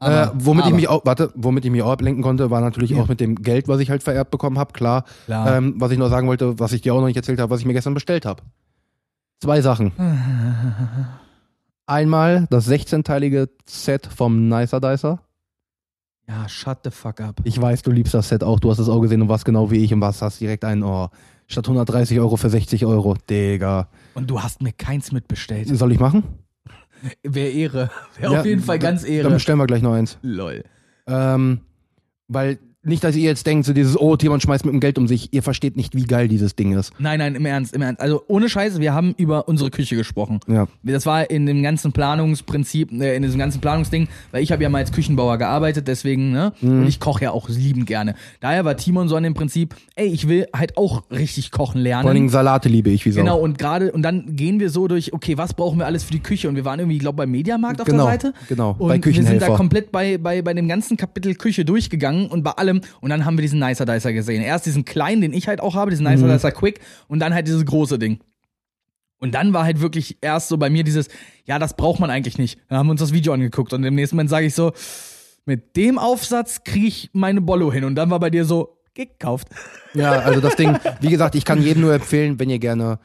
[0.00, 2.60] Aber- äh, womit ich aber- mich auch, warte, womit ich mich auch ablenken konnte, war
[2.62, 3.02] natürlich Ja.
[3.02, 5.04] auch mit dem Geld, was ich halt vererbt bekommen habe, klar.
[5.26, 5.56] Klar.
[5.58, 7.60] Ähm, was ich noch sagen wollte, was ich dir auch noch nicht erzählt habe, was
[7.60, 8.42] ich mir gestern bestellt habe.
[9.40, 9.92] Zwei Sachen.
[11.86, 15.20] Einmal das 16-teilige Set vom Nicer Dicer.
[16.30, 17.40] Ja, shut the fuck up.
[17.42, 19.70] Ich weiß, du liebst das Set auch, du hast es auch gesehen und warst genau
[19.70, 21.08] wie ich und was hast direkt ein, oh,
[21.48, 23.16] statt 130 Euro für 60 Euro.
[23.28, 23.88] Digga.
[24.14, 25.66] Und du hast mir keins mitbestellt.
[25.76, 26.22] Soll ich machen?
[27.24, 27.90] Wäre Ehre.
[28.18, 29.30] Wäre Ja, auf jeden Fall dann- ganz Dann Ehre.
[29.30, 30.18] bestellen wir gleich noch eins.
[30.22, 30.62] Lol.
[31.08, 31.60] Ähm,
[32.28, 35.06] weil nicht, dass ihr jetzt denkt, so dieses, oh, jemand schmeißt mit dem Geld um
[35.06, 35.34] sich.
[35.34, 36.92] Ihr versteht nicht, wie geil dieses Ding ist.
[36.98, 38.00] Nein, nein, im Ernst, im Ernst.
[38.00, 40.40] Also ohne Scheiße, wir haben über unsere Küche gesprochen.
[40.46, 40.66] Ja.
[40.82, 44.70] Das war in dem ganzen Planungsprinzip, äh, in diesem ganzen Planungsding, weil ich habe ja
[44.70, 46.54] mal als Küchenbauer gearbeitet, deswegen, ne?
[46.62, 46.80] Mhm.
[46.80, 48.14] Und ich koche ja auch liebend gerne.
[48.40, 52.04] Daher war Timon so an dem Prinzip, ey, ich will halt auch richtig kochen lernen.
[52.04, 53.20] Vor Dingen Salate liebe ich wie Sau.
[53.20, 56.12] Genau, und gerade, und dann gehen wir so durch, okay, was brauchen wir alles für
[56.12, 56.48] die Küche?
[56.48, 58.32] Und wir waren irgendwie, ich glaube, beim Mediamarkt auf Genau, der Seite.
[58.48, 59.54] genau, Und bei wir sind da Küchenhelfer.
[59.54, 62.69] komplett bei, bei, bei dem ganzen Kapitel Küche durchgegangen und bei allem.
[63.00, 64.42] Und dann haben wir diesen Nicer Dicer gesehen.
[64.42, 66.32] Erst diesen kleinen, den ich halt auch habe, diesen Nicer Mhm.
[66.32, 66.80] Dicer Quick.
[67.08, 68.20] Und dann halt dieses große Ding.
[69.18, 71.08] Und dann war halt wirklich erst so bei mir dieses,
[71.44, 72.58] ja, das braucht man eigentlich nicht.
[72.68, 74.72] Dann haben wir uns das Video angeguckt und im nächsten Moment sage ich so,
[75.44, 77.84] mit dem Aufsatz kriege ich meine Bollo hin.
[77.84, 79.48] Und dann war bei dir so, gekauft.
[79.94, 82.98] Ja, also das Ding, wie gesagt, ich kann jedem nur empfehlen, wenn ihr gerne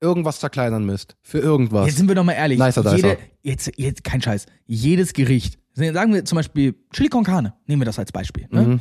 [0.00, 1.16] irgendwas zerkleinern müsst.
[1.22, 1.86] Für irgendwas.
[1.86, 2.58] Jetzt sind wir doch mal ehrlich.
[2.58, 2.96] Nicer Dicer.
[2.96, 4.46] Jede, jetzt, jetzt, kein Scheiß.
[4.66, 8.46] Jedes Gericht, sagen wir zum Beispiel Chili con Carne, nehmen wir das als Beispiel.
[8.50, 8.62] Ne?
[8.62, 8.80] Mhm.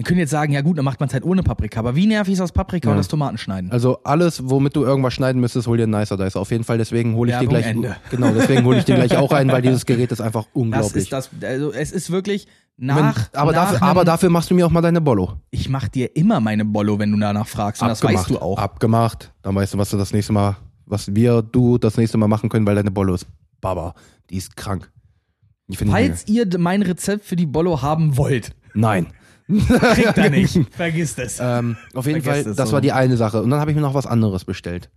[0.00, 1.78] Wir können jetzt sagen, ja gut, dann macht man es halt ohne Paprika.
[1.80, 2.92] Aber wie nervig ist das Paprika Ja.
[2.92, 3.70] und das Tomatenschneiden?
[3.70, 6.40] Also alles, womit du irgendwas schneiden müsstest, hol dir einen Nicer Dicer.
[6.40, 7.66] Auf jeden Fall, deswegen hole ich dir Werbung gleich.
[7.66, 7.96] Ende.
[8.10, 11.02] Genau, deswegen hole ich dir gleich auch ein, weil dieses Gerät ist einfach das unglaublich.
[11.04, 12.46] ist das, also es ist wirklich
[12.78, 13.28] Wenn- nach.
[13.34, 15.34] aber, nach dafür, aber dafür machst du mir auch mal deine Bollo.
[15.50, 17.82] Ich mach dir immer meine Bollo, wenn du danach fragst.
[17.82, 18.56] Und das weißt du auch.
[18.58, 19.34] Abgemacht.
[19.42, 22.48] Dann weißt du, was du das nächste Mal, was wir, du das nächste Mal machen
[22.48, 23.26] können, weil deine Bollo ist
[23.60, 23.94] Baba.
[24.30, 24.90] Die ist krank.
[25.72, 28.52] Falls ihr mein Rezept für die Bollo haben wollt.
[28.74, 29.06] Nein.
[29.94, 30.58] kriegt er nicht.
[30.72, 31.38] Vergisst es.
[31.40, 32.74] Ähm, auf jeden Vergesst Fall, das so.
[32.74, 33.42] war die eine Sache.
[33.42, 34.90] Und dann habe ich mir noch was anderes bestellt.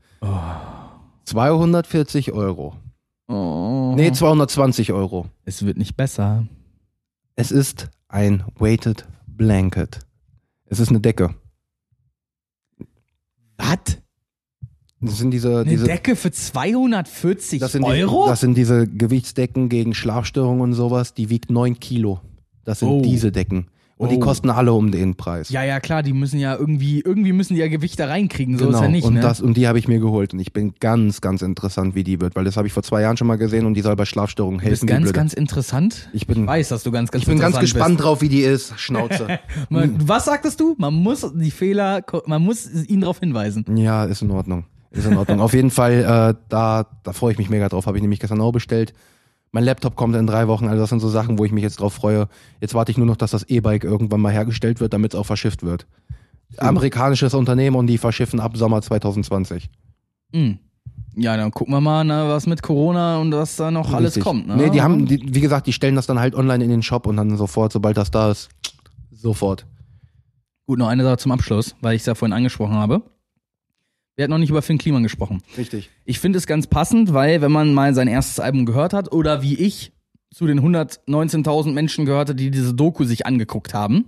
[1.26, 2.76] 240 Euro.
[3.28, 3.94] Oh.
[3.96, 5.28] Nee, 220 Euro.
[5.46, 6.48] Es wird nicht besser.
[7.36, 10.00] Es ist ein Weighted Blanket.
[10.66, 11.34] Es ist eine Decke.
[13.58, 13.98] Was?
[15.00, 18.24] Das sind diese, Eine diese Decke für 240 das Euro?
[18.24, 21.14] Die, das sind diese Gewichtsdecken gegen Schlafstörungen und sowas.
[21.14, 22.22] Die wiegt 9 Kilo.
[22.64, 23.02] Das sind Oh.
[23.02, 23.68] diese Decken.
[23.96, 24.20] Und die Oh.
[24.20, 25.50] kosten alle um den Preis.
[25.50, 28.66] ja, ja, klar, die müssen ja irgendwie, irgendwie müssen die ja Gewicht da reinkriegen, so
[28.66, 28.78] genau.
[28.80, 29.22] ist ja nicht, und, ne?
[29.22, 30.34] das, und die habe ich mir geholt.
[30.34, 32.36] Und ich bin ganz, ganz interessant, wie die wird.
[32.36, 34.60] Weil das habe ich vor zwei Jahren schon mal gesehen und die soll bei Schlafstörungen
[34.60, 34.88] du bist helfen.
[34.90, 35.16] wie ganz, blöde.
[35.18, 36.10] ganz interessant.
[36.12, 38.30] ich bin, Ich weiß, dass du ganz, ganz ich bin ganz interessant gespannt drauf, wie
[38.30, 38.74] die ist.
[38.80, 39.26] Schnauze.
[39.28, 39.40] Bist.
[39.70, 40.76] Man, was sagtest du?
[40.80, 43.64] Man muss die Fehler, man muss ihn darauf hinweisen.
[43.76, 44.66] Ja, ist in Ordnung.
[44.92, 45.40] Ist in Ordnung.
[45.40, 47.86] Auf jeden Fall, äh, da, da freue ich mich mega drauf.
[47.86, 48.94] Habe ich nämlich gestern auch bestellt.
[49.54, 50.68] Mein Laptop kommt in drei Wochen.
[50.68, 52.28] Also das sind so Sachen, wo ich mich jetzt drauf freue.
[52.60, 55.28] Jetzt warte ich nur noch, dass das E-Bike irgendwann mal hergestellt wird, damit es auch
[55.28, 55.86] verschifft wird.
[56.58, 59.70] Amerikanisches Unternehmen und die verschiffen ab Sommer 2020.
[60.34, 60.58] Hm.
[61.16, 64.24] Ja, dann gucken wir mal, ne, was mit Corona und was da noch alles Richtig.
[64.24, 64.48] kommt.
[64.48, 64.56] Ne?
[64.56, 67.06] Nee, die haben, die, wie gesagt, die stellen das dann halt online in den Shop
[67.06, 68.50] und dann sofort, sobald das da ist,
[69.12, 69.68] sofort.
[70.66, 73.04] Gut, noch eine Sache zum Abschluss, weil ich es ja vorhin angesprochen habe.
[74.16, 75.42] Wir hatten noch nicht über Finn Kliman gesprochen.
[75.58, 75.90] Richtig.
[76.06, 79.42] Ich finde es ganz passend, weil wenn man mal sein erstes Album gehört hat oder
[79.42, 79.92] wie ich
[80.32, 84.06] zu den 119.000 Menschen gehörte, die diese Doku sich angeguckt haben.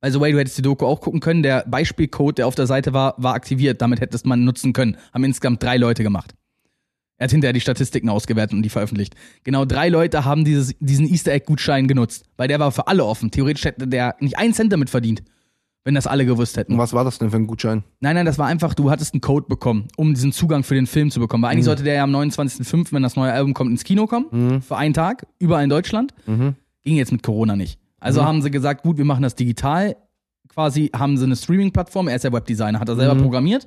[0.00, 1.42] By the way, du hättest die Doku auch gucken können.
[1.42, 3.82] Der Beispielcode, der auf der Seite war, war aktiviert.
[3.82, 4.96] Damit hättest man nutzen können.
[5.12, 6.34] Haben insgesamt drei Leute gemacht.
[7.16, 9.14] Er hat hinterher die Statistiken ausgewertet und die veröffentlicht.
[9.42, 12.26] Genau drei Leute haben dieses, diesen Easter Egg-Gutschein genutzt.
[12.36, 13.32] Weil der war für alle offen.
[13.32, 15.22] Theoretisch hätte der nicht einen Cent damit verdient,
[15.84, 16.72] wenn das alle gewusst hätten.
[16.72, 17.82] Und was war das denn für ein Gutschein?
[18.00, 20.86] Nein, nein, das war einfach, du hattest einen Code bekommen, um diesen Zugang für den
[20.86, 21.42] Film zu bekommen.
[21.42, 24.60] Weil eigentlich sollte der ja am 29.05., wenn das neue Album kommt, ins Kino kommen.
[24.62, 26.12] Für einen Tag, überall in Deutschland.
[26.26, 26.56] Mhm.
[26.82, 27.78] Ging jetzt mit Corona nicht.
[28.00, 29.96] Also haben sie gesagt, gut, wir machen das digital.
[30.48, 32.08] Quasi haben sie eine Streaming-Plattform.
[32.08, 33.66] Er ist ja Webdesigner, hat er selber programmiert.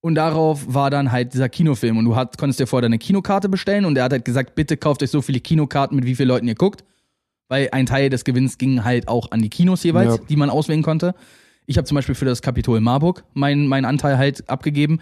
[0.00, 1.96] Und darauf war dann halt dieser Kinofilm.
[1.96, 3.84] Und du hat, konntest dir vorher eine Kinokarte bestellen.
[3.84, 6.48] Und er hat halt gesagt, bitte kauft euch so viele Kinokarten, mit wie vielen Leuten
[6.48, 6.84] ihr guckt.
[7.48, 10.24] Weil ein Teil des Gewinns ging halt auch an die Kinos jeweils, Ja.
[10.28, 11.14] die man auswählen konnte.
[11.66, 15.00] Ich habe zum Beispiel für das Kapitol Marburg meinen meinen Anteil halt abgegeben.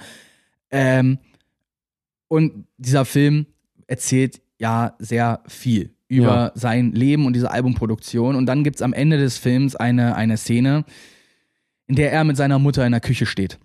[0.70, 1.18] Ähm,
[2.28, 3.46] und dieser Film
[3.86, 6.52] erzählt ja sehr viel über Ja.
[6.54, 8.34] sein Leben und diese Albumproduktion.
[8.36, 10.84] Und dann gibt's am Ende des Films eine, eine Szene,
[11.86, 13.58] in der er mit seiner Mutter in der Küche steht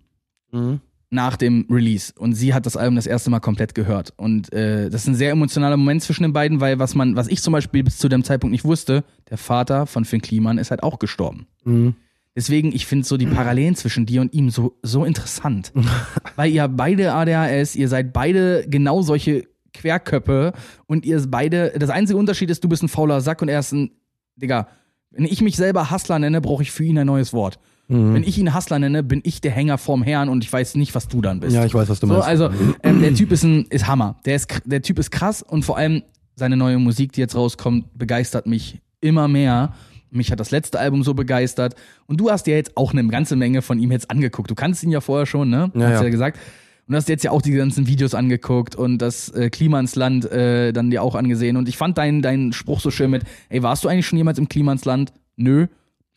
[0.51, 0.80] Mhm.
[1.16, 4.89] Nach dem Release und sie hat das Album das erste Mal komplett gehört und äh,
[4.89, 7.53] das ist ein sehr emotionaler Moment zwischen den beiden, weil was man, was ich zum
[7.53, 10.99] Beispiel bis zu dem Zeitpunkt nicht wusste, der Vater von Finn Kliman ist halt auch
[10.99, 11.47] gestorben.
[11.63, 11.95] Mhm.
[12.36, 15.72] Deswegen, ich finde so die Parallelen zwischen dir und ihm so, so interessant.
[16.36, 20.51] Weil ihr beide ADHS, ihr seid beide genau solche Querköpfe
[20.86, 23.72] und ihr beide, das einzige Unterschied ist, du bist ein fauler Sack und er ist
[23.72, 23.91] ein,
[24.36, 24.68] Digga,
[25.11, 27.57] wenn ich mich selber Hustler nenne, brauche ich für ihn ein neues Wort.
[27.88, 28.14] Mhm.
[28.16, 30.96] Wenn ich ihn Hustler nenne, bin ich der Hänger vorm Herrn und ich weiß nicht,
[30.96, 31.56] was du dann bist.
[31.56, 32.28] Ja, ich weiß, was du So, meinst.
[32.28, 32.50] also
[32.84, 34.16] ähm, der Typ ist ein ist Hammer.
[34.26, 36.02] Der ist der Typ ist krass und vor allem
[36.36, 39.74] seine neue Musik, die jetzt rauskommt, begeistert mich immer mehr.
[40.10, 41.76] Mich hat das letzte Album so begeistert
[42.08, 44.50] und du hast dir jetzt auch eine ganze Menge von ihm jetzt angeguckt.
[44.50, 45.72] Du kannst ihn ja vorher schon, ne?
[45.76, 46.04] Ja, hast ja.
[46.04, 46.40] ja gesagt.
[46.88, 50.92] Und hast jetzt ja auch die ganzen Videos angeguckt und das äh, Klimansland äh, dann
[50.92, 51.58] dir auch angesehen.
[51.58, 54.38] Und ich fand deinen deinen Spruch so schön mit, ey, warst du eigentlich schon jemals
[54.38, 55.12] im Klimansland?
[55.36, 55.68] Nö.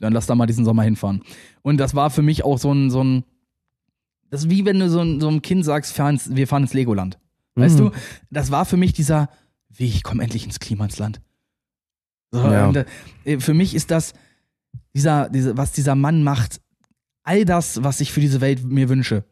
[0.01, 1.23] Dann lass da mal diesen Sommer hinfahren.
[1.69, 3.25] Und das war für mich auch so ein, so ein,
[4.31, 6.75] das ist wie wenn du so, ein- so einem Kind sagst, ins- wir fahren ins
[6.75, 7.19] Legoland.
[7.55, 7.91] Weißt Mhm.
[7.91, 7.91] du,
[8.31, 9.29] das war für mich dieser,
[9.69, 11.21] wie, ich komme endlich ins Klimansland.
[12.31, 12.69] So, Ja.
[12.69, 12.85] und,
[13.25, 14.12] äh, für mich ist das,
[14.95, 16.61] dieser, diese, was dieser Mann macht,
[17.23, 19.25] all das, was ich für diese Welt mir wünsche.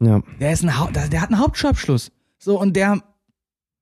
[0.00, 0.22] ja.
[0.40, 2.10] Der ist ein, der, hat einen Hauptschulabschluss.
[2.38, 3.02] So, und der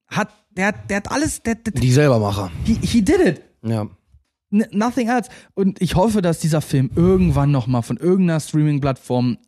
[0.08, 2.50] hat, der, der hat alles, der, der, Die Selbermacher.
[2.64, 3.42] he, he did it.
[3.62, 3.88] Ja.
[4.52, 5.30] Nothing else.
[5.54, 9.38] Und ich hoffe, dass dieser Film irgendwann nochmal von irgendeiner Streaming-Plattform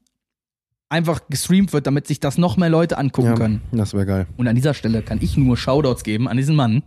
[0.88, 3.34] einfach gestreamt wird, damit sich das noch mehr Leute angucken ja.
[3.34, 3.60] können.
[3.72, 4.26] Das wäre geil.
[4.36, 6.82] Und an dieser Stelle kann ich nur Shoutouts geben an diesen Mann,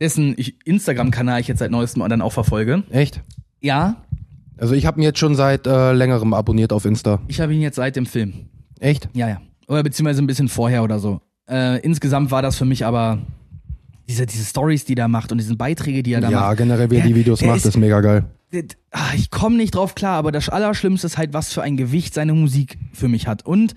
[0.00, 2.84] dessen Instagram-Kanal ich jetzt seit neuestem dann auch verfolge.
[2.90, 3.22] Echt?
[3.60, 3.96] Ja,
[4.58, 7.20] Also ich habe ihn jetzt schon seit äh, längerem abonniert auf Insta.
[7.28, 8.46] ich habe ihn jetzt seit dem Film.
[8.78, 9.08] Echt?
[9.14, 9.40] Ja, ja.
[9.66, 11.20] Oder beziehungsweise ein bisschen vorher oder so.
[11.48, 13.18] Äh, insgesamt war das für mich aber
[14.08, 16.58] diese, diese Stories, die er macht und diese Beiträge, die er da Ja, macht.
[16.58, 18.24] generell, wie er die Videos macht, ist- ist mega geil.
[18.52, 21.76] Das- ah, Ich komme nicht drauf klar, aber das Allerschlimmste ist halt, was für ein
[21.76, 23.44] Gewicht seine Musik für mich hat.
[23.44, 23.74] Und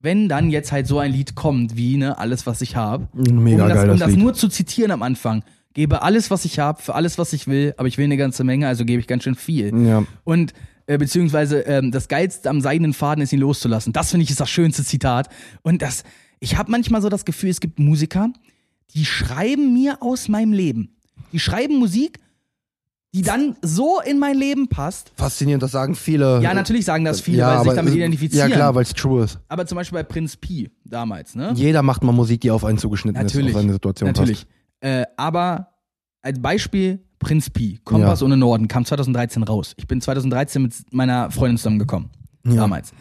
[0.00, 3.22] wenn dann jetzt halt so ein Lied kommt, wie ne, alles, was ich habe, um
[3.24, 4.18] das, geil, um das das Lied.
[4.18, 5.42] nur zu zitieren am Anfang,
[5.74, 8.42] gebe alles, was ich habe, für alles, was ich will, aber ich will eine ganze
[8.44, 9.72] Menge, also gebe ich ganz schön viel.
[9.86, 10.04] Ja.
[10.24, 10.52] Und
[10.86, 13.92] äh, beziehungsweise ähm, das Geilste am seidenen Faden ist, ihn loszulassen.
[13.92, 15.28] Das finde ich ist das schönste Zitat.
[15.62, 16.02] Und das,
[16.40, 18.30] ich habe manchmal so das Gefühl, es gibt Musiker,
[18.94, 20.96] die schreiben mir aus meinem Leben.
[21.32, 22.18] Die schreiben Musik
[23.12, 25.12] die dann so in mein Leben passt.
[25.16, 26.40] Faszinierend, das sagen viele.
[26.42, 28.50] Ja, natürlich sagen das viele, Ja, weil sie sich damit äh, identifizieren.
[28.50, 29.38] Ja, klar, weil es true ist.
[29.48, 31.52] Aber zum Beispiel bei Prinz Pi damals, ne?
[31.56, 33.48] Jeder macht mal Musik, die auf einen zugeschnitten Natürlich.
[33.48, 34.46] ist, auf seine Situation Natürlich.
[34.80, 35.68] Äh, aber
[36.22, 39.74] als Beispiel Prinz Pi, Kompass ohne Norden, kam 2013 raus.
[39.76, 42.10] Ich bin 2013 mit meiner Freundin zusammengekommen.
[42.46, 42.54] Ja.
[42.54, 42.92] Damals.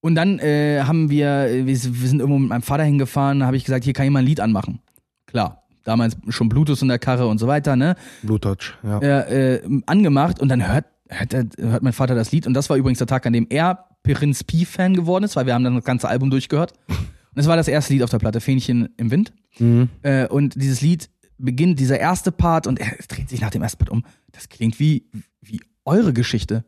[0.00, 3.56] Und dann äh, haben wir, wir, wir sind irgendwo mit meinem Vater hingefahren, da habe
[3.56, 4.80] ich gesagt, hier kann jemand ein Lied anmachen.
[5.32, 5.62] Klar.
[5.84, 7.96] Damals schon Bluetooth in der Karre und so weiter, ne?
[7.96, 8.22] passt.
[8.22, 8.98] Blue Touch, ja.
[9.00, 12.76] äh, äh, angemacht und dann hört, hört, hört mein Vater das Lied und das war
[12.76, 15.84] übrigens der Tag, an dem er Prinz Pi-Fan geworden ist, weil wir haben dann das
[15.84, 16.74] ganze Album durchgehört.
[16.88, 19.32] Und das war das erste Lied auf der Platte, Fähnchen im Wind.
[19.58, 19.88] Mhm.
[20.02, 21.08] Äh, und dieses Lied
[21.38, 24.04] beginnt, dieser erste Part und er dreht sich nach dem ersten Part um.
[24.30, 25.06] Das klingt wie,
[25.40, 26.64] wie eure Geschichte.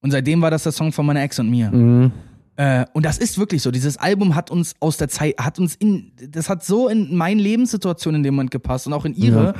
[0.00, 1.70] Und seitdem war das der Song von meiner Ex und mir.
[1.70, 2.12] Mhm.
[2.56, 3.70] Äh, und das ist wirklich so.
[3.70, 7.40] Dieses Album hat uns aus der Zeit, hat uns in, das hat so in meine
[7.42, 9.54] Lebenssituation in dem Moment gepasst und auch in ihre.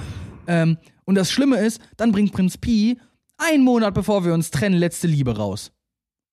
[0.47, 2.99] Ähm, und das Schlimme ist, dann bringt Prinz Pi
[3.37, 5.73] einen Monat bevor wir uns trennen, letzte Liebe raus.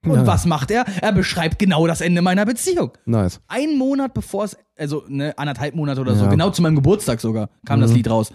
[0.06, 0.28] Und Ja.
[0.28, 0.86] was macht er?
[1.02, 2.92] Er beschreibt genau das Ende meiner Beziehung.
[3.06, 3.40] Nice.
[3.48, 6.30] Einen Monat bevor es, also ne, anderthalb Monate oder so, Ja.
[6.30, 7.98] genau zu meinem Geburtstag sogar, kam das Mhm.
[7.98, 8.32] Lied raus.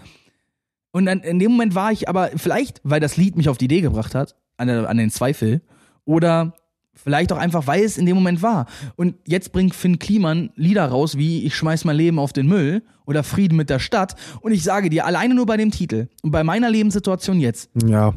[0.91, 3.65] Und dann in dem Moment war ich aber, vielleicht, weil das Lied mich auf die
[3.65, 5.61] Idee gebracht hat, an, an den Zweifel,
[6.05, 6.53] oder
[7.01, 8.65] vielleicht auch einfach, weil es in dem Moment war.
[8.95, 12.83] Und jetzt bringt Finn Kliman Lieder raus, wie Ich schmeiß mein Leben auf den Müll
[13.05, 14.15] oder Frieden mit der Stadt.
[14.41, 18.13] Und ich sage dir, alleine nur bei dem Titel und bei meiner Lebenssituation jetzt, Ja.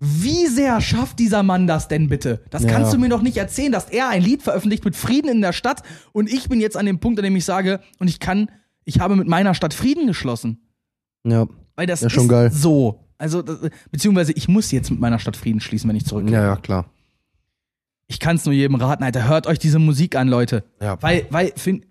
[0.00, 2.40] wie sehr schafft dieser Mann das denn bitte?
[2.50, 2.70] Das Ja.
[2.70, 5.52] kannst du mir doch nicht erzählen, dass er ein Lied veröffentlicht mit Frieden in der
[5.52, 8.50] Stadt und ich bin jetzt an dem Punkt, an dem ich sage, und ich kann,
[8.84, 10.60] ich habe mit meiner Stadt Frieden geschlossen.
[11.24, 11.46] Ja.
[11.76, 12.50] Weil das Ja, schon ist geil.
[12.52, 12.98] so.
[13.18, 13.44] Also,
[13.92, 16.34] beziehungsweise ich muss jetzt mit meiner Stadt Frieden schließen, wenn ich zurückgehe.
[16.34, 16.86] Ja, ja, klar.
[18.12, 20.64] Ich kann es nur jedem raten, Alter, hört euch diese Musik an, Leute.
[20.82, 21.00] Ja.
[21.00, 21.86] Weil, weil, Finn,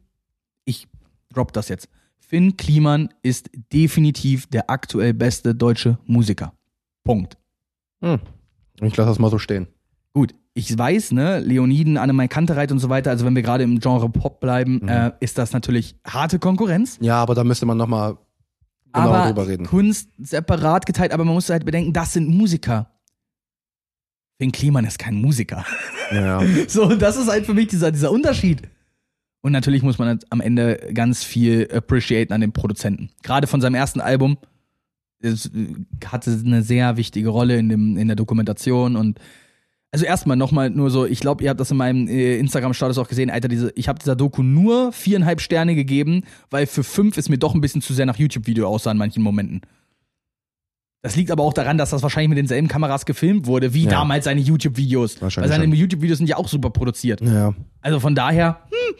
[0.66, 0.88] ich
[1.34, 1.90] drop das jetzt.
[2.20, 6.54] Finn Kliman ist definitiv der aktuell beste deutsche Musiker.
[7.04, 7.40] Punkt.
[8.04, 8.20] Hm.
[8.84, 9.66] Ich lasse das mal so stehen.
[10.14, 13.80] Gut, ich weiß, ne, Leoniden, Annemai Kantereit und so weiter, also wenn wir gerade im
[13.80, 14.90] Genre Pop bleiben, Mhm.
[14.90, 17.00] äh, ist das natürlich harte Konkurrenz.
[17.02, 18.16] Ja, aber da müsste man nochmal
[18.94, 19.66] genau aber drüber reden.
[19.66, 22.92] Kunst separat geteilt, aber man muss halt bedenken, das sind Musiker.
[24.42, 25.64] Finn Kliman ist kein Musiker.
[26.12, 26.42] Ja.
[26.68, 28.64] So, das ist halt für mich dieser, dieser Unterschied.
[29.42, 33.12] Und natürlich muss man halt am Ende ganz viel appreciaten an den Produzenten.
[33.22, 34.38] Gerade von seinem ersten Album.
[35.20, 35.76] Es äh,
[36.08, 39.20] hatte eine sehr wichtige Rolle in, dem, in der Dokumentation und
[39.92, 43.10] also erstmal nochmal nur so, ich glaube, ihr habt das in meinem äh, Instagram-Status auch
[43.10, 47.30] gesehen, Alter, diese, ich habe dieser Doku nur viereinhalb Sterne gegeben, weil für fünf ist
[47.30, 49.62] mir doch ein bisschen zu sehr nach YouTube-Video aussah in manchen Momenten.
[51.04, 53.90] Das liegt aber auch daran, dass das wahrscheinlich mit denselben Kameras gefilmt wurde, wie Ja.
[53.92, 55.20] damals seine YouTube-Videos.
[55.22, 55.66] Weil seine.
[55.76, 57.22] YouTube-Videos sind ja auch super produziert.
[57.22, 57.54] ja.
[57.82, 58.96] Also von daher, hm,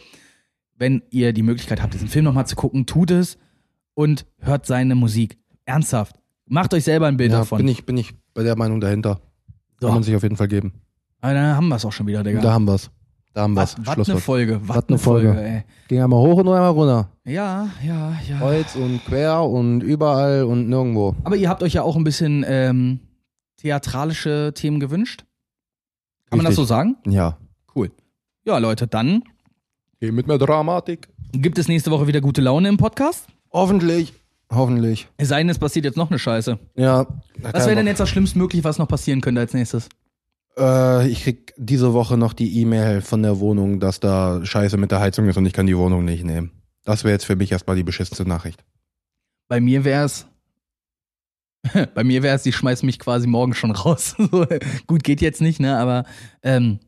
[0.76, 3.38] wenn ihr die Möglichkeit habt, diesen Film nochmal zu gucken, tut es
[3.94, 5.38] und hört seine Musik.
[5.64, 6.16] Ernsthaft.
[6.46, 7.58] Macht euch selber ein Bild ja davon.
[7.58, 9.20] bin, ich, bin ich bei der Meinung dahinter.
[9.80, 9.86] So.
[9.86, 10.72] Kann man sich auf jeden Fall geben.
[11.20, 12.40] Aber dann haben wir es auch schon wieder, Digga.
[12.40, 12.90] Da haben wir's.
[13.32, 13.76] Da haben wir's.
[13.78, 14.18] was was eine.
[14.18, 14.60] Folge.
[14.64, 15.28] Was eine Folge.
[15.34, 15.62] Folge, ey.
[15.86, 17.11] Ging einmal hoch und einmal runter.
[17.24, 18.38] Ja, ja, ja.
[18.38, 21.14] Kreuz und quer und überall und nirgendwo.
[21.22, 23.00] Aber ihr habt euch ja auch ein bisschen ähm,
[23.58, 25.24] theatralische Themen gewünscht.
[26.28, 26.62] Kann man das Richtig.
[26.62, 26.96] so sagen?
[27.06, 27.38] Ja.
[27.74, 27.92] Cool.
[28.44, 29.22] Ja, Leute, dann
[30.00, 31.08] Geh mit mehr Dramatik.
[31.32, 33.28] gibt es nächste Woche wieder gute Laune im Podcast.
[33.52, 34.14] Hoffentlich.
[34.50, 35.08] Hoffentlich.
[35.16, 36.58] Es sei denn, es passiert jetzt noch eine Scheiße.
[36.74, 37.06] Ja.
[37.38, 39.88] Was wäre denn jetzt das Schlimmstmögliche, was noch passieren könnte als nächstes?
[40.58, 44.90] Äh, ich krieg diese Woche noch die E-Mail von der Wohnung, dass da Scheiße mit
[44.90, 46.50] der Heizung ist und ich kann die Wohnung nicht nehmen.
[46.84, 48.64] Das wäre jetzt für mich erstmal die beschissenste Nachricht.
[49.48, 50.26] Bei mir wär's.
[51.94, 54.16] Bei mir wär's, die schmeißen mich quasi morgen schon raus.
[54.86, 55.78] Gut, geht jetzt nicht, ne?
[55.78, 56.04] Aber
[56.42, 56.80] ähm,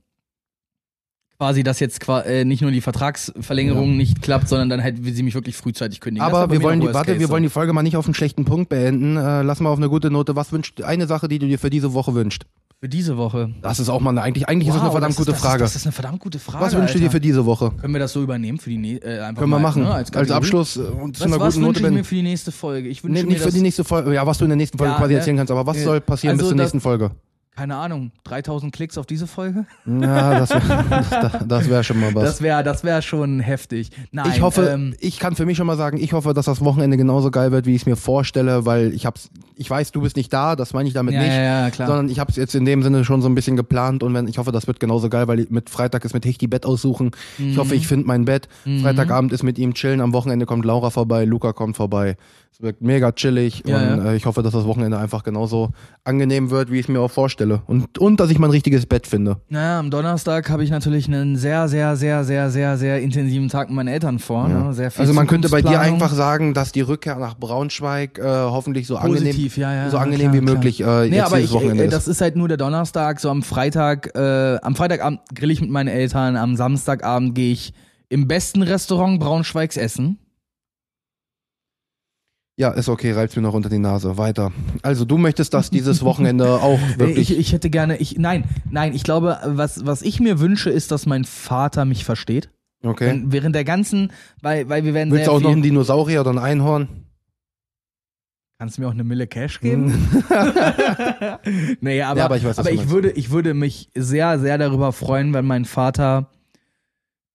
[1.44, 3.96] quasi, dass jetzt äh, nicht nur die Vertragsverlängerung Ja.
[3.96, 6.26] nicht klappt, sondern dann halt will sie mich wirklich frühzeitig kündigen.
[6.26, 8.14] Das Aber wir wollen die, Worst warte, wir wollen die Folge mal nicht auf einen
[8.14, 9.16] schlechten Punkt beenden.
[9.18, 10.36] Äh, lass mal auf eine gute Note.
[10.36, 12.46] Was wünscht eine Sache, die du dir für diese Woche wünschst?
[12.80, 13.50] Für diese Woche.
[13.62, 15.36] Das ist auch mal eine, eigentlich, eigentlich ist das eine Wow, verdammt das gute ist,
[15.36, 15.64] das Frage.
[15.64, 16.64] Ist, das ist eine verdammt gute Frage.
[16.64, 17.70] Was wünschst du dir für diese Woche?
[17.80, 19.82] Können wir das so übernehmen für die nä- äh, einfach Können wir mal, machen.
[19.82, 20.36] Ne, als, Kategorie?
[20.38, 22.52] Abschluss äh, und zu Was, einer was guten wünsche Note ich mir für die nächste
[22.52, 22.88] Folge?
[22.88, 24.14] Ich wünsche Nee, mir nicht für das, die nächste Folge.
[24.14, 25.18] Ja, was du in der nächsten Folge Ja, quasi ne?
[25.18, 25.50] erzählen kannst.
[25.50, 27.10] Aber was Äh, soll passieren bis also zur das- nächsten Folge?
[27.56, 29.66] Keine Ahnung, 3000 Klicks auf diese Folge?
[29.86, 32.24] Ja, das wäre das wär schon mal was.
[32.24, 33.90] Das wäre das wär schon heftig.
[34.12, 36.64] Nein, ich hoffe, ähm, ich kann für mich schon mal sagen, ich hoffe, dass das
[36.64, 40.00] Wochenende genauso geil wird, wie ich es mir vorstelle, weil ich hab's, ich weiß, du
[40.00, 41.30] bist nicht da, das meine ich damit ja, nicht.
[41.32, 41.86] ja, ja, klar.
[41.88, 44.26] Sondern ich habe es jetzt in dem Sinne schon so ein bisschen geplant und wenn
[44.26, 47.12] ich hoffe, das wird genauso geil, weil mit Freitag ist mit Hichti Bett aussuchen.
[47.38, 47.78] Ich hoffe, Mhm.
[47.80, 48.48] ich finde mein Bett.
[48.82, 52.16] Freitagabend ist mit ihm chillen, am Wochenende kommt Laura vorbei, Luca kommt vorbei.
[52.54, 54.12] Es wirkt mega chillig Ja, und ja.
[54.12, 55.70] Äh, ich hoffe, dass das Wochenende einfach genauso
[56.04, 57.62] angenehm wird, wie ich es mir auch vorstelle.
[57.66, 59.38] Und, und dass ich mein richtiges Bett finde.
[59.48, 63.70] Naja, am Donnerstag habe ich natürlich einen sehr, sehr, sehr, sehr, sehr, sehr intensiven Tag
[63.70, 64.48] mit meinen Eltern vor.
[64.48, 64.68] Ja.
[64.68, 64.72] Ne?
[64.72, 68.22] Sehr viel Also man könnte bei dir einfach sagen, dass die Rückkehr nach Braunschweig äh,
[68.22, 71.26] hoffentlich so angenehm, Positiv, ja, ja, so ja, angenehm klar, wie möglich äh, Nee, jetzt
[71.26, 71.92] aber dieses ich, Wochenende äh, ist.
[71.92, 75.70] das ist halt nur der Donnerstag, so am Freitag, äh, am Freitagabend grill ich mit
[75.70, 77.74] meinen Eltern, am Samstagabend gehe ich
[78.10, 80.20] im besten Restaurant Braunschweigs essen.
[82.56, 84.16] Ja, ist okay, reibt's mir noch unter die Nase.
[84.16, 84.52] Weiter.
[84.82, 87.30] Also du möchtest, dass dieses Wochenende auch wirklich.
[87.32, 90.92] Ich, ich hätte gerne, ich, nein, nein, ich glaube, was, was ich mir wünsche, ist,
[90.92, 92.50] dass mein Vater mich versteht.
[92.84, 93.08] okay.
[93.08, 96.20] Wenn- Während der ganzen, weil, weil wir werden Willst du auch viel, noch einen Dinosaurier
[96.20, 96.88] oder ein Einhorn?
[98.60, 99.92] Kannst du mir auch eine Mille Cash geben?
[101.80, 104.92] nee, aber, Ja, aber ich weiß, aber ich würde, ich würde mich sehr, sehr darüber
[104.92, 106.30] freuen, wenn mein Vater,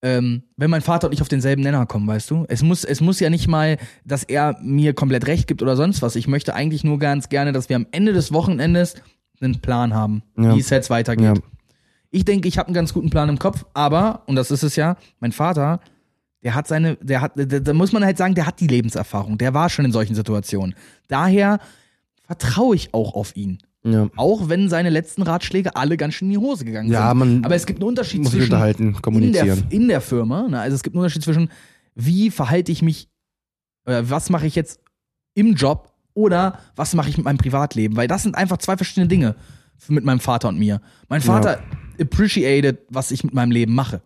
[0.02, 2.46] ähm, wenn mein Vater und ich auf denselben Nenner kommen, weißt du?
[2.48, 6.02] Es muss, es muss ja nicht mal, dass er mir komplett recht gibt oder sonst
[6.02, 6.16] was.
[6.16, 8.96] Ich möchte eigentlich nur ganz gerne, dass wir am Ende des Wochenendes
[9.42, 10.56] einen Plan haben, Ja.
[10.56, 11.38] wie es jetzt weitergeht.
[11.38, 11.44] Ja.
[12.12, 14.76] Ich denke, ich habe einen ganz guten Plan im Kopf, aber, und das ist es
[14.76, 15.80] ja, mein Vater,
[16.44, 19.38] der hat seine, der hat, da, da muss man halt sagen, der hat die Lebenserfahrung,
[19.38, 20.76] der war schon in solchen Situationen.
[21.10, 21.60] Daher
[22.26, 23.60] vertraue ich auch auf ihn.
[23.94, 24.10] Ja.
[24.16, 27.18] Auch wenn seine letzten Ratschläge alle ganz schön in die Hose gegangen Ja, sind.
[27.20, 29.64] man Aber es gibt einen Unterschied muss zwischen unterhalten, in der, kommunizieren.
[29.70, 30.60] in der Firma, ne?
[30.60, 31.50] also es gibt einen Unterschied zwischen,
[31.96, 33.10] wie verhalte ich mich,
[33.86, 34.80] oder was mache ich jetzt
[35.36, 39.08] im Job oder was mache ich mit meinem Privatleben, weil das sind einfach zwei verschiedene
[39.08, 39.36] Dinge
[39.88, 40.82] mit meinem Vater und mir.
[41.08, 41.60] Mein Vater
[42.00, 44.02] appreciated, was ich mit meinem Leben mache.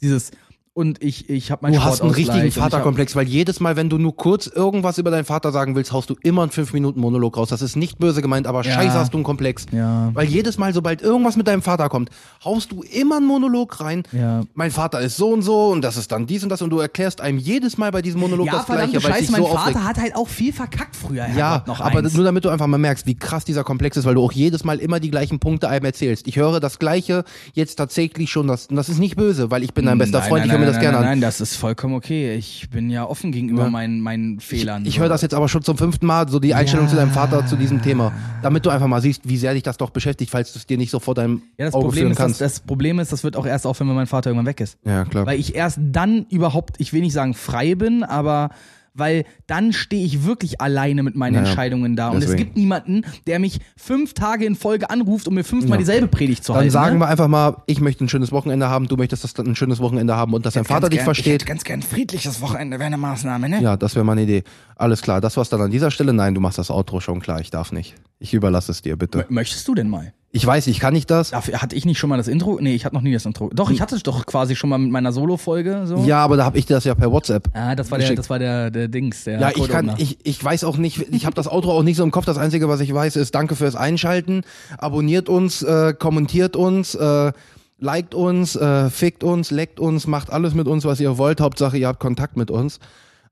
[0.00, 0.30] Dieses
[0.74, 3.98] und ich ich habe meinen Du hast einen richtigen Vaterkomplex, weil jedes Mal, wenn du
[3.98, 7.50] nur kurz irgendwas über deinen Vater sagen willst, haust du immer einen 5-Minuten-Monolog raus.
[7.50, 8.72] Das ist nicht böse gemeint, aber Ja.
[8.74, 9.66] scheiße hast du einen Komplex.
[9.70, 10.10] Ja.
[10.14, 12.08] Weil jedes Mal, sobald irgendwas mit deinem Vater kommt,
[12.44, 14.02] haust du immer einen Monolog rein.
[14.12, 14.42] Ja.
[14.54, 16.78] Mein Vater ist so und so und das ist dann dies und das und du
[16.78, 19.48] erklärst einem jedes Mal bei diesem Monolog Ja, das Gleiche, weil Scheiße, dich mein so
[19.48, 19.84] Vater aufregt.
[19.84, 21.26] hat halt auch viel verkackt früher.
[21.36, 22.14] Ja, noch aber eins.
[22.14, 24.64] nur damit du einfach mal merkst, wie krass dieser Komplex ist, weil du auch jedes
[24.64, 26.26] Mal immer die gleichen Punkte einem erzählst.
[26.28, 29.74] Ich höre das Gleiche jetzt tatsächlich schon, das, und das ist nicht böse, weil ich
[29.74, 31.10] bin dein bester Nein, Freund, nein, höre mir nein, das nein, gerne nein, an.
[31.12, 32.34] Nein, das ist vollkommen okay.
[32.34, 33.70] Ich bin ja offen gegenüber Ja.
[33.70, 34.86] meinen, meinen Fehlern.
[34.86, 35.00] Ich so.
[35.00, 36.90] höre das jetzt aber schon zum fünften Mal, so die Einstellung Ja.
[36.90, 38.12] zu deinem Vater zu diesem Thema.
[38.42, 40.78] Damit du einfach mal siehst, wie sehr dich das doch beschäftigt, falls du es dir
[40.78, 42.40] nicht so vor deinem Ja, das Auge Problem, führen ist, kannst.
[42.40, 44.78] das Problem ist, das wird auch erst aufhören, wenn mein Vater irgendwann weg ist.
[44.84, 45.26] ja, klar.
[45.26, 48.50] Weil ich erst dann überhaupt, ich will nicht sagen frei bin, aber
[48.94, 52.10] weil dann stehe ich wirklich alleine mit meinen Naja, Entscheidungen da.
[52.10, 55.78] Und es gibt niemanden, der mich fünf Tage in Folge anruft, um mir fünfmal Ja.
[55.78, 56.70] dieselbe Predigt zu Dann halten.
[56.70, 57.00] sagen ne?
[57.00, 60.16] wir einfach mal, ich möchte ein schönes Wochenende haben, du möchtest das ein schönes Wochenende
[60.16, 61.32] haben und dass dein Vater dich Ich versteht.
[61.34, 63.62] hätte ganz gern ein friedliches Wochenende, wäre eine Maßnahme, ne?
[63.62, 64.42] Ja, das wäre meine Idee.
[64.76, 66.12] Alles klar, das war's dann an dieser Stelle.
[66.12, 67.94] Nein, du machst das Outro schon klar, ich darf nicht.
[68.18, 69.20] Ich überlasse es dir, bitte.
[69.20, 70.12] M- Möchtest du denn mal?
[70.34, 71.30] Ich weiß, ich kann nicht das.
[71.32, 72.58] Dafür hatte ich nicht schon mal das Intro?
[72.58, 73.50] Nee, ich hatte noch nie das Intro.
[73.52, 75.82] Doch, ich hatte es doch quasi schon mal mit meiner Solo-Folge.
[75.84, 76.04] So.
[76.06, 77.50] Ja, aber da habe ich dir das ja per WhatsApp.
[77.52, 80.42] Ah, das war der, das war der, der Dings, der Ja, ich kann, ich, ich
[80.42, 82.24] weiß auch nicht, ich habe das Outro auch nicht so im Kopf.
[82.24, 84.42] Das Einzige, was ich weiß, ist Danke fürs Einschalten.
[84.78, 87.32] Abonniert uns, äh, kommentiert uns, äh,
[87.78, 91.40] liked uns, äh, fickt uns, leckt uns, macht alles mit uns, was ihr wollt.
[91.40, 92.78] Hauptsache, ihr habt Kontakt mit uns.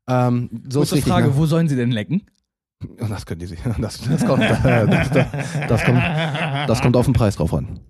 [0.08, 1.12] Ähm, so Kurze richtig.
[1.12, 1.36] Frage, Ne?
[1.36, 2.22] wo sollen sie denn lecken?
[2.82, 3.60] Und Das können die sich.
[3.78, 5.26] Das, das, kommt, äh, das, das,
[5.68, 7.80] das, kommt, das kommt auf den Preis drauf an.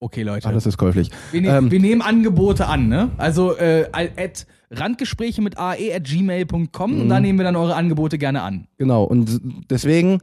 [0.00, 0.46] Okay, Leute.
[0.46, 1.10] Alles ist käuflich.
[1.32, 3.10] Wir, ne Ähm, wir nehmen Angebote an, ne?
[3.18, 7.08] Also äh, at Randgespräche mit ae at gmail.com und Mhm.
[7.08, 8.68] da nehmen wir dann eure Angebote gerne an.
[8.76, 9.04] Genau.
[9.04, 9.40] Und
[9.70, 10.20] deswegen,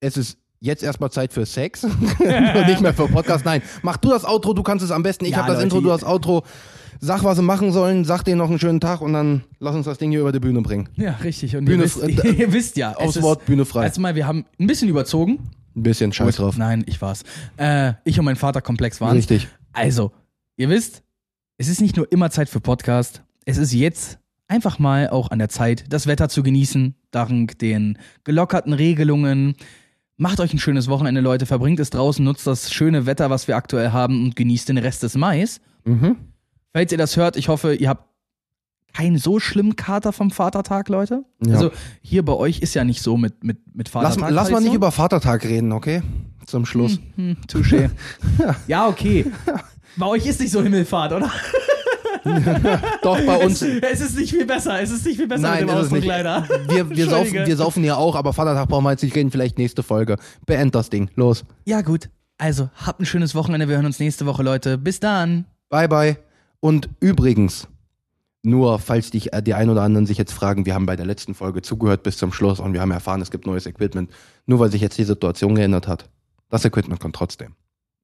[0.00, 3.44] es ist jetzt erstmal Zeit für Sex und nicht mehr für Podcast.
[3.44, 5.24] Nein, mach du das Outro, du kannst es am besten.
[5.24, 6.42] Ich Ja, habe das Leute, Intro, du das Outro.
[7.00, 9.84] Sag, was sie machen sollen, sag denen noch einen schönen Tag und dann lass uns
[9.86, 10.88] das Ding hier über die Bühne bringen.
[10.96, 11.54] Ja, richtig.
[11.54, 13.84] Und Bühne ihr, wisst, fr- ihr wisst ja, ist, Wort Bühne frei.
[13.84, 15.38] Erstmal, wir haben ein bisschen überzogen.
[15.76, 16.56] Ein bisschen Scheiß drauf.
[16.56, 17.22] Nein, ich war's.
[17.56, 19.14] Äh, ich und mein Vater komplex waren.
[19.16, 19.46] Richtig.
[19.72, 20.10] Also,
[20.56, 21.04] ihr wisst,
[21.58, 23.22] es ist nicht nur immer Zeit für Podcast.
[23.44, 27.98] Es ist jetzt einfach mal auch an der Zeit, das Wetter zu genießen, dank den
[28.22, 29.56] gelockerten Regelungen.
[30.16, 31.46] Macht euch ein schönes Wochenende, Leute.
[31.46, 35.02] Verbringt es draußen, nutzt das schöne Wetter, was wir aktuell haben und genießt den Rest
[35.02, 35.60] des Mais.
[35.84, 36.16] Mhm.
[36.72, 38.04] Falls ihr das hört, ich hoffe, ihr habt
[38.94, 41.24] keinen so schlimmen Kater vom Vatertag, Leute.
[41.44, 41.54] Ja.
[41.54, 44.30] Also hier bei euch ist ja nicht so mit, mit, mit Lass, Vatertag.
[44.30, 46.02] lass mal nicht über Vatertag reden, okay?
[46.46, 47.00] Zum Schluss.
[47.16, 47.90] Hm, touché.
[48.68, 49.26] ja, okay.
[49.96, 51.30] Bei euch ist nicht so Himmelfahrt, oder?
[53.02, 53.62] Doch, bei uns.
[53.62, 54.80] Es ist nicht viel besser.
[54.80, 56.08] Es ist nicht viel besser Nein, mit dem ist es Ausdruck, nicht.
[56.08, 56.48] leider.
[56.68, 59.30] Wir, wir, saufen, wir saufen hier auch, aber Vatertag brauchen wir jetzt nicht reden.
[59.30, 60.16] Vielleicht nächste Folge.
[60.46, 61.10] Beend das Ding.
[61.14, 61.44] Los.
[61.64, 62.10] Ja, gut.
[62.38, 63.68] Also, habt ein schönes Wochenende.
[63.68, 64.78] Wir hören uns nächste Woche, Leute.
[64.78, 65.46] Bis dann.
[65.70, 66.16] Bye, bye.
[66.60, 67.68] Und übrigens,
[68.42, 71.06] nur falls dich äh, die ein oder anderen sich jetzt fragen, wir haben bei der
[71.06, 74.10] letzten Folge zugehört bis zum Schluss und wir haben erfahren, es gibt neues Equipment.
[74.46, 76.08] Nur weil sich jetzt die Situation geändert hat.
[76.50, 77.54] Das Equipment kommt trotzdem.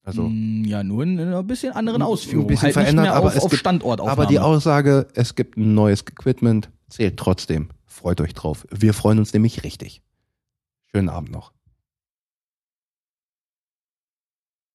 [0.04, 2.44] Also, Mm, Ja, nur in einer bisschen anderen Ausführung.
[2.44, 5.56] ein bisschen halt verändert, mehr aber auf, es auf gibt, aber die Aussage, es gibt
[5.56, 7.70] ein neues Equipment, zählt trotzdem.
[7.86, 8.66] Freut euch drauf.
[8.70, 10.02] Wir freuen uns nämlich richtig.
[10.94, 11.52] Schönen Abend noch.